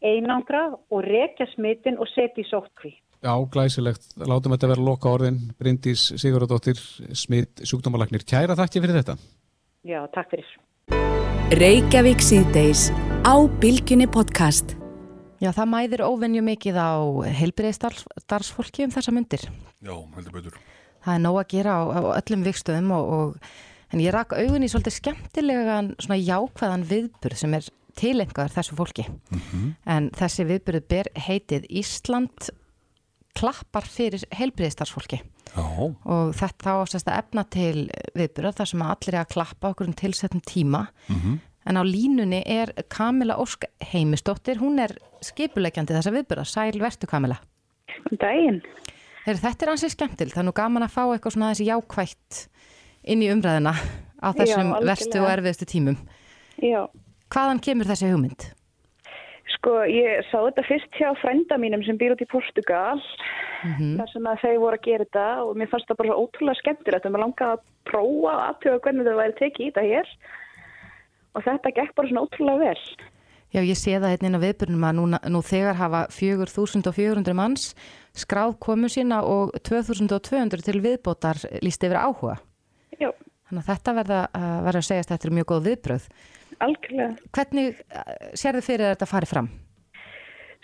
einangra 0.02 0.68
og 0.72 1.02
rekja 1.06 1.48
smittin 1.56 1.98
og 1.98 2.10
setja 2.14 2.44
í 2.44 2.48
sótkví. 2.48 2.94
Já, 3.22 3.34
glæsilegt. 3.54 4.08
Látum 4.18 4.54
þetta 4.54 4.70
vera 4.72 4.82
loka 4.82 5.10
orðin. 5.14 5.38
Bryndís 5.58 6.08
Sigurðardóttir, 6.18 6.82
smitt 7.14 7.62
sjúkdómalagnir. 7.62 8.26
Kæra 8.26 8.58
þakki 8.58 8.82
fyrir 8.82 8.98
þetta. 8.98 9.18
Já, 9.86 10.00
takk 10.10 10.34
fyrir. 10.34 11.21
Reykjavík 11.52 12.22
síðdeis 12.24 12.86
á 13.28 13.36
Bilginni 13.60 14.06
podcast. 14.08 14.70
Já, 15.36 15.50
það 15.52 15.66
mæðir 15.68 16.02
óvenju 16.06 16.40
mikið 16.46 16.78
á 16.80 16.96
heilbriðstarfsfólki 17.28 18.86
um 18.86 18.94
þessa 18.94 19.12
myndir. 19.12 19.44
Já, 19.84 19.92
heldur 20.14 20.32
betur. 20.32 20.56
Það 21.04 21.18
er 21.18 21.20
nóg 21.26 21.36
að 21.42 21.50
gera 21.52 21.74
á, 21.76 21.80
á 21.92 22.00
öllum 22.14 22.46
vikstöðum 22.46 22.88
og, 22.96 23.12
og, 23.12 23.50
en 23.92 24.00
ég 24.00 24.16
rak 24.16 24.32
augun 24.32 24.64
í 24.64 24.70
svolítið 24.72 24.96
skemmtilegan 24.96 25.92
svona 25.98 26.18
jákvæðan 26.22 26.88
viðburð 26.88 27.42
sem 27.42 27.58
er 27.58 27.68
tilengar 28.00 28.54
þessu 28.56 28.78
fólki. 28.78 29.04
Mm 29.12 29.44
-hmm. 29.44 29.76
En 29.84 30.10
þessi 30.16 30.48
viðburð 30.48 30.88
ber 30.88 31.12
heitið 31.20 31.68
Ísland 31.68 32.48
klappar 33.36 33.84
fyrir 33.84 34.24
heilbriðstarfsfólki. 34.32 35.20
Já. 35.52 35.64
og 36.04 36.34
þetta 36.38 36.76
ásast 36.80 37.08
að 37.10 37.18
efna 37.18 37.44
til 37.52 37.86
viðbyrðar 38.16 38.56
þar 38.60 38.70
sem 38.70 38.84
allir 38.86 39.16
er 39.16 39.20
að 39.20 39.32
klappa 39.34 39.72
okkur 39.72 39.90
um 39.90 39.96
tilsettum 39.98 40.40
tíma 40.40 40.86
mm 41.08 41.16
-hmm. 41.16 41.38
en 41.66 41.76
á 41.76 41.82
línunni 41.84 42.42
er 42.46 42.72
Kamila 42.88 43.36
Ósk 43.36 43.64
heimistóttir, 43.92 44.58
hún 44.58 44.80
er 44.80 44.96
skipulegjandi 45.20 45.94
þessa 45.94 46.12
viðbyrðar, 46.12 46.48
sæl 46.48 46.80
vertu 46.80 47.06
Kamila 47.06 47.36
Dæin 48.10 48.62
Þetta 49.26 49.66
er 49.66 49.70
ansið 49.70 49.90
skemmtil, 49.90 50.30
það 50.30 50.38
er 50.38 50.44
nú 50.44 50.52
gaman 50.52 50.82
að 50.82 50.94
fá 50.96 51.02
eitthvað 51.12 51.32
svona 51.32 51.50
þessi 51.52 51.68
jákvægt 51.68 52.48
inn 53.04 53.22
í 53.22 53.30
umræðina 53.30 53.74
á 54.22 54.28
þessum 54.34 54.72
Já, 54.72 54.80
verstu 54.84 55.20
og 55.20 55.30
erfiðstu 55.30 55.66
tímum 55.66 55.96
Já. 56.62 56.88
Hvaðan 57.28 57.60
kemur 57.60 57.86
þessi 57.86 58.10
hugmynd? 58.10 58.52
Sko, 59.62 59.76
ég 59.86 60.24
sá 60.26 60.40
þetta 60.42 60.62
fyrst 60.66 60.96
hjá 60.98 61.12
frænda 61.20 61.54
mínum 61.54 61.84
sem 61.86 61.94
býr 61.94 62.16
út 62.16 62.22
í 62.24 62.26
Portugal 62.26 62.98
mm 62.98 63.74
-hmm. 63.76 63.92
þar 64.00 64.08
sem 64.10 64.24
að 64.26 64.40
þeir 64.42 64.58
voru 64.58 64.74
að 64.78 64.86
gera 64.86 65.04
þetta 65.04 65.26
og 65.44 65.52
mér 65.56 65.70
fannst 65.70 65.86
það 65.86 66.00
bara 66.00 66.16
ótrúlega 66.18 66.58
skemmtilegt 66.58 67.06
og 67.06 67.12
mér 67.12 67.22
langaði 67.22 67.52
að 67.52 67.62
prófa 67.86 68.32
aðtöða 68.48 68.82
hvernig 68.82 69.06
það 69.06 69.20
væri 69.22 69.38
tekið 69.38 69.62
í 69.62 69.68
þetta 69.70 69.84
hér 69.92 70.08
og 71.34 71.44
þetta 71.46 71.74
gekk 71.78 71.94
bara 71.94 72.08
svona 72.08 72.24
ótrúlega 72.26 72.58
vel. 72.58 72.82
Já, 73.52 73.60
ég 73.62 73.78
sé 73.78 73.92
það 74.00 74.10
hérna 74.10 74.26
inn 74.26 74.38
á 74.42 74.44
viðbyrnum 74.46 74.86
að 74.88 74.96
nú, 74.98 75.04
nú 75.30 75.40
þegar 75.46 75.78
hafa 75.78 76.00
4.400 76.10 77.34
manns 77.36 77.64
skráð 78.18 78.58
komu 78.58 78.88
sína 78.88 79.22
og 79.22 79.54
2.200 79.62 80.58
til 80.66 80.80
viðbótar 80.82 81.38
líst 81.62 81.86
yfir 81.86 82.02
áhuga. 82.02 82.40
Já. 82.98 83.14
Þannig 83.52 83.66
að 83.66 83.68
þetta 83.68 83.92
verða 83.98 84.18
að 84.32 84.52
vera 84.64 84.80
að 84.80 84.84
segja 84.86 85.02
að 85.02 85.10
þetta 85.10 85.26
er 85.28 85.34
mjög 85.36 85.46
góð 85.50 85.66
viðbröð. 85.66 86.04
Algjörlega. 86.64 87.08
Hvernig 87.36 87.80
sér 88.40 88.56
þið 88.56 88.64
fyrir 88.64 88.84
að 88.86 88.92
þetta 88.94 89.08
fari 89.10 89.28
fram? 89.28 89.48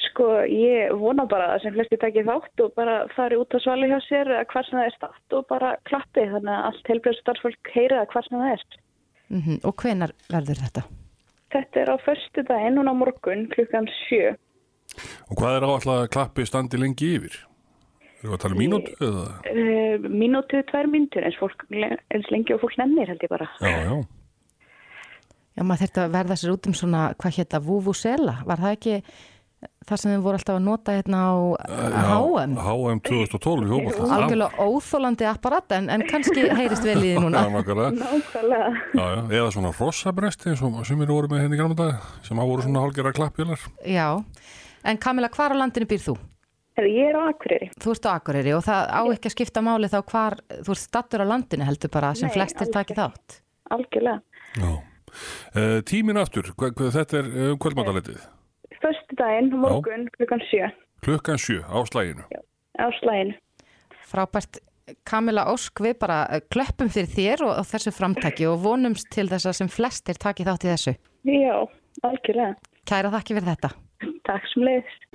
Sko 0.07 0.29
ég 0.49 0.95
vona 0.97 1.27
bara 1.29 1.51
að 1.53 1.67
sem 1.67 1.75
flesti 1.75 1.99
takki 2.01 2.23
þátt 2.25 2.63
og 2.65 2.73
bara 2.79 2.95
fari 3.13 3.37
út 3.37 3.53
á 3.53 3.59
svali 3.61 3.91
hjá 3.91 3.99
sér 4.07 4.31
að 4.39 4.47
hvað 4.55 4.71
sem 4.71 4.79
það 4.79 4.89
er 4.89 4.97
statt 4.97 5.37
og 5.37 5.45
bara 5.51 5.75
klappi 5.91 6.25
þannig 6.33 6.55
að 6.55 6.69
allt 6.71 6.91
heilbreyðs 6.95 7.21
starfsfólk 7.27 7.73
heyra 7.75 8.01
að 8.01 8.09
hvað 8.15 8.29
sem 8.31 8.39
það 8.39 8.55
er. 8.55 8.65
Mm 9.29 9.43
-hmm. 9.43 9.61
Og 9.69 9.85
hvenar 9.85 10.17
verður 10.33 10.63
þetta? 10.65 10.87
Þetta 11.53 11.81
er 11.83 11.93
á 11.93 11.97
förstu 12.09 12.47
daginn 12.49 12.81
og 12.81 12.89
á 12.89 12.95
morgun 13.05 13.47
klukkan 13.53 13.93
sjö. 14.09 14.33
Og 15.29 15.37
hvað 15.37 15.59
er 15.61 15.69
áallega 15.69 16.01
að 16.09 16.13
klappi 16.17 16.49
standi 16.49 16.81
lengi 16.81 17.13
yfir? 17.19 17.37
Erum 18.19 18.33
við 18.33 18.37
að 18.37 18.43
tala 18.43 18.57
um 18.57 18.63
mínútu? 18.65 18.95
Uh, 18.99 20.07
mínútu, 20.11 20.63
tvær 20.71 20.91
mínútur 20.91 21.27
eins, 21.29 21.39
fólk, 21.39 21.65
eins 21.71 22.31
lengi 22.35 22.57
og 22.57 22.63
fólk 22.65 22.79
nefnir 22.81 23.13
held 23.13 23.23
ég 23.23 23.31
bara. 23.31 23.47
Já, 23.63 23.77
já. 23.87 23.97
Já, 25.59 25.65
maður 25.67 25.83
þurfti 25.85 26.05
að 26.05 26.15
verða 26.15 26.39
sér 26.39 26.55
út 26.55 26.67
um 26.71 26.75
svona, 26.79 27.03
hvað 27.19 27.37
hétta, 27.41 27.59
Vuvuzela, 27.63 28.35
var 28.47 28.63
það 28.63 28.75
ekki 28.77 28.99
það 29.89 30.01
sem 30.01 30.13
þið 30.13 30.21
voru 30.23 30.39
alltaf 30.39 30.59
að 30.59 30.65
nota 30.67 30.95
hérna 30.95 31.21
á 31.27 31.35
HM? 32.15 32.55
HM 32.63 33.01
2012 33.09 33.65
í 33.65 33.71
Hópað. 33.73 34.13
Algjörlega 34.15 34.67
óþólandi 34.69 35.29
apparat 35.31 35.75
en, 35.79 35.91
en 35.91 36.05
kannski 36.07 36.47
heyrist 36.61 36.87
vel 36.87 36.99
í 37.01 37.13
því 37.17 37.25
núna. 37.25 37.43
Nákvæmlega. 37.57 38.73
Já, 38.95 39.03
já, 39.03 39.23
eða 39.41 39.51
svona 39.57 39.75
rossabresti 39.75 40.55
sem 40.59 41.07
eru 41.07 41.17
voru 41.17 41.33
með 41.33 41.45
henni 41.45 41.59
hérna 41.59 41.75
grann 41.75 41.79
dag 41.79 42.11
sem 42.27 42.39
á 42.39 42.45
voru 42.45 42.67
svona 42.67 42.85
hálgjara 42.85 43.15
klappjölar. 43.19 43.69
Já, 43.83 44.09
en 44.87 45.03
Kamila, 45.03 45.33
hvar 45.35 45.55
á 45.55 45.57
landinu 45.59 45.91
býr 45.91 46.05
þú? 46.07 46.19
Hefur, 46.79 46.87
ég 46.95 47.09
er 47.11 47.17
á 47.19 47.23
Akureyri. 47.27 47.69
Þú 47.83 47.91
ert 47.97 48.07
á 48.07 48.11
Akureyri 48.15 48.53
og 48.55 48.61
það 48.63 48.91
á 48.95 49.03
ekki 49.11 49.27
að 49.27 49.35
skipta 49.35 49.63
máli 49.67 49.89
þá 49.91 49.99
hvar 50.07 50.37
þú 50.63 50.75
ert 50.77 50.83
stattur 50.85 51.25
á 51.27 51.27
landinu 51.27 51.67
heldur 51.67 51.91
bara 51.91 52.13
sem 52.15 52.29
Nei, 52.31 52.35
flestir 52.37 52.69
alls 52.69 52.75
taki 52.77 52.95
ekki. 52.95 52.99
þátt. 53.03 53.39
Algjörlega. 53.75 54.21
Já. 54.63 54.71
Uh, 55.59 55.81
tímin 55.89 56.21
aftur, 56.21 56.53
þetta 56.55 57.19
er 57.19 57.31
um 57.49 57.59
kvöldmáttaletið. 57.59 58.21
Förstu 58.79 59.19
daginn, 59.19 59.51
morgun, 59.59 60.05
klukkan 60.15 60.43
sjö 60.47 60.69
Klukkan 61.03 61.39
sjö 61.43 61.65
á 61.67 61.79
slæginu. 61.89 62.23
á 62.79 62.87
slæginu. 63.01 63.35
Frábært 64.07 64.61
Kamila 65.05 65.49
Ósk, 65.51 65.83
við 65.83 65.99
bara 65.99 66.21
eh, 66.31 66.41
klöppum 66.49 66.89
fyrir 66.89 67.11
þér 67.11 67.43
og, 67.49 67.59
þessu 67.67 67.91
framtaki 67.93 68.47
og 68.47 68.63
vonumst 68.63 69.11
til 69.11 69.27
þess 69.29 69.51
að 69.51 69.59
sem 69.59 69.69
flestir 69.69 70.15
taki 70.15 70.47
þátt 70.47 70.65
í 70.65 70.71
þessu. 70.71 70.95
Já, 71.27 71.57
algjörlega. 72.07 72.55
Kæra 72.87 73.11
þakki 73.19 73.35
fyrir 73.37 73.51
þetta. 73.51 73.75
Takk 74.29 74.45
sem 74.53 74.65
leiðist. 74.67 75.07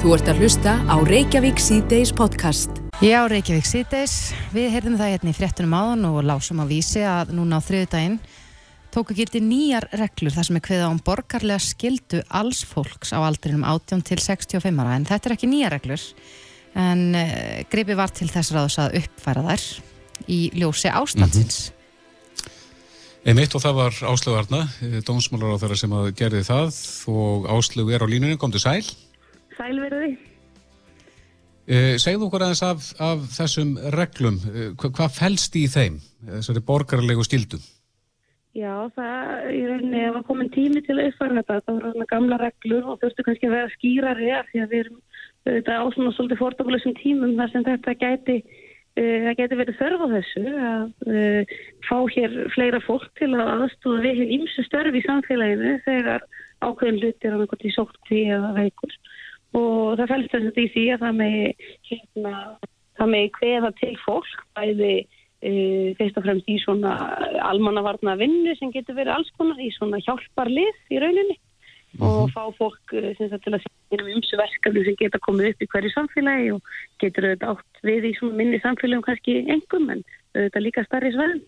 Þú 0.00 0.12
ert 0.16 0.28
að 0.32 0.38
hlusta 0.40 0.72
á 0.88 0.96
Reykjavík 1.04 1.58
C-Days 1.60 2.14
podcast. 2.16 2.78
Já, 3.04 3.18
Reykjavík 3.28 3.66
síðdeis. 3.68 4.14
Við 4.54 4.70
heyrðum 4.72 4.96
það 4.96 5.12
hérna 5.12 5.32
í 5.32 5.36
fréttunum 5.36 5.76
áðan 5.76 6.06
og 6.08 6.16
lásum 6.24 6.62
á 6.62 6.66
vísi 6.68 7.02
að 7.04 7.34
núna 7.36 7.60
á 7.60 7.66
þriðudaginn 7.66 8.16
tóku 8.94 9.16
gildi 9.18 9.42
nýjar 9.42 9.88
reglur 9.98 10.32
þar 10.32 10.46
sem 10.48 10.58
er 10.60 10.64
kveða 10.64 10.88
um 10.92 11.00
borgarlega 11.02 11.60
skildu 11.60 12.22
alls 12.30 12.62
fólks 12.68 13.10
á 13.10 13.18
aldrinum 13.26 13.66
18 13.66 14.04
til 14.06 14.20
65 14.22 14.80
ára 14.80 14.96
en 14.96 15.06
þetta 15.08 15.28
er 15.28 15.34
ekki 15.34 15.50
nýjar 15.50 15.74
reglur 15.74 16.04
en 16.78 17.02
uh, 17.18 17.62
gripi 17.72 17.96
var 17.98 18.14
til 18.14 18.30
þess 18.30 18.54
ráðs 18.54 18.78
að 18.80 19.00
uppfæra 19.02 19.44
þær 19.48 19.66
í 20.30 20.38
ljósi 20.56 20.92
ástandsins. 20.94 21.66
Einmitt 23.24 23.54
og 23.56 23.62
það 23.64 23.76
var 23.78 23.94
Áslögu 24.04 24.36
Arna, 24.36 24.58
dómsmálar 25.08 25.56
á 25.56 25.60
þeirra 25.62 25.76
sem 25.80 25.92
að 25.96 26.10
gerði 26.18 26.42
það 26.44 26.74
og 27.08 27.46
Áslögu 27.54 27.94
er 27.96 28.02
á 28.04 28.08
línunni, 28.12 28.36
kom 28.36 28.52
til 28.52 28.60
sæl. 28.60 28.84
Sæl 29.56 29.78
verði. 29.80 30.10
Eh, 31.64 31.94
segðu 31.96 32.26
okkur 32.26 32.44
aðeins 32.44 32.60
af, 32.66 32.90
af 33.00 33.22
þessum 33.32 33.70
reglum, 33.94 34.36
eh, 34.50 34.66
hva, 34.76 34.90
hvað 34.98 35.16
fælst 35.16 35.56
í 35.56 35.64
þeim, 35.72 35.96
þessari 36.34 36.60
borgarlegu 36.68 37.24
skildu? 37.24 37.62
Já, 38.52 38.74
það 38.92 39.48
í 39.56 39.62
rauninni 39.70 40.02
að 40.10 40.20
komin 40.28 40.52
tími 40.52 40.84
til 40.84 40.98
að 40.98 41.08
uppfæra 41.08 41.38
þetta, 41.40 41.56
það 41.64 41.78
voru 41.78 41.94
þarna 41.94 42.08
gamla 42.12 42.40
reglur 42.42 42.90
og 42.92 43.00
þurftu 43.00 43.24
kannski 43.24 43.48
að 43.48 43.56
vera 43.56 43.72
skýrari 43.78 44.28
af 44.36 44.52
því 44.52 44.60
að 44.66 44.74
við 44.74 44.82
erum 44.84 45.00
auðvitað 45.48 45.80
á 45.80 45.86
svona 45.96 46.12
svolítið 46.18 46.42
fordókulegsum 46.42 46.94
tímum 47.00 47.34
þar 47.40 47.54
sem 47.54 47.66
þetta 47.72 47.96
gæti, 48.04 48.36
það 48.94 49.38
gæti 49.40 49.58
verið 49.58 49.78
þörf 49.80 50.02
á 50.04 50.06
þessu 50.12 50.42
að 50.54 51.08
uh, 51.10 51.54
fá 51.88 51.96
hér 52.14 52.36
fleira 52.54 52.80
fólk 52.84 53.08
til 53.18 53.32
að 53.34 53.50
aðstóða 53.56 54.04
við 54.04 54.20
hér 54.20 54.34
ímsu 54.36 54.64
störf 54.68 54.94
í 54.94 55.02
samfélaginu 55.06 55.72
þegar 55.86 56.26
ákveðin 56.62 57.00
hlutir 57.02 57.30
er 57.30 57.34
annað 57.34 57.66
í 57.66 57.74
sótkví 57.74 58.22
eða 58.36 58.52
veikur. 58.60 58.94
Og 59.58 59.98
það 59.98 60.12
fælst 60.12 60.32
þess 60.34 60.50
að 60.50 60.62
í 60.62 60.68
því 60.74 60.84
að 60.94 61.02
það 61.04 61.18
megi 61.18 61.50
hérna, 61.90 62.34
það 62.98 63.12
megi 63.14 63.32
kveða 63.38 63.72
til 63.80 63.94
fólk 64.04 64.46
bæði 64.58 64.94
uh, 65.02 65.88
fyrst 65.98 66.20
og 66.20 66.28
fremst 66.28 66.54
í 66.54 66.60
svona 66.62 66.94
almannavarna 67.50 68.14
vinnu 68.22 68.54
sem 68.60 68.70
getur 68.74 68.98
verið 69.00 69.16
alls 69.18 69.34
konar 69.38 69.58
í 69.58 69.72
svona 69.74 70.02
hjálparlið 70.06 70.94
í 70.94 71.02
rauninni 71.02 71.38
og 72.02 72.30
fá 72.34 72.42
fólk 72.58 72.94
sem 73.18 73.28
sagt, 73.30 73.44
til 73.44 73.54
að 73.54 73.64
segja 73.64 74.02
um 74.02 74.12
ymsu 74.16 74.38
verkefni 74.40 74.84
sem 74.86 74.96
geta 74.98 75.20
komið 75.22 75.50
upp 75.52 75.64
í 75.64 75.68
hverju 75.74 75.92
samfélagi 75.94 76.52
og 76.54 76.72
getur 77.02 77.28
auðvitað 77.28 77.52
átt 77.54 77.82
við 77.86 78.08
í 78.10 78.14
minni 78.34 78.60
samfélagum 78.62 79.04
kannski 79.06 79.36
engum 79.44 79.90
en 79.94 80.02
auðvitað 80.34 80.66
líka 80.66 80.86
starri 80.88 81.12
svæðum. 81.14 81.44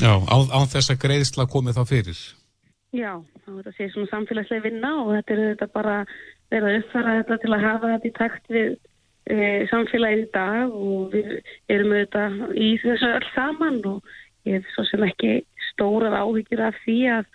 Já, 0.00 0.14
á, 0.16 0.36
á 0.54 0.60
þess 0.70 0.92
að 0.92 1.02
greiðsla 1.02 1.48
komið 1.50 1.80
þá 1.80 1.82
fyrir. 1.90 2.20
Já, 2.90 3.12
þá 3.44 3.50
er 3.50 3.58
þetta 3.58 3.74
sé 3.76 3.88
svona 3.92 4.10
samfélagslega 4.10 4.66
vinna 4.66 4.92
og 5.02 5.12
þetta 5.16 5.34
er 5.34 5.42
auðvitað 5.42 5.74
bara 5.74 5.96
verið 6.50 6.70
að 6.70 6.78
uppfæra 6.80 7.18
þetta 7.20 7.36
til 7.42 7.52
að 7.54 7.66
hafa 7.66 7.92
þetta 7.92 8.08
í 8.08 8.16
takt 8.16 8.50
við 8.50 8.70
e, 9.30 9.36
samfélagið 9.70 10.24
í 10.24 10.30
dag 10.34 10.74
og 10.74 11.14
við 11.14 11.30
erum 11.70 11.94
auðvitað 11.94 12.40
í 12.58 12.70
þessu 12.82 13.12
öll 13.18 13.28
saman 13.34 13.78
og 13.90 14.16
ég 14.48 14.58
hef 14.58 14.74
svo 14.74 14.86
sem 14.88 15.06
ekki 15.06 15.36
stórað 15.68 16.18
áhyggjur 16.18 16.64
af 16.66 16.80
því 16.84 16.98
að, 17.18 17.30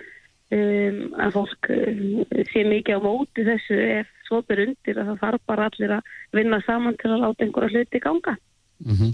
um, 0.54 1.00
að 1.22 1.38
fólk 1.40 1.70
um, 1.74 2.26
sé 2.52 2.66
mikið 2.68 3.00
á 3.00 3.06
móti 3.06 3.46
þessu 3.48 3.80
ef 4.02 4.12
svo 4.28 4.42
ber 4.46 4.64
undir 4.66 5.00
að 5.00 5.12
það 5.12 5.22
þarf 5.24 5.48
bara 5.50 5.70
allir 5.70 5.96
að 5.98 6.14
vinna 6.34 6.62
saman 6.66 6.98
til 7.02 7.14
að 7.14 7.24
láta 7.26 7.46
einhverja 7.46 7.74
hluti 7.74 8.04
ganga. 8.04 8.38
Mm 8.86 9.14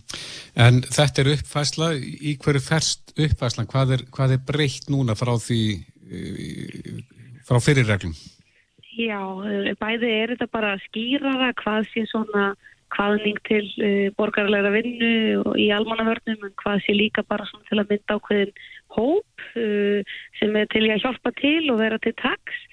En 0.56 0.82
þetta 0.82 1.22
er 1.22 1.30
uppfæsla, 1.32 1.94
í 1.96 2.36
hverju 2.36 2.60
ferst 2.60 3.14
uppfæslan, 3.16 3.70
hvað 3.72 3.94
er, 3.96 4.02
hvað 4.12 4.34
er 4.36 4.42
breytt 4.44 4.90
núna 4.92 5.16
frá 5.16 5.32
því, 5.40 5.62
eh, 6.12 7.00
frá 7.48 7.60
fyrirreglum? 7.64 8.12
Já, 8.98 9.22
eh, 9.48 9.72
bæði 9.80 10.10
er 10.12 10.34
þetta 10.34 10.48
bara 10.52 10.74
skýrara 10.90 11.54
hvað 11.54 11.88
sé 11.94 12.04
svona 12.12 12.56
hvaðning 12.92 13.40
til 13.48 13.64
uh, 13.80 14.12
borgarlegra 14.20 14.72
vinnu 14.74 15.40
og 15.46 15.56
í 15.56 15.70
almannavörnum 15.72 16.48
en 16.48 16.56
hvað 16.60 16.82
sé 16.86 16.96
líka 16.96 17.24
bara 17.24 17.48
til 17.70 17.80
að 17.80 17.88
mynda 17.94 18.18
ákveðin 18.18 18.52
hóp 18.96 19.46
uh, 19.58 20.18
sem 20.40 20.58
er 20.60 20.68
til 20.72 20.88
að 20.88 21.06
hjálpa 21.06 21.34
til 21.40 21.70
og 21.74 21.80
vera 21.82 22.02
til 22.04 22.16
taks. 22.22 22.66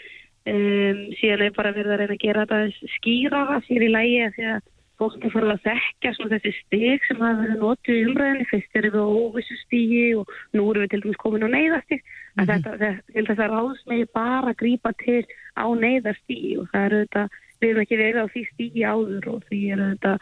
Um, 0.49 1.09
síðan 1.19 1.45
er 1.45 1.55
bara 1.57 1.75
verið 1.77 1.93
að 1.93 2.03
reyna 2.03 2.17
að 2.17 2.25
gera 2.25 2.45
þetta 2.49 2.91
skýrara 2.97 3.63
sér 3.67 3.85
í 3.85 3.93
lægi 3.93 4.21
að 4.25 4.37
því 4.37 4.51
að 4.55 4.61
fólk 4.99 5.25
er 5.25 5.35
farið 5.35 5.53
að 5.53 5.67
þekka 5.67 6.29
þessi 6.33 6.53
steg 6.57 7.05
sem 7.07 7.21
hafa 7.23 7.43
verið 7.43 7.61
notuð 7.63 7.99
í 7.99 8.07
umræðinni. 8.09 8.47
Fyrst 8.51 8.79
erum 8.81 8.95
við 8.95 9.05
á 9.05 9.09
óvissu 9.19 9.59
stígi 9.65 10.07
og 10.19 10.33
nú 10.57 10.65
erum 10.71 10.85
við 10.85 10.95
til 10.95 11.03
dæmis 11.05 11.21
komin 11.23 11.47
á 11.47 11.51
neyðastíg. 11.55 12.01
Mm 12.03 12.45
-hmm. 12.45 12.49
Þetta, 12.49 12.91
til 13.13 13.27
þess 13.29 13.45
að 13.45 13.53
ráðsmegi 13.55 14.07
bara 14.15 14.55
grípa 14.63 14.93
til 15.05 15.25
á 15.55 15.67
neyðastígi 15.85 16.59
og 16.59 16.67
það 16.73 16.87
eru 16.87 17.03
þetta 17.05 17.29
við 17.61 17.71
erum 17.71 17.83
ekki 17.83 17.99
verið 17.99 18.23
á 18.23 18.27
því 18.33 18.43
stígi 18.53 18.85
áður 18.87 19.29
og 19.33 19.43
því 19.49 19.61
er 19.75 19.83
þetta, 19.85 20.13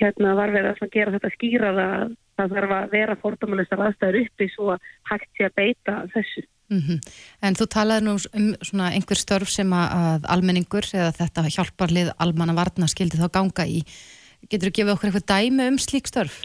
hérna 0.00 0.34
var 0.38 0.54
verið 0.54 0.82
að 0.82 0.94
gera 0.96 1.14
þetta 1.16 1.34
skýra 1.36 1.72
að 1.74 2.16
það 2.38 2.54
þarf 2.56 2.76
að 2.76 2.94
vera 2.94 3.16
fordómulegstar 3.22 3.82
aðstæður 3.86 4.20
uppi 4.22 4.48
svo 4.54 4.70
að 4.74 4.92
hægt 5.10 5.30
sé 5.36 5.48
að 5.48 5.58
beita 5.58 5.96
þessu. 6.14 6.44
Mm 6.68 6.82
-hmm. 6.84 6.98
En 7.42 7.54
þú 7.56 7.66
talaði 7.72 8.04
nú 8.04 8.14
um 8.38 8.48
svona 8.60 8.92
einhver 8.92 9.16
störf 9.16 9.48
sem 9.48 9.70
að 9.72 10.28
almenningur 10.28 10.84
eða 10.92 11.12
þetta 11.20 11.48
hjálparlið 11.54 12.12
almanna 12.18 12.54
varna 12.54 12.86
skildi 12.86 13.16
þá 13.16 13.28
ganga 13.32 13.64
í. 13.64 13.80
Getur 14.50 14.68
þú 14.68 14.76
gefið 14.76 14.92
okkur 14.92 15.08
eitthvað 15.08 15.30
dæmi 15.32 15.68
um 15.68 15.78
slík 15.78 16.06
störf? 16.06 16.44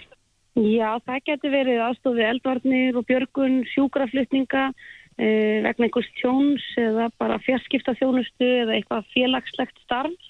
Já, 0.55 1.01
það 1.05 1.25
getur 1.25 1.51
verið 1.51 1.79
aðstofið 1.81 2.29
eldvarnir 2.29 2.97
og 2.97 3.05
björgun, 3.09 3.55
sjúkraflutninga, 3.73 4.73
eh, 5.17 5.61
vegna 5.65 5.85
einhvers 5.87 6.09
tjóns 6.21 6.65
eða 6.77 7.09
bara 7.17 7.39
fjarskiptaþjónustu 7.39 8.47
eða 8.61 8.75
eitthvað 8.77 9.09
félagslegt 9.13 9.77
starf. 9.83 10.21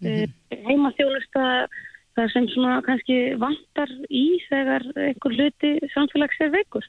Mm 0.00 0.08
-hmm. 0.08 0.66
Heimaþjónusta 0.68 1.68
það 2.16 2.32
sem 2.32 2.48
svona 2.52 2.76
kannski 2.86 3.18
vantar 3.40 3.92
í 4.08 4.26
þegar 4.48 4.86
einhver 4.96 5.36
hluti 5.36 5.72
samfélags 5.94 6.40
er 6.44 6.52
veikur 6.54 6.86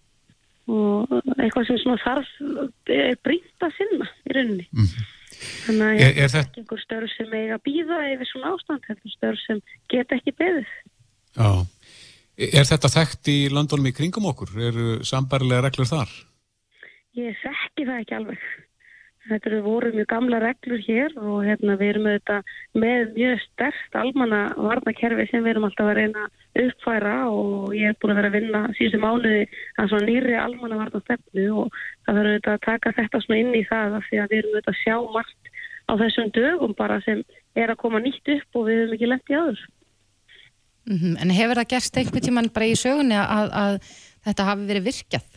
og 0.68 1.14
eitthvað 1.38 1.70
sem 1.70 1.80
svona 1.84 2.02
þarf 2.04 2.32
er 2.92 3.16
brýnt 3.24 3.64
að 3.64 3.76
sinna 3.78 4.10
í 4.28 4.36
rauninni. 4.36 4.68
Mm 4.74 4.84
-hmm. 4.84 5.14
Þannig 5.38 5.88
að 5.88 6.04
er, 6.04 6.14
er 6.24 6.32
þetta 6.34 6.62
einhver 6.62 6.82
störf 6.82 7.14
sem 7.14 7.34
eiga 7.34 7.58
að 7.58 7.66
býða 7.68 7.98
yfir 8.14 8.30
svona 8.32 8.54
ástand, 8.56 8.86
þetta 8.88 9.14
störf 9.14 9.42
sem 9.46 9.62
geta 9.92 10.18
ekki 10.18 10.34
beðið. 10.40 10.72
Já. 11.38 11.52
Er 12.38 12.66
þetta 12.70 12.94
þekkt 12.94 13.30
í 13.34 13.38
landunum 13.50 13.90
í 13.90 13.96
kringum 13.98 14.28
okkur? 14.30 14.52
Eru 14.70 14.88
sambarilega 15.08 15.64
reglur 15.68 15.90
þar? 15.90 16.12
Ég 17.18 17.38
þekki 17.42 17.86
það 17.88 18.02
ekki 18.02 18.18
alveg. 18.18 18.44
Þetta 19.28 19.50
eru 19.50 19.60
voru 19.66 19.90
mjög 19.92 20.08
gamla 20.08 20.40
reglur 20.40 20.82
hér 20.86 21.16
og 21.20 21.42
hérna 21.44 21.76
við 21.80 21.90
erum 21.92 22.06
auðvitað 22.08 22.52
með 22.84 23.10
mjög 23.18 23.42
sterkt 23.44 23.98
almanna 24.00 24.42
varnakerfi 24.56 25.26
sem 25.32 25.44
við 25.44 25.52
erum 25.54 25.68
alltaf 25.68 25.90
að 25.92 25.98
reyna 26.00 26.28
að 26.28 26.62
uppfæra 26.64 27.16
og 27.30 27.74
ég 27.76 27.92
er 27.92 27.98
búin 28.00 28.14
að 28.14 28.20
vera 28.22 28.32
að 28.32 28.38
vinna 28.38 28.62
síðan 28.78 29.04
mánuði 29.04 29.42
að 29.78 29.90
svona 29.92 30.08
nýri 30.08 30.38
almanna 30.40 30.80
varnastefnu 30.82 31.48
og 31.64 31.80
það 32.08 32.20
verður 32.20 32.32
auðvitað 32.34 32.54
að 32.56 32.66
taka 32.68 32.94
þetta 33.00 33.24
svona 33.26 33.42
inn 33.42 33.56
í 33.56 33.64
það 33.68 33.98
af 34.00 34.08
því 34.08 34.22
að 34.24 34.30
við 34.32 34.40
erum 34.42 34.54
auðvitað 34.54 34.74
að 34.74 34.84
sjá 34.84 34.96
margt 35.18 35.52
á 35.88 35.92
þessum 36.04 36.32
dögum 36.36 36.78
bara 36.78 37.02
sem 37.08 37.26
er 37.58 37.74
að 37.74 37.82
koma 37.84 38.04
nýtt 38.04 38.32
upp 38.38 38.62
og 38.62 38.70
við 38.70 38.84
erum 38.84 38.96
ekki 38.98 39.12
lett 39.12 39.34
í 39.34 39.38
aður. 39.40 39.66
Mm 40.88 40.98
-hmm. 41.02 41.18
En 41.22 41.36
hefur 41.36 41.60
það 41.60 41.72
gerst 41.74 41.98
einhvern 41.98 42.24
tíman 42.24 42.54
bara 42.54 42.72
í 42.72 42.80
sögunni 42.80 43.18
að, 43.20 43.52
að 43.64 43.76
þetta 44.24 44.48
hafi 44.48 44.70
verið 44.72 44.88
virkjað? 44.88 45.28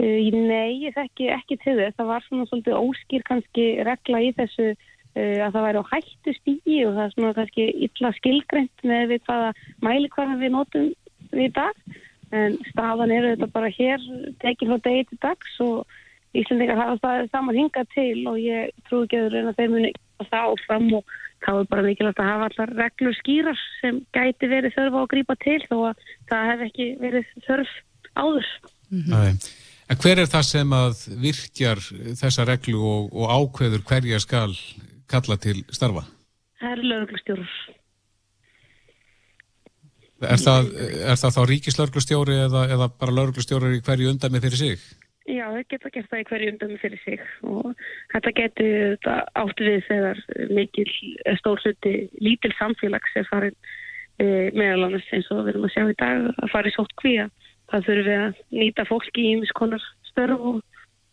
Uh, 0.00 0.30
nei, 0.32 0.80
ég 0.86 0.94
þekki 0.96 1.28
ekki 1.34 1.58
til 1.60 1.76
þess. 1.76 1.96
Það 1.98 2.10
var 2.10 2.26
svona 2.26 2.46
svolítið 2.48 2.78
óskýr 2.80 3.24
kannski 3.28 3.66
regla 3.84 4.20
í 4.24 4.30
þessu 4.38 4.68
uh, 4.72 5.38
að 5.44 5.56
það 5.56 5.64
væri 5.66 5.82
á 5.82 5.90
hættu 5.90 6.36
stígi 6.38 6.78
og 6.86 6.94
það 6.96 7.02
er 7.04 7.16
svona 7.16 7.32
kannski 7.38 7.66
illa 7.86 8.12
skilgreint 8.16 8.86
með 8.92 9.08
við 9.14 9.26
hvaða 9.28 9.50
mælikvarða 9.84 10.38
við 10.40 10.54
notum 10.56 10.92
við 11.34 11.48
í 11.48 11.50
dag. 11.58 11.82
En 12.30 12.60
staðan 12.70 13.12
eru 13.12 13.34
þetta 13.34 13.50
bara 13.52 13.72
hér, 13.74 14.04
tekið 14.40 14.70
frá 14.70 14.84
degi 14.86 15.08
til 15.10 15.20
dags 15.24 15.56
og 15.64 15.98
Íslandingar 16.38 16.78
hafa 16.78 16.98
staðið 17.00 17.32
saman 17.32 17.58
hingað 17.58 17.88
til 17.90 18.18
og 18.30 18.36
ég 18.38 18.70
trú 18.86 19.02
ekki 19.02 19.18
að 19.18 19.32
reyna 19.34 19.54
þeir 19.56 19.72
muni 19.72 19.90
það 20.30 20.52
og 20.52 20.60
fram 20.62 20.86
og 21.00 21.16
þá 21.42 21.50
er 21.56 21.70
bara 21.72 21.86
mikilvægt 21.86 22.20
að 22.22 22.30
hafa 22.30 22.50
allar 22.50 22.74
reglur 22.78 23.16
skýrar 23.18 23.64
sem 23.80 23.98
gæti 24.14 24.50
verið 24.52 24.76
þörf 24.76 24.94
á 24.94 25.00
að 25.00 25.08
grípa 25.14 25.36
til 25.42 25.58
þó 25.66 25.76
að 25.90 26.04
það 26.30 26.50
hef 26.52 26.62
ekki 26.68 26.86
verið 27.00 27.34
þörf 27.48 27.74
áður. 28.14 28.52
Mm 28.90 29.02
-hmm. 29.08 29.42
En 29.90 29.98
hver 29.98 30.20
er 30.22 30.28
það 30.30 30.44
sem 30.46 30.72
að 30.76 31.02
virkjar 31.18 31.80
þessa 32.20 32.46
reglu 32.46 32.78
og, 32.78 33.10
og 33.10 33.32
ákveður 33.34 33.82
hverja 33.88 34.20
skal 34.22 34.54
kalla 35.10 35.36
til 35.42 35.64
starfa? 35.74 36.04
Það 36.60 36.74
eru 36.76 36.88
lögreglustjórur. 36.92 37.54
Er 40.20 40.36
er 40.36 41.16
það 41.16 41.36
þá 41.36 41.42
ríkislörglustjóri 41.48 42.34
eða, 42.44 42.66
eða 42.76 42.90
bara 43.00 43.16
lörglustjóri 43.16 43.78
í 43.78 43.84
hverju 43.86 44.12
undami 44.12 44.42
fyrir 44.44 44.60
sig? 44.60 44.82
Já, 45.30 45.46
það 45.48 45.66
geta 45.72 45.92
gert 45.94 46.10
það 46.10 46.22
í 46.22 46.26
hverju 46.28 46.52
undami 46.52 46.78
fyrir 46.80 47.02
sig 47.04 47.20
og 47.46 47.84
þetta 48.12 48.32
getur 48.38 49.10
átt 49.42 49.62
við 49.66 49.84
þegar 49.88 50.22
mikil 50.50 50.88
stór 51.40 51.62
hluti 51.64 51.94
lítil 52.20 52.52
samfélags 52.58 53.16
er 53.16 53.28
farin 53.30 53.56
e, 54.20 54.50
meðal 54.54 54.88
annars 54.88 55.08
eins 55.14 55.30
og 55.32 55.44
við 55.44 55.54
erum 55.54 55.68
að 55.68 55.74
sjá 55.74 55.84
í 55.86 55.98
dag 56.02 56.30
að 56.30 56.52
fara 56.52 56.70
í 56.70 56.76
sótt 56.76 56.94
kvíða. 57.02 57.30
Það 57.70 57.86
þurfum 57.86 58.08
við 58.08 58.20
að 58.24 58.42
nýta 58.58 58.86
fólki 58.88 59.24
í 59.24 59.32
ymskonar 59.36 59.86
störf 60.08 60.44
og, 60.50 60.60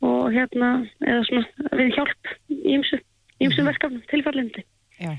og 0.06 0.28
hérna 0.34 0.72
eða 1.06 1.24
svona 1.30 1.72
við 1.80 1.96
hjálp 1.98 2.32
í 2.50 2.78
ymsum 2.78 3.70
verkefnum 3.70 4.06
tilfærlendi. 4.10 4.66
Já. 4.98 5.14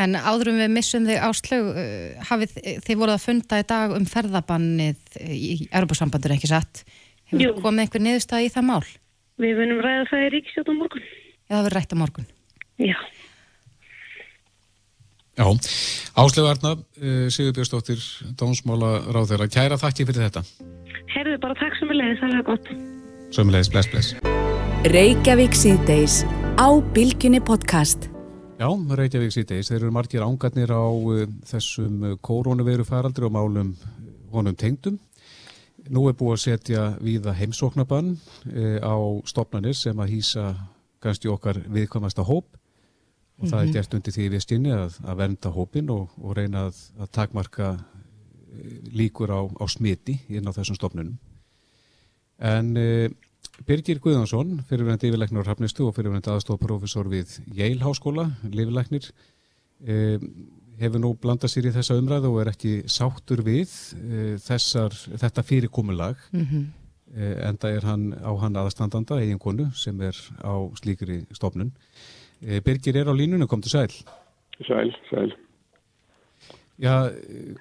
En 0.00 0.14
áðurum 0.14 0.60
við 0.62 0.70
missum 0.72 1.06
þig 1.08 1.18
áslög, 1.26 1.70
uh, 1.74 2.26
hafið 2.30 2.54
þið 2.86 3.00
voruð 3.00 3.16
að 3.16 3.24
funda 3.26 3.58
í 3.60 3.66
dag 3.68 3.94
um 3.96 4.06
ferðabannið 4.08 5.18
í 5.26 5.54
Europasambandur 5.66 6.36
ekki 6.36 6.50
satt. 6.50 6.84
Hefur 7.30 7.42
Jú. 7.42 7.54
komið 7.62 7.84
einhver 7.84 8.04
niðurstað 8.06 8.46
í 8.46 8.52
það 8.54 8.68
mál? 8.70 8.84
Við 9.40 9.58
vunum 9.58 9.82
ræða 9.82 10.06
það 10.10 10.24
í 10.26 10.30
ríkisjótt 10.36 10.70
á 10.70 10.74
morgun. 10.78 11.04
Já, 11.50 11.56
það 11.56 11.66
verður 11.66 11.76
rætt 11.78 11.94
á 11.94 11.96
morgun. 12.00 12.30
Já. 12.80 12.96
Já, 15.40 15.48
áslög 16.14 16.46
Arna, 16.46 16.70
uh, 16.76 17.28
Sigur 17.32 17.54
Björnstóttir, 17.56 18.00
Dómsmála 18.36 19.08
ráð 19.08 19.30
þeirra. 19.30 19.46
Kæra 19.48 19.78
þakki 19.80 20.04
fyrir 20.10 20.26
þetta. 20.26 20.42
Herðu 21.14 21.38
bara 21.40 21.56
takk 21.56 21.78
sem 21.78 21.88
við 21.88 21.96
leiðis, 21.96 22.20
það 22.20 22.34
er 22.34 22.44
gott. 22.44 22.68
Sem 23.32 23.48
við 23.48 23.56
leiðis, 23.56 23.70
bless, 23.72 23.88
bless. 23.88 24.10
Reykjavík 24.92 25.56
síðdeis 25.56 26.18
á 26.60 26.68
Bilginni 26.92 27.40
podcast. 27.40 28.10
Já, 28.60 28.68
Reykjavík 28.68 29.32
síðdeis, 29.32 29.72
þeir 29.72 29.78
eru 29.78 29.94
margir 29.96 30.26
ángarnir 30.28 30.76
á 30.76 30.84
uh, 30.84 31.24
þessum 31.48 32.04
uh, 32.04 32.14
koronaviru 32.20 32.84
faraldri 32.84 33.24
og 33.30 33.32
málum 33.32 33.72
honum 34.36 34.60
tengdum. 34.60 35.00
Nú 35.88 36.04
er 36.10 36.20
búið 36.20 36.36
að 36.36 36.44
setja 36.44 36.88
viða 37.00 37.32
heimsóknabann 37.34 38.12
á 38.84 38.94
stopnarnir 39.26 39.74
sem 39.74 39.96
að 39.96 40.12
hýsa 40.12 40.50
kannski 41.00 41.32
okkar 41.32 41.64
viðkvamasta 41.72 42.22
hóp 42.28 42.59
og 43.40 43.48
það 43.48 43.60
er 43.60 43.66
mhm. 43.66 43.72
gert 43.72 43.94
undir 43.96 44.16
því 44.16 44.28
viðstinni 44.34 44.76
að, 44.76 45.00
að 45.04 45.18
vernda 45.22 45.50
hópin 45.54 45.90
og, 45.90 46.12
og 46.20 46.36
reyna 46.36 46.66
að, 46.68 46.84
að 47.00 47.10
takmarka 47.16 47.72
líkur 48.92 49.32
á, 49.32 49.40
á 49.48 49.64
smiti 49.70 50.18
inn 50.28 50.48
á 50.48 50.52
þessum 50.52 50.76
stopnunum. 50.76 51.16
En 52.40 52.72
uh, 52.76 53.08
Birgir 53.68 54.00
Guðansson, 54.00 54.60
fyrirverðandi 54.68 55.10
yfirleiknur 55.10 55.44
Hrafnistu 55.44 55.84
og 55.84 55.96
fyrirverðandi 55.96 56.32
aðstofprofessor 56.32 57.10
við 57.12 57.34
Yale 57.56 57.84
Háskóla, 57.84 58.24
lifileiknir, 58.54 59.10
eh, 59.84 60.22
hefur 60.80 61.02
nú 61.02 61.10
blandað 61.20 61.52
sér 61.52 61.68
í 61.68 61.72
þessa 61.74 61.98
umræðu 62.00 62.30
og 62.32 62.40
er 62.40 62.52
ekki 62.54 62.72
sáttur 62.88 63.42
við 63.44 63.68
eh, 64.00 64.36
þessar, 64.40 64.96
þetta 64.96 65.44
fyrirkomulag, 65.44 66.16
mm 66.32 66.46
-hmm. 66.46 66.64
eh, 67.16 67.36
enda 67.50 67.68
er 67.68 67.84
hann 67.84 68.14
á 68.16 68.32
hann 68.40 68.56
aðastandanda, 68.56 69.20
eiginkonu, 69.20 69.70
sem 69.74 70.00
er 70.00 70.16
á 70.40 70.56
slíkri 70.80 71.26
stofnun. 71.32 71.72
Eh, 72.40 72.60
Birgir 72.64 72.96
er 72.96 73.10
á 73.10 73.14
línunum, 73.14 73.48
kom 73.48 73.62
til 73.62 73.72
sæl. 73.74 73.92
Sæl, 74.64 74.92
sæl. 75.10 75.32
Já, 76.80 77.12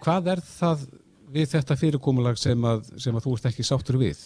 hvað 0.03 0.33
er 0.33 0.41
það 0.47 0.83
við 1.33 1.53
þetta 1.53 1.77
fyrirkomulag 1.79 2.37
sem 2.39 2.65
að, 2.65 2.85
sem 3.03 3.15
að 3.15 3.25
þú 3.25 3.35
ert 3.35 3.47
ekki 3.51 3.65
sáttur 3.67 3.99
við? 3.99 4.21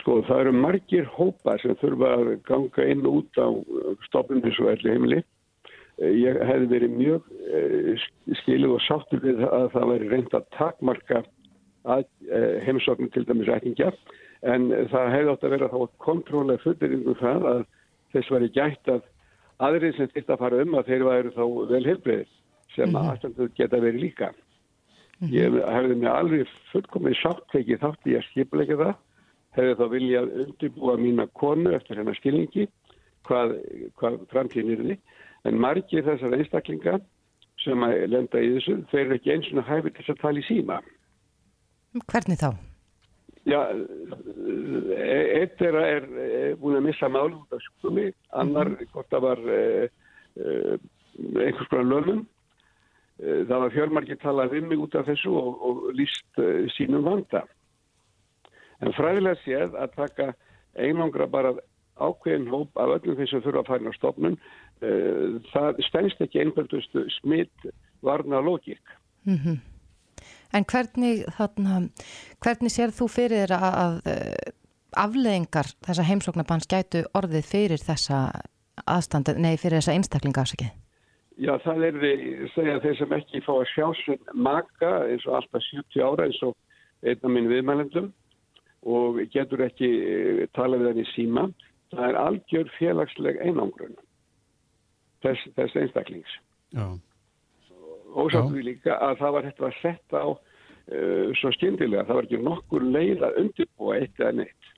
Sko 0.00 0.18
það 0.26 0.40
eru 0.42 0.52
margir 0.58 1.06
hópar 1.14 1.60
sem 1.62 1.76
þurfa 1.78 2.14
að 2.16 2.30
ganga 2.48 2.86
inn 2.90 3.06
út 3.06 3.38
á 3.38 3.46
stofnum 4.08 4.42
eins 4.42 4.58
og 4.58 4.72
elli 4.72 4.94
heimili. 4.94 5.20
Eh, 6.02 6.14
ég 6.14 6.38
hef 6.46 6.66
verið 6.70 6.94
mjög 6.94 7.30
eh, 7.50 8.06
skiluð 8.42 8.76
og 8.76 8.84
sáttur 8.86 9.22
við 9.22 9.42
að 9.46 9.68
það 9.74 9.92
veri 9.92 10.10
reynd 10.12 10.34
að 10.36 10.48
takmarka 10.54 11.22
eh, 11.22 12.58
heimsóknum 12.66 13.10
til 13.14 13.24
dæmis 13.26 13.50
ættingja 13.50 13.92
en 14.46 14.68
það 14.92 15.14
hefði 15.14 15.32
átt 15.32 15.46
að 15.46 15.54
vera 15.56 15.70
þá 15.72 15.78
kontrólega 16.04 16.62
fulleringu 16.62 17.14
um 17.14 17.18
það 17.18 17.48
að 17.52 17.64
þess 18.14 18.30
var 18.34 18.46
í 18.46 18.50
gætt 18.54 18.92
að 18.94 19.00
aðrið 19.58 19.96
sem 19.96 20.10
þetta 20.14 20.36
fara 20.40 20.62
um 20.62 20.76
að 20.78 20.90
þeir 20.92 21.04
væri 21.08 21.34
þá 21.34 21.44
vel 21.72 21.84
heilbreyðir 21.86 22.30
sem 22.74 22.88
mm 22.88 22.94
-hmm. 22.94 23.10
aðstandur 23.10 23.50
geta 23.56 23.80
verið 23.80 24.00
líka. 24.00 24.28
Mm 24.28 25.28
-hmm. 25.28 25.34
Ég 25.34 25.58
hefði 25.74 25.94
mig 25.94 26.10
alveg 26.10 26.48
fullkomið 26.72 27.16
sátt 27.22 27.44
tekið 27.52 27.80
þátt 27.82 28.06
í 28.06 28.16
að 28.16 28.26
skipuleika 28.30 28.76
það 28.76 28.94
hefði 29.56 29.74
þá 29.78 29.86
viljað 29.92 30.34
undirbúa 30.44 30.96
mína 30.96 31.26
konu 31.26 31.72
eftir 31.76 32.00
hennar 32.00 32.16
skilningi 32.18 32.68
hvað, 33.28 33.56
hvað 33.98 34.18
framtíðin 34.32 34.82
því 34.82 34.98
en 35.48 35.60
margir 35.60 36.06
þessar 36.06 36.36
einstaklinga 36.36 36.98
sem 37.64 37.82
að 37.82 38.06
lenda 38.12 38.42
í 38.42 38.54
þessu 38.56 38.78
þeir 38.92 39.04
eru 39.04 39.18
ekki 39.18 39.34
eins 39.34 39.52
og 39.54 39.68
hæfið 39.68 39.96
til 39.96 40.08
að 40.12 40.22
tala 40.22 40.42
í 40.42 40.48
síma 40.48 40.80
Hvernig 42.12 42.38
þá? 42.38 42.50
Já, 43.48 43.62
eitt 45.38 45.62
er, 45.64 45.76
er, 45.80 46.06
er 46.28 46.56
búin 46.60 46.76
að 46.76 46.88
missa 46.90 47.08
málu 47.08 47.38
út 47.40 47.54
af 47.56 47.62
sjúkdómi, 47.64 48.10
annar 48.36 48.68
-hmm. 48.74 48.90
hvort 48.92 49.08
það 49.10 49.22
var 49.24 49.40
eh, 49.54 49.88
eh, 50.36 50.74
einhvers 51.46 51.70
konar 51.70 51.88
lögum 51.88 52.26
eh, 53.22 53.46
það 53.48 53.60
var 53.62 53.74
fjörmarki 53.76 54.16
talað 54.16 54.58
um 54.58 54.68
mig 54.68 54.78
út 54.78 54.94
af 54.94 55.06
þessu 55.06 55.32
og, 55.32 55.62
og 55.66 55.92
líst 55.94 56.38
eh, 56.38 56.68
sínum 56.76 57.04
vanda 57.04 57.46
En 58.80 58.92
fræðilega 58.92 59.40
séð 59.42 59.74
að 59.74 59.94
taka 59.96 60.26
einangra 60.78 61.26
bara 61.26 61.54
ákveðin 61.98 62.50
hóp 62.52 62.76
af 62.76 62.92
öllum 62.98 63.16
þeir 63.16 63.28
sem 63.28 63.42
þurfa 63.42 63.64
að 63.64 63.70
fæna 63.72 63.90
á 63.90 63.98
stofnun, 63.98 64.36
það 65.50 65.80
stænst 65.82 66.20
ekki 66.20 66.38
einhverjustu 66.38 67.02
smitt 67.10 67.66
varna 68.02 68.38
logík. 68.40 68.84
Mm 69.26 69.34
-hmm. 69.34 69.56
En 70.56 70.64
hvernig, 70.64 71.24
þarna, 71.36 71.82
hvernig 72.44 72.72
sér 72.72 72.92
þú 72.96 73.08
fyrir 73.12 73.52
að, 73.52 73.66
að 73.68 73.96
uh, 74.12 74.52
afleðingar 74.96 75.72
þessa 75.84 76.06
heimsóknarbanns 76.08 76.68
gætu 76.70 77.04
orðið 77.18 77.48
fyrir 77.50 77.82
þessa 77.82 78.20
aðstandi, 78.88 79.34
nei 79.36 79.56
fyrir 79.60 79.82
þessa 79.82 79.96
einstaklinga 79.98 80.44
afsakið? 80.44 80.70
Já, 81.38 81.52
það 81.62 81.84
er 81.86 81.98
því, 82.02 82.12
segja 82.54 82.78
þeir 82.82 82.96
sem 82.98 83.12
ekki 83.14 83.42
fá 83.44 83.52
að 83.54 83.68
sjá 83.70 83.84
sér 84.00 84.32
maka 84.34 84.88
eins 85.06 85.26
og 85.28 85.36
alltaf 85.38 85.66
70 85.68 86.02
ára 86.02 86.26
eins 86.26 86.40
og 86.42 86.56
einna 87.06 87.30
minn 87.30 87.50
viðmælendum 87.50 88.08
og 88.90 89.20
getur 89.30 89.62
ekki 89.68 89.90
eh, 90.02 90.40
tala 90.56 90.80
við 90.80 90.92
henni 90.92 91.06
síma. 91.12 91.46
Það 91.92 92.04
er 92.08 92.18
algjör 92.20 92.72
félagsleg 92.78 93.38
einangrun 93.44 93.94
þess, 95.22 95.46
þess 95.54 95.78
einstaklings. 95.78 96.34
Ósátt 98.08 98.52
við 98.54 98.70
líka 98.72 98.96
að 99.04 99.18
það 99.20 99.34
var 99.36 99.48
hægt 99.48 99.62
að 99.62 99.76
setja 99.82 100.22
á 100.24 100.28
uh, 100.28 101.28
svo 101.38 101.52
skyndilega. 101.56 102.06
Það 102.08 102.18
var 102.18 102.28
ekki 102.28 102.40
nokkur 102.44 102.86
leið 102.96 103.26
að 103.26 103.40
undirbúa 103.42 103.98
eitt 104.00 104.22
eða 104.22 104.32
neitt. 104.40 104.72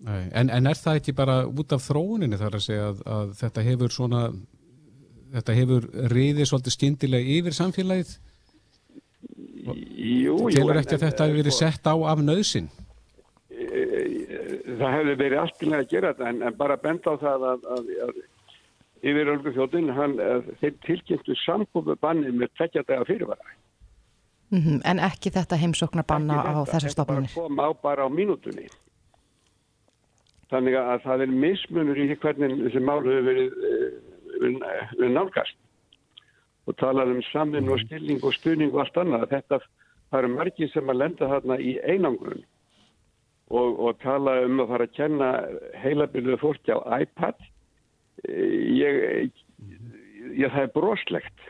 Nei, 0.00 0.30
en, 0.32 0.48
en 0.48 0.70
er 0.70 0.78
það 0.80 1.02
ekki 1.02 1.12
bara 1.16 1.42
út 1.44 1.74
af 1.76 1.84
þróuninni 1.84 2.38
þar 2.40 2.56
að 2.56 2.64
segja 2.64 2.88
að, 2.88 3.00
að 3.16 3.32
þetta 3.42 3.64
hefur 3.66 3.92
svona, 3.92 4.22
þetta 5.34 5.56
hefur 5.58 5.88
riðið 6.14 6.48
svolítið 6.48 6.76
skyndilega 6.76 7.34
yfir 7.36 7.56
samfélagið? 7.58 8.14
Jú, 9.60 10.38
Tilur 10.48 10.80
ekki 10.80 10.96
að 10.96 11.04
þetta 11.04 11.26
hefur 11.26 11.42
verið 11.42 11.56
sett 11.58 11.84
á 11.84 11.92
af 11.92 12.22
nöðsin? 12.24 12.70
Það 14.80 14.94
hefur 14.96 15.20
verið 15.20 15.38
alltilega 15.42 15.84
að 15.84 15.90
gera 15.92 16.14
þetta 16.14 16.30
en, 16.32 16.42
en 16.48 16.56
bara 16.56 16.80
benda 16.80 17.12
á 17.12 17.16
það 17.20 17.48
að, 17.50 17.68
að, 17.76 17.90
að 18.06 18.20
yfir 19.00 19.32
Ölgu 19.32 19.54
þjóttinn 19.56 19.90
þeir 20.60 20.76
tilkynntu 20.86 21.36
sambúðu 21.44 21.96
banni 22.00 22.32
með 22.32 22.52
tvekjadega 22.58 23.06
fyrirvara. 23.08 23.56
Mm 24.50 24.60
-hmm, 24.60 24.78
en 24.84 24.98
ekki 24.98 25.30
þetta 25.30 25.56
heimsóknar 25.56 26.04
banna 26.06 26.42
á 26.42 26.58
þessar 26.66 26.94
stofnunni? 26.96 27.28
Þetta 27.30 27.42
kom 27.46 27.60
á 27.62 27.68
bara 27.82 28.06
á 28.06 28.08
mínútunni. 28.10 28.66
Þannig 30.50 30.74
að 30.74 31.02
það 31.04 31.20
er 31.22 31.34
mismunur 31.44 31.98
í 31.98 32.16
hvernig 32.16 32.56
þessi 32.64 32.80
mál 32.82 32.98
hefur 32.98 33.26
verið, 33.28 33.52
eh, 33.70 34.88
verið 34.98 35.12
nálgast 35.14 35.56
og 36.66 36.76
talað 36.76 37.14
um 37.14 37.22
saminn 37.32 37.68
og 37.68 37.78
skilning 37.80 38.24
og 38.24 38.34
stuðning 38.34 38.74
og 38.74 38.80
allt 38.80 38.96
annað. 38.96 39.28
Þetta 39.30 39.60
eru 40.18 40.28
margir 40.28 40.70
sem 40.72 40.90
að 40.90 41.00
lenda 41.02 41.28
þarna 41.30 41.58
í 41.58 41.78
einangrun 41.86 42.42
og, 43.50 43.80
og 43.80 43.98
tala 44.02 44.40
um 44.46 44.60
að 44.60 44.72
fara 44.74 44.86
að 44.88 44.96
kenna 44.98 45.30
heilabiluðu 45.82 46.38
fólki 46.42 46.74
á 46.74 46.78
iPad. 47.00 47.38
Ég, 48.28 49.30
ég 50.36 50.52
það 50.52 50.62
er 50.62 50.72
broslegt. 50.74 51.48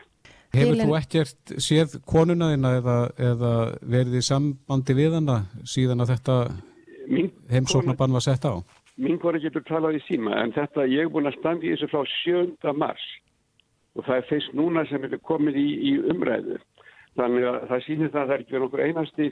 Hefur 0.51 0.81
þú 0.81 0.95
ekkert 0.97 1.53
séð 1.63 1.95
konuna 2.07 2.51
þína 2.51 2.73
eða, 2.81 2.97
eða 3.31 3.51
verið 3.93 4.17
í 4.19 4.23
sambandi 4.25 4.95
við 4.97 5.15
hana 5.19 5.37
síðan 5.63 6.03
að 6.03 6.13
þetta 6.15 6.37
heimsóknarbann 7.51 8.15
var 8.17 8.25
sett 8.25 8.47
á? 8.47 8.59
Mín 9.01 9.19
konu 9.21 9.39
getur 9.39 9.63
talað 9.67 10.01
í 10.01 10.01
síma 10.09 10.35
en 10.41 10.51
þetta 10.55 10.85
ég 10.91 11.05
er 11.05 11.13
búin 11.13 11.29
að 11.29 11.37
standa 11.39 11.65
í 11.65 11.71
þessu 11.71 11.87
frá 11.91 12.03
7. 12.11 12.73
mars 12.75 13.05
og 13.95 14.03
það 14.07 14.17
er 14.17 14.27
fyrst 14.27 14.53
núna 14.55 14.83
sem 14.89 15.07
er 15.07 15.15
komið 15.23 15.57
í, 15.59 15.69
í 15.91 15.93
umræðu. 16.11 16.59
Þannig 17.19 17.47
að 17.47 17.63
það 17.71 17.87
sýnir 17.87 18.11
það 18.11 18.21
að 18.21 18.27
það 18.27 18.35
er 18.35 18.43
ekki 18.43 18.55
verið 18.55 18.67
okkur 18.67 18.85
einasti 18.87 19.31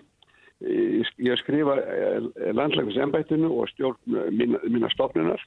ég 0.60 1.40
skrifa 1.40 1.76
eh, 1.80 2.54
landlægusembættinu 2.56 3.52
og 3.62 3.70
stjórn 3.72 4.18
minna, 4.36 4.60
minna 4.68 4.90
stofnunar 4.92 5.44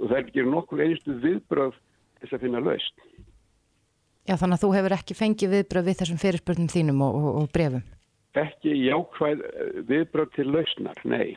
og 0.00 0.10
það 0.10 0.16
er 0.18 0.24
ekki 0.24 0.46
nokkur 0.46 0.82
einstu 0.84 1.16
viðbröð 1.22 1.76
þess 2.20 2.36
að 2.36 2.46
finna 2.46 2.62
laust. 2.64 3.06
Já, 4.26 4.34
þannig 4.34 4.56
að 4.56 4.62
þú 4.64 4.70
hefur 4.74 4.96
ekki 4.96 5.16
fengið 5.16 5.52
viðbröð 5.54 5.86
við 5.86 5.98
þessum 6.00 6.22
fyrirspurnum 6.22 6.70
þínum 6.72 7.02
og, 7.06 7.18
og, 7.18 7.28
og 7.40 7.50
brefum? 7.54 7.84
Ekki 8.36 8.72
jákvæð 8.84 9.44
eh, 9.46 9.76
viðbröð 9.88 10.32
til 10.34 10.48
lausnar, 10.50 11.02
nei. 11.08 11.36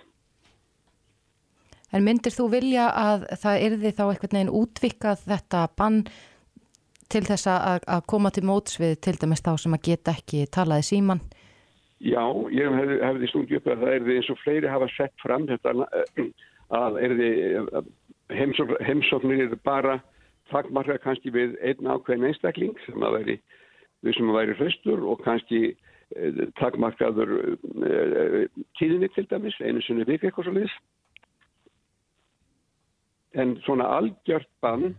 En 1.94 2.06
myndir 2.06 2.34
þú 2.34 2.50
vilja 2.54 2.90
að 2.94 3.28
það 3.42 3.64
erði 3.68 3.92
þá 3.98 4.04
eitthvað 4.08 4.36
neginn 4.36 4.56
útvikað 4.60 5.24
þetta 5.26 5.64
bann 5.80 6.04
til 7.10 7.24
þess 7.26 7.50
að, 7.50 7.86
að 7.90 8.04
koma 8.12 8.32
til 8.34 8.46
mótsvið 8.46 8.98
til 9.06 9.16
dæmis 9.22 9.42
þá 9.46 9.54
sem 9.58 9.78
að 9.78 9.86
geta 9.88 10.14
ekki 10.18 10.44
talaði 10.54 10.86
síman? 10.90 11.24
Já, 12.00 12.22
ég 12.54 12.76
hefði, 12.78 13.00
hefði 13.04 13.30
stungið 13.32 13.58
upp 13.60 13.72
að 13.74 13.82
það 13.82 13.96
erði 13.96 14.20
eins 14.20 14.30
og 14.32 14.38
fleiri 14.44 14.70
hafa 14.72 14.90
sett 14.94 15.16
fram 15.24 15.48
þetta 15.50 15.74
að 16.80 17.00
erði 17.04 17.32
heimsóknir 18.30 19.56
bara 19.64 20.00
takmarka 20.52 20.98
kannski 21.04 21.32
við 21.34 21.58
einn 21.62 21.90
ákveðin 21.90 22.30
einstakling 22.30 22.78
sem 22.86 23.04
að 23.04 23.18
veri 23.20 23.38
við 24.06 24.16
sem 24.18 24.32
að 24.32 24.40
væri 24.40 24.56
hraustur 24.60 25.04
og 25.12 25.24
kannski 25.26 25.62
eh, 25.70 26.40
takmarkaður 26.60 27.36
eh, 27.40 28.46
tíðinni 28.80 29.10
til 29.16 29.28
dæmis, 29.30 29.58
einu 29.62 29.84
sinni 29.86 30.08
vik 30.08 30.24
eitthvað 30.24 30.50
svo 30.50 30.56
liðs 30.56 30.78
en 33.38 33.58
svona 33.66 33.90
algjört 34.00 34.50
bann 34.64 34.96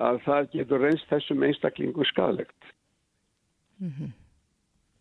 að 0.00 0.22
það 0.24 0.48
getur 0.54 0.80
reynst 0.80 1.10
þessum 1.10 1.42
einstaklingu 1.44 2.06
skadalegt. 2.08 2.70
Mm 3.80 3.92
-hmm. 3.92 4.12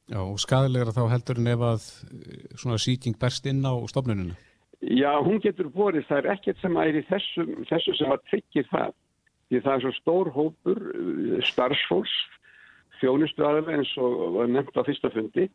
Já, 0.10 0.20
og 0.20 0.40
skadalegra 0.40 0.92
þá 0.92 1.10
heldur 1.12 1.38
en 1.38 1.48
ef 1.48 1.60
að 1.60 1.82
eh, 2.12 2.58
svona 2.58 2.78
síking 2.78 3.16
berst 3.20 3.46
inn 3.46 3.64
á 3.64 3.74
stofnuninu? 3.88 4.36
Já, 4.80 5.12
hún 5.20 5.42
getur 5.44 5.68
borið, 5.76 6.06
það 6.08 6.22
er 6.22 6.28
ekkert 6.34 6.60
sem 6.62 6.78
er 6.80 6.96
í 6.96 7.06
þessu, 7.10 7.46
þessu 7.68 7.96
sem 8.00 8.12
að 8.14 8.22
tryggja 8.32 8.64
það. 8.70 8.94
Því 9.50 9.60
það 9.66 9.74
er 9.74 9.82
svo 9.84 9.92
stór 9.98 10.30
hópur 10.32 10.80
eh, 10.94 11.42
starfsfólks, 11.50 12.14
þjónustu 13.02 13.44
aðeins 13.44 13.74
eins 13.74 13.92
og 14.00 14.38
var 14.38 14.54
nefnt 14.54 14.80
á 14.80 14.88
fyrsta 14.88 15.12
fundi, 15.12 15.50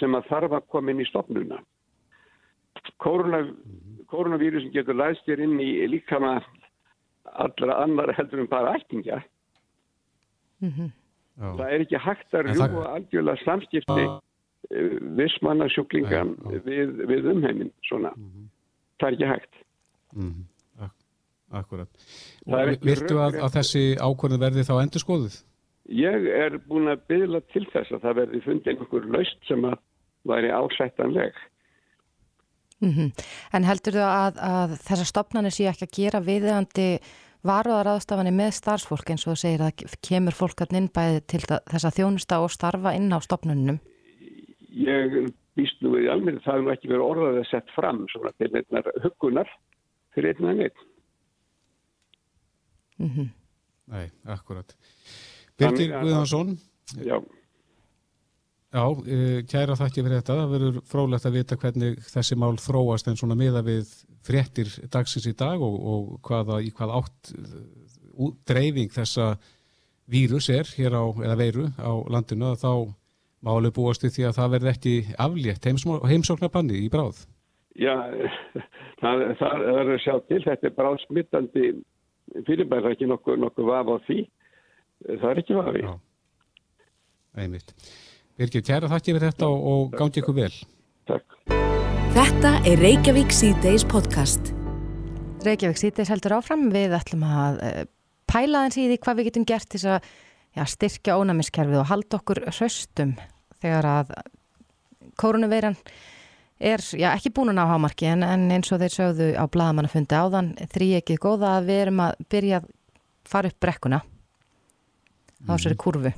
sem 0.00 0.16
að 0.18 0.26
þarf 0.30 0.56
að 0.58 0.66
koma 0.74 0.90
inn 0.90 1.04
í 1.04 1.06
stofnuna. 1.06 1.60
Koronavírusin 3.04 4.72
getur 4.74 4.98
læst 4.98 5.22
þér 5.28 5.44
inn 5.46 5.54
í 5.62 5.70
líkama 5.92 6.40
allra 7.44 7.78
annar 7.84 8.10
heldur 8.16 8.42
en 8.42 8.50
bara 8.50 8.74
ættingja. 8.78 9.20
Mm 10.60 10.70
-hmm. 10.70 10.90
Það 11.38 11.68
er 11.68 11.84
ekki 11.84 11.98
hægt 11.98 12.34
að 12.34 12.46
rjúa 12.48 12.66
það... 12.66 12.90
algjörlega 12.94 13.44
samskipti 13.44 14.04
uh, 14.06 14.18
vissmannasjúklingan 15.18 16.34
við, 16.66 17.06
við 17.06 17.30
umheimin. 17.32 17.72
Svona. 17.86 18.12
Mm 18.16 18.30
-hmm. 18.30 18.50
Það 19.04 19.10
er 19.10 19.16
ekki 19.18 19.30
hægt. 19.34 19.62
Mm 20.14 20.28
-hmm. 20.30 20.50
Akkurat. 21.54 21.88
Viltu 22.82 23.18
að, 23.20 23.36
að 23.44 23.56
þessi 23.58 23.82
ákvörðu 24.00 24.38
verði 24.42 24.64
þá 24.66 24.74
endur 24.80 25.02
skoðuð? 25.02 25.34
Ég 25.92 26.28
er 26.32 26.56
búin 26.64 26.88
að 26.88 27.02
byggla 27.12 27.40
til 27.52 27.66
þess 27.72 27.92
að 27.92 28.06
það 28.06 28.16
verði 28.20 28.40
fundið 28.46 28.70
einhver 28.72 29.10
laust 29.12 29.44
sem 29.48 29.66
að 29.68 29.76
væri 30.24 30.50
ásættanleg. 30.56 31.36
Mm 32.80 32.92
-hmm. 32.94 33.10
En 33.52 33.64
heldur 33.68 33.92
þú 33.98 34.06
að, 34.08 34.40
að 34.40 34.74
þessar 34.88 35.10
stopnarnir 35.12 35.54
sé 35.54 35.68
ekki 35.68 35.86
að 35.86 35.96
gera 35.98 36.24
viðeigandi 36.24 36.88
varuðaraðstafanir 37.44 38.32
með 38.32 38.50
starfsfólk 38.56 39.10
eins 39.10 39.26
og 39.28 39.38
segir 39.38 39.60
að 39.60 39.84
kemur 40.00 40.32
fólk 40.32 40.64
að 40.64 40.76
inn 40.80 40.88
bæði 40.88 41.20
til 41.28 41.42
þess 41.44 41.84
að 41.84 41.96
þjónusta 42.00 42.40
og 42.40 42.50
starfa 42.50 42.96
inn 42.96 43.12
á 43.12 43.20
stopnunum? 43.20 43.78
Ég 44.72 45.34
býst 45.58 45.84
nú 45.84 45.94
í 46.00 46.08
almenna 46.10 46.42
það 46.44 46.58
er 46.58 46.64
nú 46.64 46.74
ekki 46.74 46.90
verið 46.90 47.06
orðað 47.06 47.38
að 47.40 47.48
setja 47.50 47.76
fram 47.76 48.02
svona 48.12 48.34
til 48.38 48.50
einnar 48.50 48.90
hugunar 49.04 49.54
fyrir 50.14 50.34
einnar 50.34 50.58
neitt. 50.58 50.84
Mm 52.98 53.10
-hmm. 53.10 53.30
Nei, 53.86 54.10
akkurat. 54.24 54.76
Birgir 55.58 55.90
Guðhansson. 56.00 56.58
Já. 57.04 57.18
Já, 58.74 58.90
e, 59.06 59.42
kæra 59.46 59.76
þakki 59.78 60.02
fyrir 60.02 60.18
þetta. 60.18 60.36
Það 60.40 60.52
verður 60.54 60.78
frólægt 60.90 61.26
að 61.26 61.36
vita 61.36 61.56
hvernig 61.56 61.98
þessi 61.98 62.36
mál 62.36 62.56
þróast 62.58 63.08
en 63.08 63.16
svona 63.16 63.36
miða 63.38 63.62
við 63.62 63.92
fréttir 64.26 64.72
dagsins 64.90 65.28
í 65.30 65.34
dag 65.38 65.62
og, 65.62 65.76
og 65.92 66.20
hvaða, 66.26 66.58
í 66.64 66.72
hvað 66.74 66.94
átt 66.98 67.34
uh, 67.38 68.32
dreifing 68.48 68.90
þessa 68.90 69.36
vírus 70.10 70.48
er 70.50 70.66
hér 70.76 70.96
á, 70.98 71.04
eða 71.22 71.38
veiru 71.38 71.68
á 71.78 71.92
landinu 72.10 72.50
að 72.50 72.64
þá 72.64 72.72
málu 73.44 73.70
búastu 73.74 74.10
því 74.12 74.28
að 74.28 74.36
það 74.38 74.54
verði 74.56 74.72
ekki 74.72 74.94
aflétt 75.20 75.68
heimsóknarbanni 75.68 76.80
í 76.84 76.90
bráð. 76.92 77.24
Já, 77.74 77.94
það, 79.02 79.26
það 79.40 79.66
er 79.74 79.92
að 79.96 80.00
sjá 80.04 80.14
til, 80.28 80.40
þetta 80.46 80.70
er 80.70 80.76
bráð 80.78 80.98
smittandi 81.04 81.68
fyrirbæra 82.46 82.94
ekki 82.94 83.08
nokkuð 83.10 83.40
nokku 83.42 83.66
vaf 83.68 83.92
á 83.92 83.96
því. 84.06 84.18
Það 85.04 85.30
er 85.30 85.40
ekki 85.42 85.58
vafi. 85.58 85.84
Já, 85.84 85.94
einmitt. 87.44 87.74
Birgir, 88.38 88.64
kæra 88.66 88.90
þakki 88.90 89.14
fyrir 89.14 89.30
þetta 89.30 89.50
og, 89.50 89.66
og 89.70 89.96
gándi 89.98 90.22
ykkur 90.22 90.38
vel. 90.38 90.52
Takk. 91.10 91.36
Þetta 92.14 92.52
er 92.70 92.80
Reykjavík 92.80 93.34
C-Days 93.34 93.84
podcast. 93.90 94.52
Reykjavík 95.44 95.80
C-Days 95.82 96.10
heldur 96.14 96.38
áfram. 96.38 96.68
Við 96.74 96.94
ætlum 96.96 97.26
að 97.26 97.60
uh, 97.60 97.82
pæla 98.30 98.64
þess 98.66 98.80
í 98.80 98.88
því 98.88 98.98
hvað 99.04 99.20
við 99.20 99.28
getum 99.30 99.46
gert 99.50 99.70
til 99.74 99.82
að 99.84 100.08
já, 100.54 100.64
styrkja 100.70 101.18
ónæmiskerfið 101.20 101.82
og 101.82 101.88
halda 101.90 102.20
okkur 102.22 102.42
hraustum 102.48 103.14
þegar 103.64 103.90
að 103.90 104.12
koronaveiran 105.20 105.78
er 106.64 106.82
já, 106.94 107.10
ekki 107.12 107.32
búin 107.34 107.58
á 107.58 107.66
hámarki 107.66 108.08
en, 108.10 108.22
en 108.26 108.46
eins 108.54 108.70
og 108.72 108.82
þeir 108.82 108.94
sögðu 108.94 109.30
á 109.36 109.44
bladamannafundi 109.50 110.18
áðan 110.18 110.52
þrý 110.72 110.90
ekkið 111.00 111.22
góða 111.22 111.56
að 111.58 111.70
við 111.70 111.82
erum 111.86 112.04
að 112.04 112.20
byrja 112.32 112.60
að 112.60 112.68
fara 113.28 113.50
upp 113.50 113.58
brekkuna 113.64 114.00
á 114.04 115.52
þessari 115.54 115.76
mhm. 115.76 115.82
kurvu. 115.82 116.14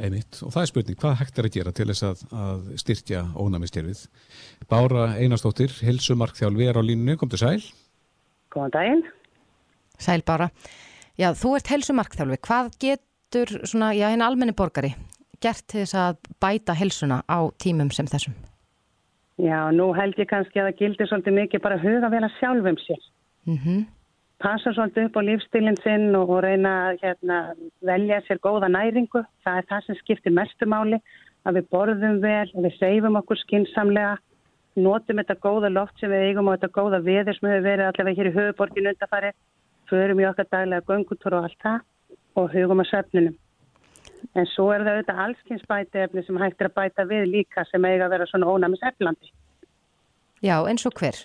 Einmitt. 0.00 0.38
Og 0.40 0.52
það 0.54 0.62
er 0.62 0.68
spurning, 0.70 0.96
hvað 0.96 1.18
hægt 1.20 1.38
er 1.38 1.46
að 1.46 1.56
gera 1.58 1.72
til 1.76 1.86
þess 1.90 2.04
að, 2.08 2.20
að 2.32 2.68
styrkja 2.80 3.24
ónæmistjörfið? 3.36 4.04
Bára 4.70 5.10
Einarstóttir, 5.20 5.74
helsumarkþjálfi 5.84 6.68
er 6.70 6.80
á 6.80 6.82
línunni, 6.84 7.18
kom 7.20 7.28
til 7.28 7.42
sæl. 7.42 7.58
Góðan 8.54 8.72
daginn. 8.78 9.02
Sæl 10.00 10.24
Bára. 10.24 10.48
Já, 11.20 11.34
þú 11.36 11.52
ert 11.58 11.68
helsumarkþjálfi. 11.74 12.40
Hvað 12.48 12.70
getur 12.80 13.52
svona, 13.68 13.92
já, 13.92 14.06
henni 14.08 14.24
almenni 14.24 14.56
borgari 14.56 14.94
gert 15.42 15.64
til 15.66 15.84
þess 15.84 15.96
að 15.98 16.18
bæta 16.42 16.76
helsuna 16.76 17.22
á 17.28 17.38
tímum 17.62 17.92
sem 17.94 18.08
þessum? 18.10 18.34
Já, 19.40 19.70
nú 19.72 19.92
held 19.96 20.18
ég 20.20 20.28
kannski 20.28 20.60
að 20.60 20.68
það 20.68 20.80
gildir 20.82 21.08
svolítið 21.08 21.38
mikið 21.38 21.64
bara 21.64 21.80
huga 21.80 22.12
vel 22.12 22.26
að 22.26 22.36
sjálfum 22.40 22.78
sér. 22.84 23.08
Mm 23.48 23.88
passa 24.40 24.72
svolítið 24.72 25.08
upp 25.08 25.18
á 25.20 25.22
lífstilin 25.26 25.78
sinn 25.84 26.16
og, 26.16 26.32
reyna 26.44 26.72
að 26.88 27.02
hérna, 27.04 27.38
velja 27.84 28.20
sér 28.24 28.40
góða 28.40 28.70
næringu. 28.72 29.22
Það 29.44 29.60
er 29.60 29.68
það 29.68 29.86
sem 29.86 29.98
skiptir 30.00 30.36
mestumáli 30.36 31.00
að 31.44 31.58
við 31.58 31.68
borðum 31.74 32.18
vel, 32.24 32.48
við 32.64 32.76
seifum 32.78 33.18
okkur 33.20 33.40
skinsamlega, 33.44 34.16
notum 34.80 35.20
þetta 35.20 35.36
góða 35.44 35.72
loft 35.72 36.00
sem 36.00 36.12
við 36.12 36.26
eigum 36.28 36.48
og 36.48 36.56
þetta 36.56 36.76
góða 36.78 37.02
viður 37.04 37.36
sem 37.36 37.50
hefur 37.50 37.66
verið 37.68 37.86
allavega 37.90 38.20
hér 38.20 38.30
í 38.30 38.34
höfuborginu 38.38 38.92
undarfari, 38.94 39.32
förum 39.90 40.20
í 40.20 40.28
okkar 40.30 40.48
daglega 40.52 40.86
göngutur 40.88 41.36
og 41.36 41.48
allt 41.48 41.64
það 41.64 41.80
og 42.40 42.52
hugum 42.54 42.84
að 42.84 42.90
söfnunum. 42.94 43.38
En 44.38 44.46
svo 44.52 44.70
er 44.74 44.84
það 44.84 44.96
auðvitað 44.96 45.22
allskynns 45.24 45.66
bæti 45.68 46.02
efni 46.04 46.24
sem 46.26 46.40
hægt 46.40 46.60
er 46.60 46.70
að 46.70 46.76
bæta 46.76 47.06
við 47.08 47.28
líka 47.30 47.64
sem 47.68 47.84
eiga 47.84 48.06
að 48.06 48.14
vera 48.14 48.28
svona 48.30 48.50
ónæmis 48.52 48.82
eflandi. 48.90 49.32
Já, 50.44 50.56
eins 50.68 50.86
og 50.88 50.96
hver? 50.96 51.18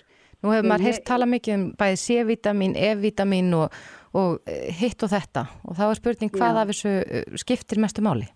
Nú 0.44 0.52
hefur 0.52 0.68
maður 0.68 0.86
heilt 0.90 1.04
tala 1.08 1.28
mikið 1.28 1.54
um 1.56 1.66
bæði 1.80 2.00
C-vitamin, 2.02 2.74
E-vitamin 2.76 3.54
og, 3.56 3.76
og 4.16 4.50
eh, 4.50 4.68
hitt 4.76 5.02
og 5.02 5.12
þetta 5.12 5.46
og 5.64 5.78
þá 5.78 5.84
er 5.86 6.00
spurning 6.00 6.32
hvað 6.34 6.60
af 6.60 6.72
þessu 6.72 6.92
eh, 7.00 7.38
skiptir 7.40 7.80
mestu 7.82 8.04
máli? 8.04 8.28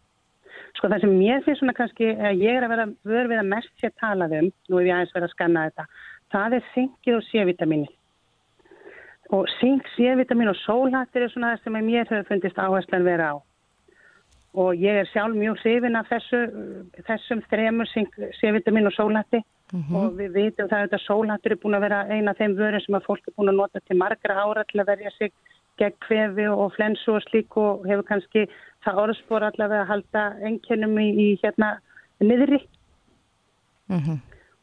Sko 0.79 0.89
það 0.89 1.05
sem 1.05 1.13
mér 1.19 1.45
finnst 1.45 1.61
svona 1.61 1.77
kannski, 1.77 2.09
ég 2.41 2.57
er 2.57 2.65
að 2.65 2.73
vera 2.73 2.87
vörð 3.05 3.33
við 3.33 3.43
að 3.43 3.51
mest 3.51 3.73
sé 3.81 3.91
að 3.91 3.99
tala 4.01 4.29
um, 4.39 4.49
nú 4.71 4.79
er 4.81 4.89
ég 4.89 4.97
aðeins 4.97 5.15
verið 5.17 5.27
að 5.27 5.35
skanna 5.35 5.65
þetta, 5.69 5.87
það 6.33 6.57
er 6.57 6.69
syngið 6.75 7.19
og 7.19 7.27
C-vitamini. 7.29 7.91
Og 9.37 9.51
syng, 9.59 9.83
C-vitamin 9.97 10.51
og 10.51 10.59
sólhattir 10.63 11.27
er 11.27 11.33
svona 11.35 11.53
það 11.53 11.67
sem 11.67 11.79
mér 11.91 12.07
hefur 12.07 12.29
fundist 12.31 12.63
áherslan 12.63 13.07
vera 13.07 13.35
á. 13.35 13.37
Og 14.55 14.75
ég 14.75 14.97
er 14.99 15.07
sjálf 15.13 15.37
mjög 15.37 15.61
hrifin 15.63 15.97
af 15.97 16.09
þessu, 16.11 16.39
þessum 17.07 17.43
þremur 17.51 17.87
syng, 17.87 18.11
C-vitamin 18.41 18.87
og 18.91 18.93
sólhatti 18.93 19.45
Mm 19.73 19.83
-hmm. 19.83 19.97
og 19.97 20.13
við 20.19 20.31
vitum 20.35 20.69
það 20.69 20.79
að 20.79 20.85
þetta 20.85 20.99
sólhattur 20.99 21.53
er 21.53 21.59
búin 21.63 21.75
að 21.79 21.85
vera 21.87 21.99
eina 22.11 22.31
af 22.31 22.39
þeim 22.39 22.55
vörum 22.59 22.81
sem 22.81 22.95
að 22.95 23.07
fólk 23.07 23.29
er 23.29 23.35
búin 23.37 23.51
að 23.51 23.59
nota 23.61 23.81
til 23.81 23.97
margra 23.97 24.35
ára 24.35 24.65
til 24.65 24.81
að 24.81 24.87
verja 24.87 25.11
sig 25.11 25.31
gegn 25.79 25.97
kvefi 26.07 26.47
og 26.49 26.73
flensu 26.75 27.13
og 27.15 27.23
slík 27.23 27.57
og 27.57 27.87
hefur 27.87 28.03
kannski 28.09 28.43
það 28.85 29.01
orðspor 29.03 29.47
allavega 29.47 29.83
að 29.83 29.91
halda 29.93 30.23
enginnum 30.49 30.99
í, 30.99 31.09
í 31.25 31.29
hérna 31.43 31.69
niðri 32.21 32.61
mm 33.89 33.99
-hmm. 33.99 34.19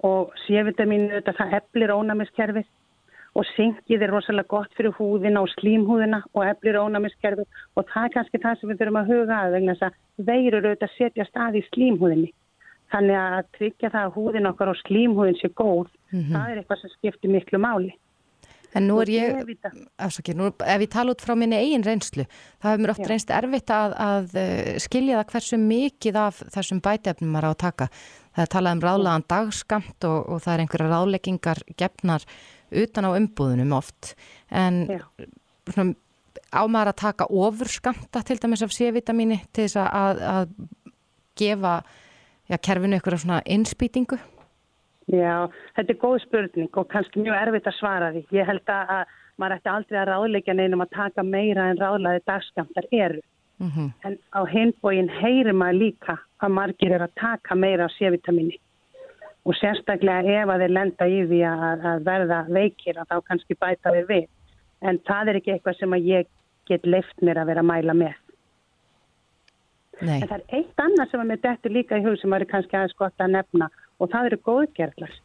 og 0.10 0.34
sévitamínu 0.48 1.14
þetta 1.16 1.38
það 1.40 1.56
eflir 1.60 1.96
ónæmiskerfið 1.98 2.68
og 3.38 3.46
syngið 3.54 4.04
er 4.04 4.14
rosalega 4.14 4.52
gott 4.56 4.74
fyrir 4.78 4.96
húðina 4.98 5.44
og 5.46 5.52
slímhúðina 5.54 6.24
og 6.34 6.44
eflir 6.48 6.80
ónæmiskerfið 6.82 7.46
og 7.78 7.88
það 7.94 8.08
er 8.08 8.14
kannski 8.16 8.44
það 8.44 8.60
sem 8.60 8.72
við 8.72 8.82
þurfum 8.82 9.00
að 9.02 9.14
huga 9.14 9.40
að 9.44 9.56
vegna 9.58 9.78
þess 9.78 9.88
að 9.88 10.28
veirur 10.32 10.68
auðvitað 10.68 10.96
setja 10.98 11.30
stað 11.30 11.60
í 11.60 11.66
slímhúðinni 11.70 12.34
Þannig 12.94 13.20
að 13.20 13.48
tryggja 13.58 13.92
það 13.92 14.04
að 14.06 14.14
húðin 14.16 14.50
okkar 14.52 14.72
og 14.72 14.82
slímhúðin 14.86 15.40
sé 15.42 15.50
góð, 15.52 15.88
mm 16.12 16.20
-hmm. 16.20 16.36
það 16.36 16.52
er 16.52 16.60
eitthvað 16.62 16.82
sem 16.82 16.92
skiptir 16.96 17.34
miklu 17.34 17.60
máli. 17.60 17.92
En 18.76 18.88
nú 18.88 19.00
er 19.02 19.10
ég, 19.10 19.34
D-vita- 19.34 19.72
afsaki, 19.98 20.34
nú, 20.36 20.48
ef 20.48 20.82
ég 20.82 20.90
tala 20.92 21.12
út 21.12 21.22
frá 21.24 21.36
minni 21.36 21.56
eigin 21.56 21.84
reynslu, 21.84 22.26
það 22.62 22.72
hefur 22.72 22.82
mér 22.84 22.90
oft 22.92 23.00
Já. 23.00 23.08
reynst 23.08 23.30
erfitt 23.30 23.70
að, 23.72 23.92
að 23.98 24.36
eh, 24.36 24.78
skilja 24.80 25.18
það 25.18 25.32
hversu 25.32 25.58
mikið 25.58 26.16
af 26.16 26.36
þessum 26.54 26.82
bætefnum 26.82 27.32
maður 27.32 27.48
á 27.48 27.52
að 27.52 27.64
taka. 27.68 27.88
Það 28.36 28.44
er 28.44 28.52
talað 28.54 28.76
um 28.76 28.84
ráðlaðan 28.86 29.28
dagskamt 29.28 30.04
og, 30.04 30.20
og 30.30 30.38
það 30.44 30.54
er 30.54 30.60
einhverja 30.60 30.92
ráðleggingar 30.92 31.60
gefnar 31.78 32.22
utan 32.72 33.07
á 33.07 33.11
umbúðunum 33.13 33.76
oft. 33.78 34.15
En 34.51 34.86
svona, 35.68 35.93
á 36.51 36.61
maður 36.68 36.93
að 36.93 37.01
taka 37.03 37.30
ofur 37.30 37.72
skamta 37.72 38.24
til 38.26 38.39
dæmis 38.41 38.63
af 38.65 38.74
C-vitamíni 38.76 39.41
til 39.51 39.68
þess 39.68 39.80
að, 39.84 40.24
að 40.34 40.51
gefa 41.38 41.76
já, 42.49 42.57
kerfinu 42.57 42.97
einhverja 42.97 43.24
svona 43.24 43.39
innspýtingu? 43.45 44.20
Já, 45.07 45.47
þetta 45.78 45.93
er 45.93 46.01
góð 46.01 46.20
spurning 46.26 46.80
og 46.80 46.89
kannski 46.91 47.24
mjög 47.24 47.39
erfitt 47.39 47.70
að 47.70 47.80
svara 47.80 48.11
því. 48.11 48.26
Ég 48.36 48.49
held 48.49 48.72
að, 48.74 48.93
að 48.97 49.18
maður 49.39 49.57
ætti 49.57 49.72
aldrei 49.72 49.99
að 50.01 50.09
ráðleika 50.11 50.55
neinum 50.57 50.84
að 50.84 50.95
taka 50.97 51.24
meira 51.24 51.70
en 51.72 51.82
ráðlaði 51.82 52.24
dagskamtar 52.28 52.89
eru. 52.91 53.24
Mm 53.57 53.91
En 54.05 54.18
á 54.38 54.41
hinbóin 54.45 55.09
heyrir 55.09 55.53
maður 55.53 55.80
líka 55.82 56.18
að 56.43 56.51
margir 56.53 56.91
er 56.91 57.01
að 57.01 57.15
taka 57.15 57.55
meira 57.55 57.88
á 57.88 57.95
C-vitamini. 57.97 58.59
Og 59.48 59.56
sérstaklega 59.56 60.41
ef 60.43 60.50
að 60.52 60.64
þeir 60.66 60.74
lenda 60.76 61.08
í 61.08 61.20
því 61.30 61.41
að, 61.48 61.86
að 61.88 62.02
verða 62.08 62.39
veikir 62.52 62.98
að 63.00 63.12
þá 63.14 63.18
kannski 63.30 63.56
bæta 63.56 63.93
við 63.95 64.10
við. 64.12 64.26
En 64.84 65.00
það 65.08 65.30
er 65.32 65.39
ekki 65.39 65.54
eitthvað 65.54 65.78
sem 65.80 65.95
að 65.95 66.10
ég 66.12 66.32
get 66.68 66.86
leift 66.86 67.22
mér 67.24 67.39
að 67.41 67.54
vera 67.54 67.64
að 67.64 67.70
mæla 67.72 67.95
með. 67.95 68.18
Nei. 70.02 70.20
En 70.22 70.28
það 70.28 70.36
er 70.38 70.58
eitt 70.60 70.82
annað 70.84 71.10
sem 71.12 71.24
að 71.24 71.30
mér 71.32 71.39
dettur 71.45 71.74
líka 71.74 71.98
í 71.98 72.04
hug 72.06 72.20
sem 72.22 72.36
er 72.38 72.45
kannski 72.50 72.78
aðeins 72.78 72.98
gott 73.00 73.24
að 73.24 73.34
nefna 73.34 73.70
og 73.98 74.12
það 74.12 74.30
eru 74.30 74.39
góðgerðlar. 74.45 75.16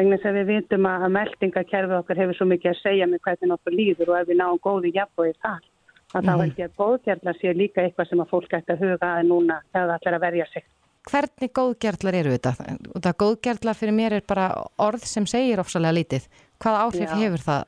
Að 0.00 0.36
við 0.38 0.46
vitum 0.48 0.86
að, 0.88 1.08
meldingakerfið 1.12 1.98
okkar 1.98 2.20
hefur 2.22 2.38
svo 2.38 2.46
mikið 2.48 2.70
að 2.70 2.78
segja 2.80 3.08
með 3.10 3.20
hvernig 3.26 3.52
okkur 3.58 3.74
líður 3.76 4.12
og 4.14 4.20
ef 4.20 4.28
við 4.30 4.38
náum 4.40 4.60
góði 4.64 4.92
jafnvögi 4.94 5.34
þar, 5.42 5.66
að 6.14 6.22
þá 6.24 6.30
Mhm. 6.30 6.40
held 6.40 6.56
ég 6.62 6.70
að 6.70 6.78
góðgerðlar 6.80 7.40
sé 7.40 7.52
líka 7.52 7.82
eitthvað 7.82 8.08
sem 8.08 8.20
að 8.22 8.30
fólk 8.30 8.54
ætti 8.56 8.72
að 8.72 8.80
huga 8.80 9.08
að 9.18 9.26
núna 9.28 9.60
þegar 9.72 9.88
það 9.90 9.98
ætlar 9.98 10.14
að 10.16 10.24
verja 10.24 10.46
sig. 10.54 10.64
Hvernig 11.08 11.52
góðgerðlar 11.56 12.18
eru 12.18 12.34
þetta? 12.36 12.52
Það 13.00 13.18
góðgerðlar 13.22 13.78
fyrir 13.78 13.96
mér 13.96 14.18
er 14.18 14.26
bara 14.28 14.50
orð 14.76 15.06
sem 15.08 15.24
segir 15.26 15.62
ofsalega 15.62 15.96
lítið. 15.96 16.28
Hvað 16.60 16.80
áhrif 16.84 17.08
Já. 17.08 17.16
hefur 17.22 17.44
það? 17.46 17.64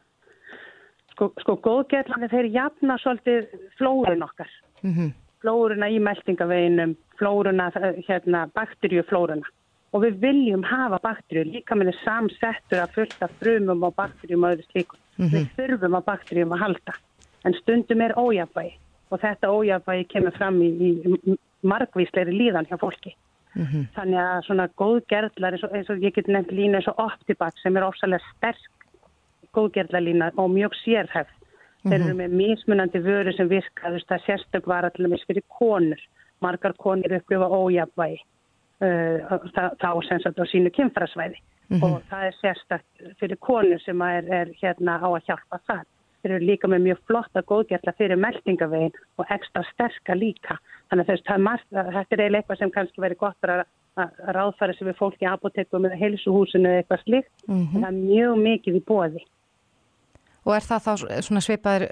Sko, 1.14 1.33
sko 1.41 1.57
góðgerðlarnir 1.64 2.33
þeir 2.33 2.51
jafna 2.53 2.99
svolítið 3.01 3.49
flórun 3.78 4.26
okkar. 4.28 4.53
Mm 4.83 5.12
flóruna 5.43 5.91
í 5.91 5.99
meldingaveginum, 6.03 6.95
flóruna, 7.18 7.70
eh, 7.76 8.03
hérna, 8.09 8.47
bakterjuflóruna. 8.55 9.47
Og 9.93 10.05
við 10.07 10.20
viljum 10.20 10.62
hafa 10.64 10.99
bakterjur, 11.03 11.51
líka 11.53 11.76
með 11.76 11.93
þess 11.93 12.05
samsettur 12.07 12.80
að 12.80 12.95
fullta 12.97 13.28
frumum 13.41 13.83
og 13.85 13.95
bakterjum 13.95 14.45
og 14.45 14.55
öðru 14.55 14.64
slíkum. 14.70 15.01
Við 15.18 15.51
þurfum 15.59 15.99
að 15.99 16.07
bakterjum 16.07 16.55
að 16.55 16.62
halda. 16.64 16.95
En 17.45 17.53
stundum 17.61 18.01
er 18.01 18.14
ójafvægi 18.16 18.78
og 19.11 19.20
þetta 19.20 19.53
ójafvægi 19.53 20.09
kemur 20.09 20.33
fram 20.39 20.62
í, 20.62 20.70
í 20.72 21.37
margvísleiri 21.62 22.33
líðan 22.33 22.66
hjá 22.70 22.78
fólki. 22.80 23.14
Þannig 23.53 24.18
að 24.22 24.44
svona 24.46 24.68
góðgerðlar, 24.80 25.57
eins 25.57 25.64
og, 25.66 25.74
eins 25.76 25.90
og 25.92 26.05
ég 26.05 26.14
get 26.16 26.28
nefnt 26.28 26.55
lína 26.57 26.80
eins 26.80 26.88
og 26.88 27.00
Optibac 27.03 27.59
sem 27.61 27.76
er 27.76 27.84
ofsalega 27.84 28.24
sterk 28.36 28.86
góðgerðlarlína 29.53 30.32
og 30.40 30.50
mjög 30.55 30.76
sérhæft. 30.80 31.38
Þeir 31.82 31.98
eru 31.98 32.14
með 32.14 32.34
mismunandi 32.38 33.00
vöru 33.03 33.32
sem 33.34 33.48
virka, 33.50 33.88
þú 33.88 33.96
veist, 33.96 34.09
það 34.09 34.18
er 34.18 34.26
sérstök 34.26 34.68
vara 34.70 34.90
til 34.90 35.05
dæmis 35.05 35.24
fyrir 35.26 35.44
konur. 35.50 36.03
Margar 36.40 36.76
konur 36.78 37.16
upplifa 37.18 37.48
ójafvægi 37.50 38.20
uh, 38.82 39.34
þá, 39.55 39.90
sagt 40.22 40.38
á 40.38 40.44
sínu 40.50 40.70
kynfrasvæði 40.74 41.40
og 41.82 42.03
það 42.11 42.28
er 42.28 42.38
sérstök 42.38 42.84
fyrir 43.20 43.38
konur 43.40 43.82
sem 43.82 44.00
er, 44.07 44.28
er 44.30 44.55
hérna 44.62 44.98
á 45.03 45.09
að 45.11 45.26
hjálpa 45.26 45.61
það. 45.66 45.84
Þeir 46.23 46.35
eru 46.37 46.47
líka 46.47 46.68
með 46.70 46.85
mjög 46.87 47.01
flotta 47.11 47.43
góðgerðla 47.51 47.93
fyrir 47.99 48.20
meldingavegin 48.23 48.93
og 49.18 49.31
ekstra 49.35 49.64
sterka 49.73 50.14
líka. 50.14 50.59
Þannig 50.91 51.09
að 51.09 51.23
það 51.27 51.35
er 51.35 51.93
þetta 51.97 52.14
er 52.16 52.23
eiginlega 52.23 52.41
eitthvað 52.43 52.59
sem 52.62 52.70
kannski 52.77 53.03
verið 53.03 53.18
gott 53.25 53.49
að 53.51 53.64
ráðfæra 54.37 54.77
sig 54.79 54.87
við 54.89 54.99
fólk 55.01 55.23
í 55.25 55.29
apotekum 55.29 55.87
eða 55.89 55.99
heilsuhúsinu 56.01 56.68
eða 56.70 56.83
eitthvað 56.85 57.03
slíkt. 57.07 57.33
En 57.49 57.66
það 57.75 57.89
er 57.91 57.97
mjög 57.99 58.37
mikið 58.47 58.79
í 58.79 58.85
bóði. 58.89 59.25
Og 60.43 60.57
er 60.57 60.64
það 60.66 60.81
þá 60.87 60.93
svona 61.23 61.41
svipaður, 61.45 61.85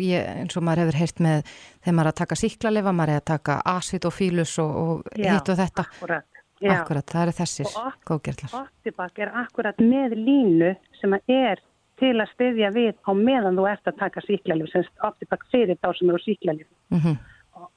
ég, 0.00 0.28
eins 0.40 0.56
og 0.56 0.64
maður 0.64 0.86
hefur 0.86 0.98
heyrt 1.02 1.18
með 1.20 1.42
þegar 1.84 1.96
maður 1.98 2.06
er 2.08 2.12
að 2.14 2.20
taka 2.22 2.38
síklalifa, 2.40 2.92
maður 2.96 3.12
er 3.12 3.20
að 3.20 3.26
taka 3.28 3.56
asit 3.74 4.06
og 4.08 4.14
fílus 4.16 4.54
og, 4.62 4.70
og 4.80 5.10
hitt 5.20 5.50
og 5.52 5.58
þetta. 5.60 5.84
Akkurat. 5.84 6.26
Já. 6.60 6.72
Akkurat, 6.78 7.04
það 7.08 7.22
eru 7.26 7.34
þessir 7.40 7.68
Og 7.68 7.76
oft- 7.86 8.00
góðgerðlar. 8.08 8.54
Optibak 8.62 9.18
er 9.24 9.30
akkurat 9.42 9.78
með 9.84 10.16
línu 10.16 10.72
sem 11.00 11.14
er 11.32 11.60
til 12.00 12.16
að 12.16 12.32
styðja 12.34 12.70
við 12.74 12.94
á 13.06 13.12
meðan 13.14 13.58
þú 13.58 13.66
ert 13.70 13.86
að 13.90 13.98
taka 14.00 14.22
síklarlif, 14.26 14.72
sem 14.72 14.84
Optibak 15.06 15.44
fyrir 15.52 15.76
þá 15.78 15.92
sem 15.98 16.08
eru 16.10 16.24
síklarlif. 16.24 16.66
Mm 16.90 17.18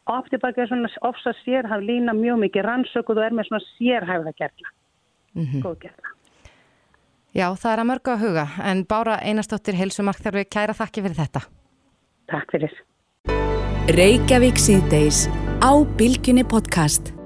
Optibak 0.07 0.57
er 0.57 0.67
svona 0.67 0.87
ofsa 1.01 1.33
sérhæf 1.43 1.81
lína 1.83 2.13
mjög 2.15 2.37
mikið 2.43 2.65
rannsökuð 2.67 3.19
og 3.19 3.25
er 3.25 3.35
með 3.35 3.47
svona 3.49 3.63
sérhæfða 3.75 4.33
gerla, 4.39 4.69
Mhm. 5.35 5.61
góðgerla. 5.63 6.07
Já, 7.33 7.47
það 7.55 7.73
er 7.73 7.79
að 7.79 7.89
mörgu 7.89 8.11
að 8.13 8.19
huga, 8.19 8.47
en 8.63 8.85
Bára 8.85 9.17
Einarstóttir 9.19 9.73
heilsumark 9.75 10.19
þarf 10.21 10.35
við 10.35 10.49
kæra 10.49 10.73
þakki 10.73 11.01
fyrir 11.01 11.17
þetta. 11.17 11.41
Takk 12.29 12.51
fyrir. 12.51 12.73
Reykjavík 13.89 14.55
síðdeis 14.55 15.27
á 15.59 15.71
Bilginni 15.97 16.43
podcast. 16.43 17.22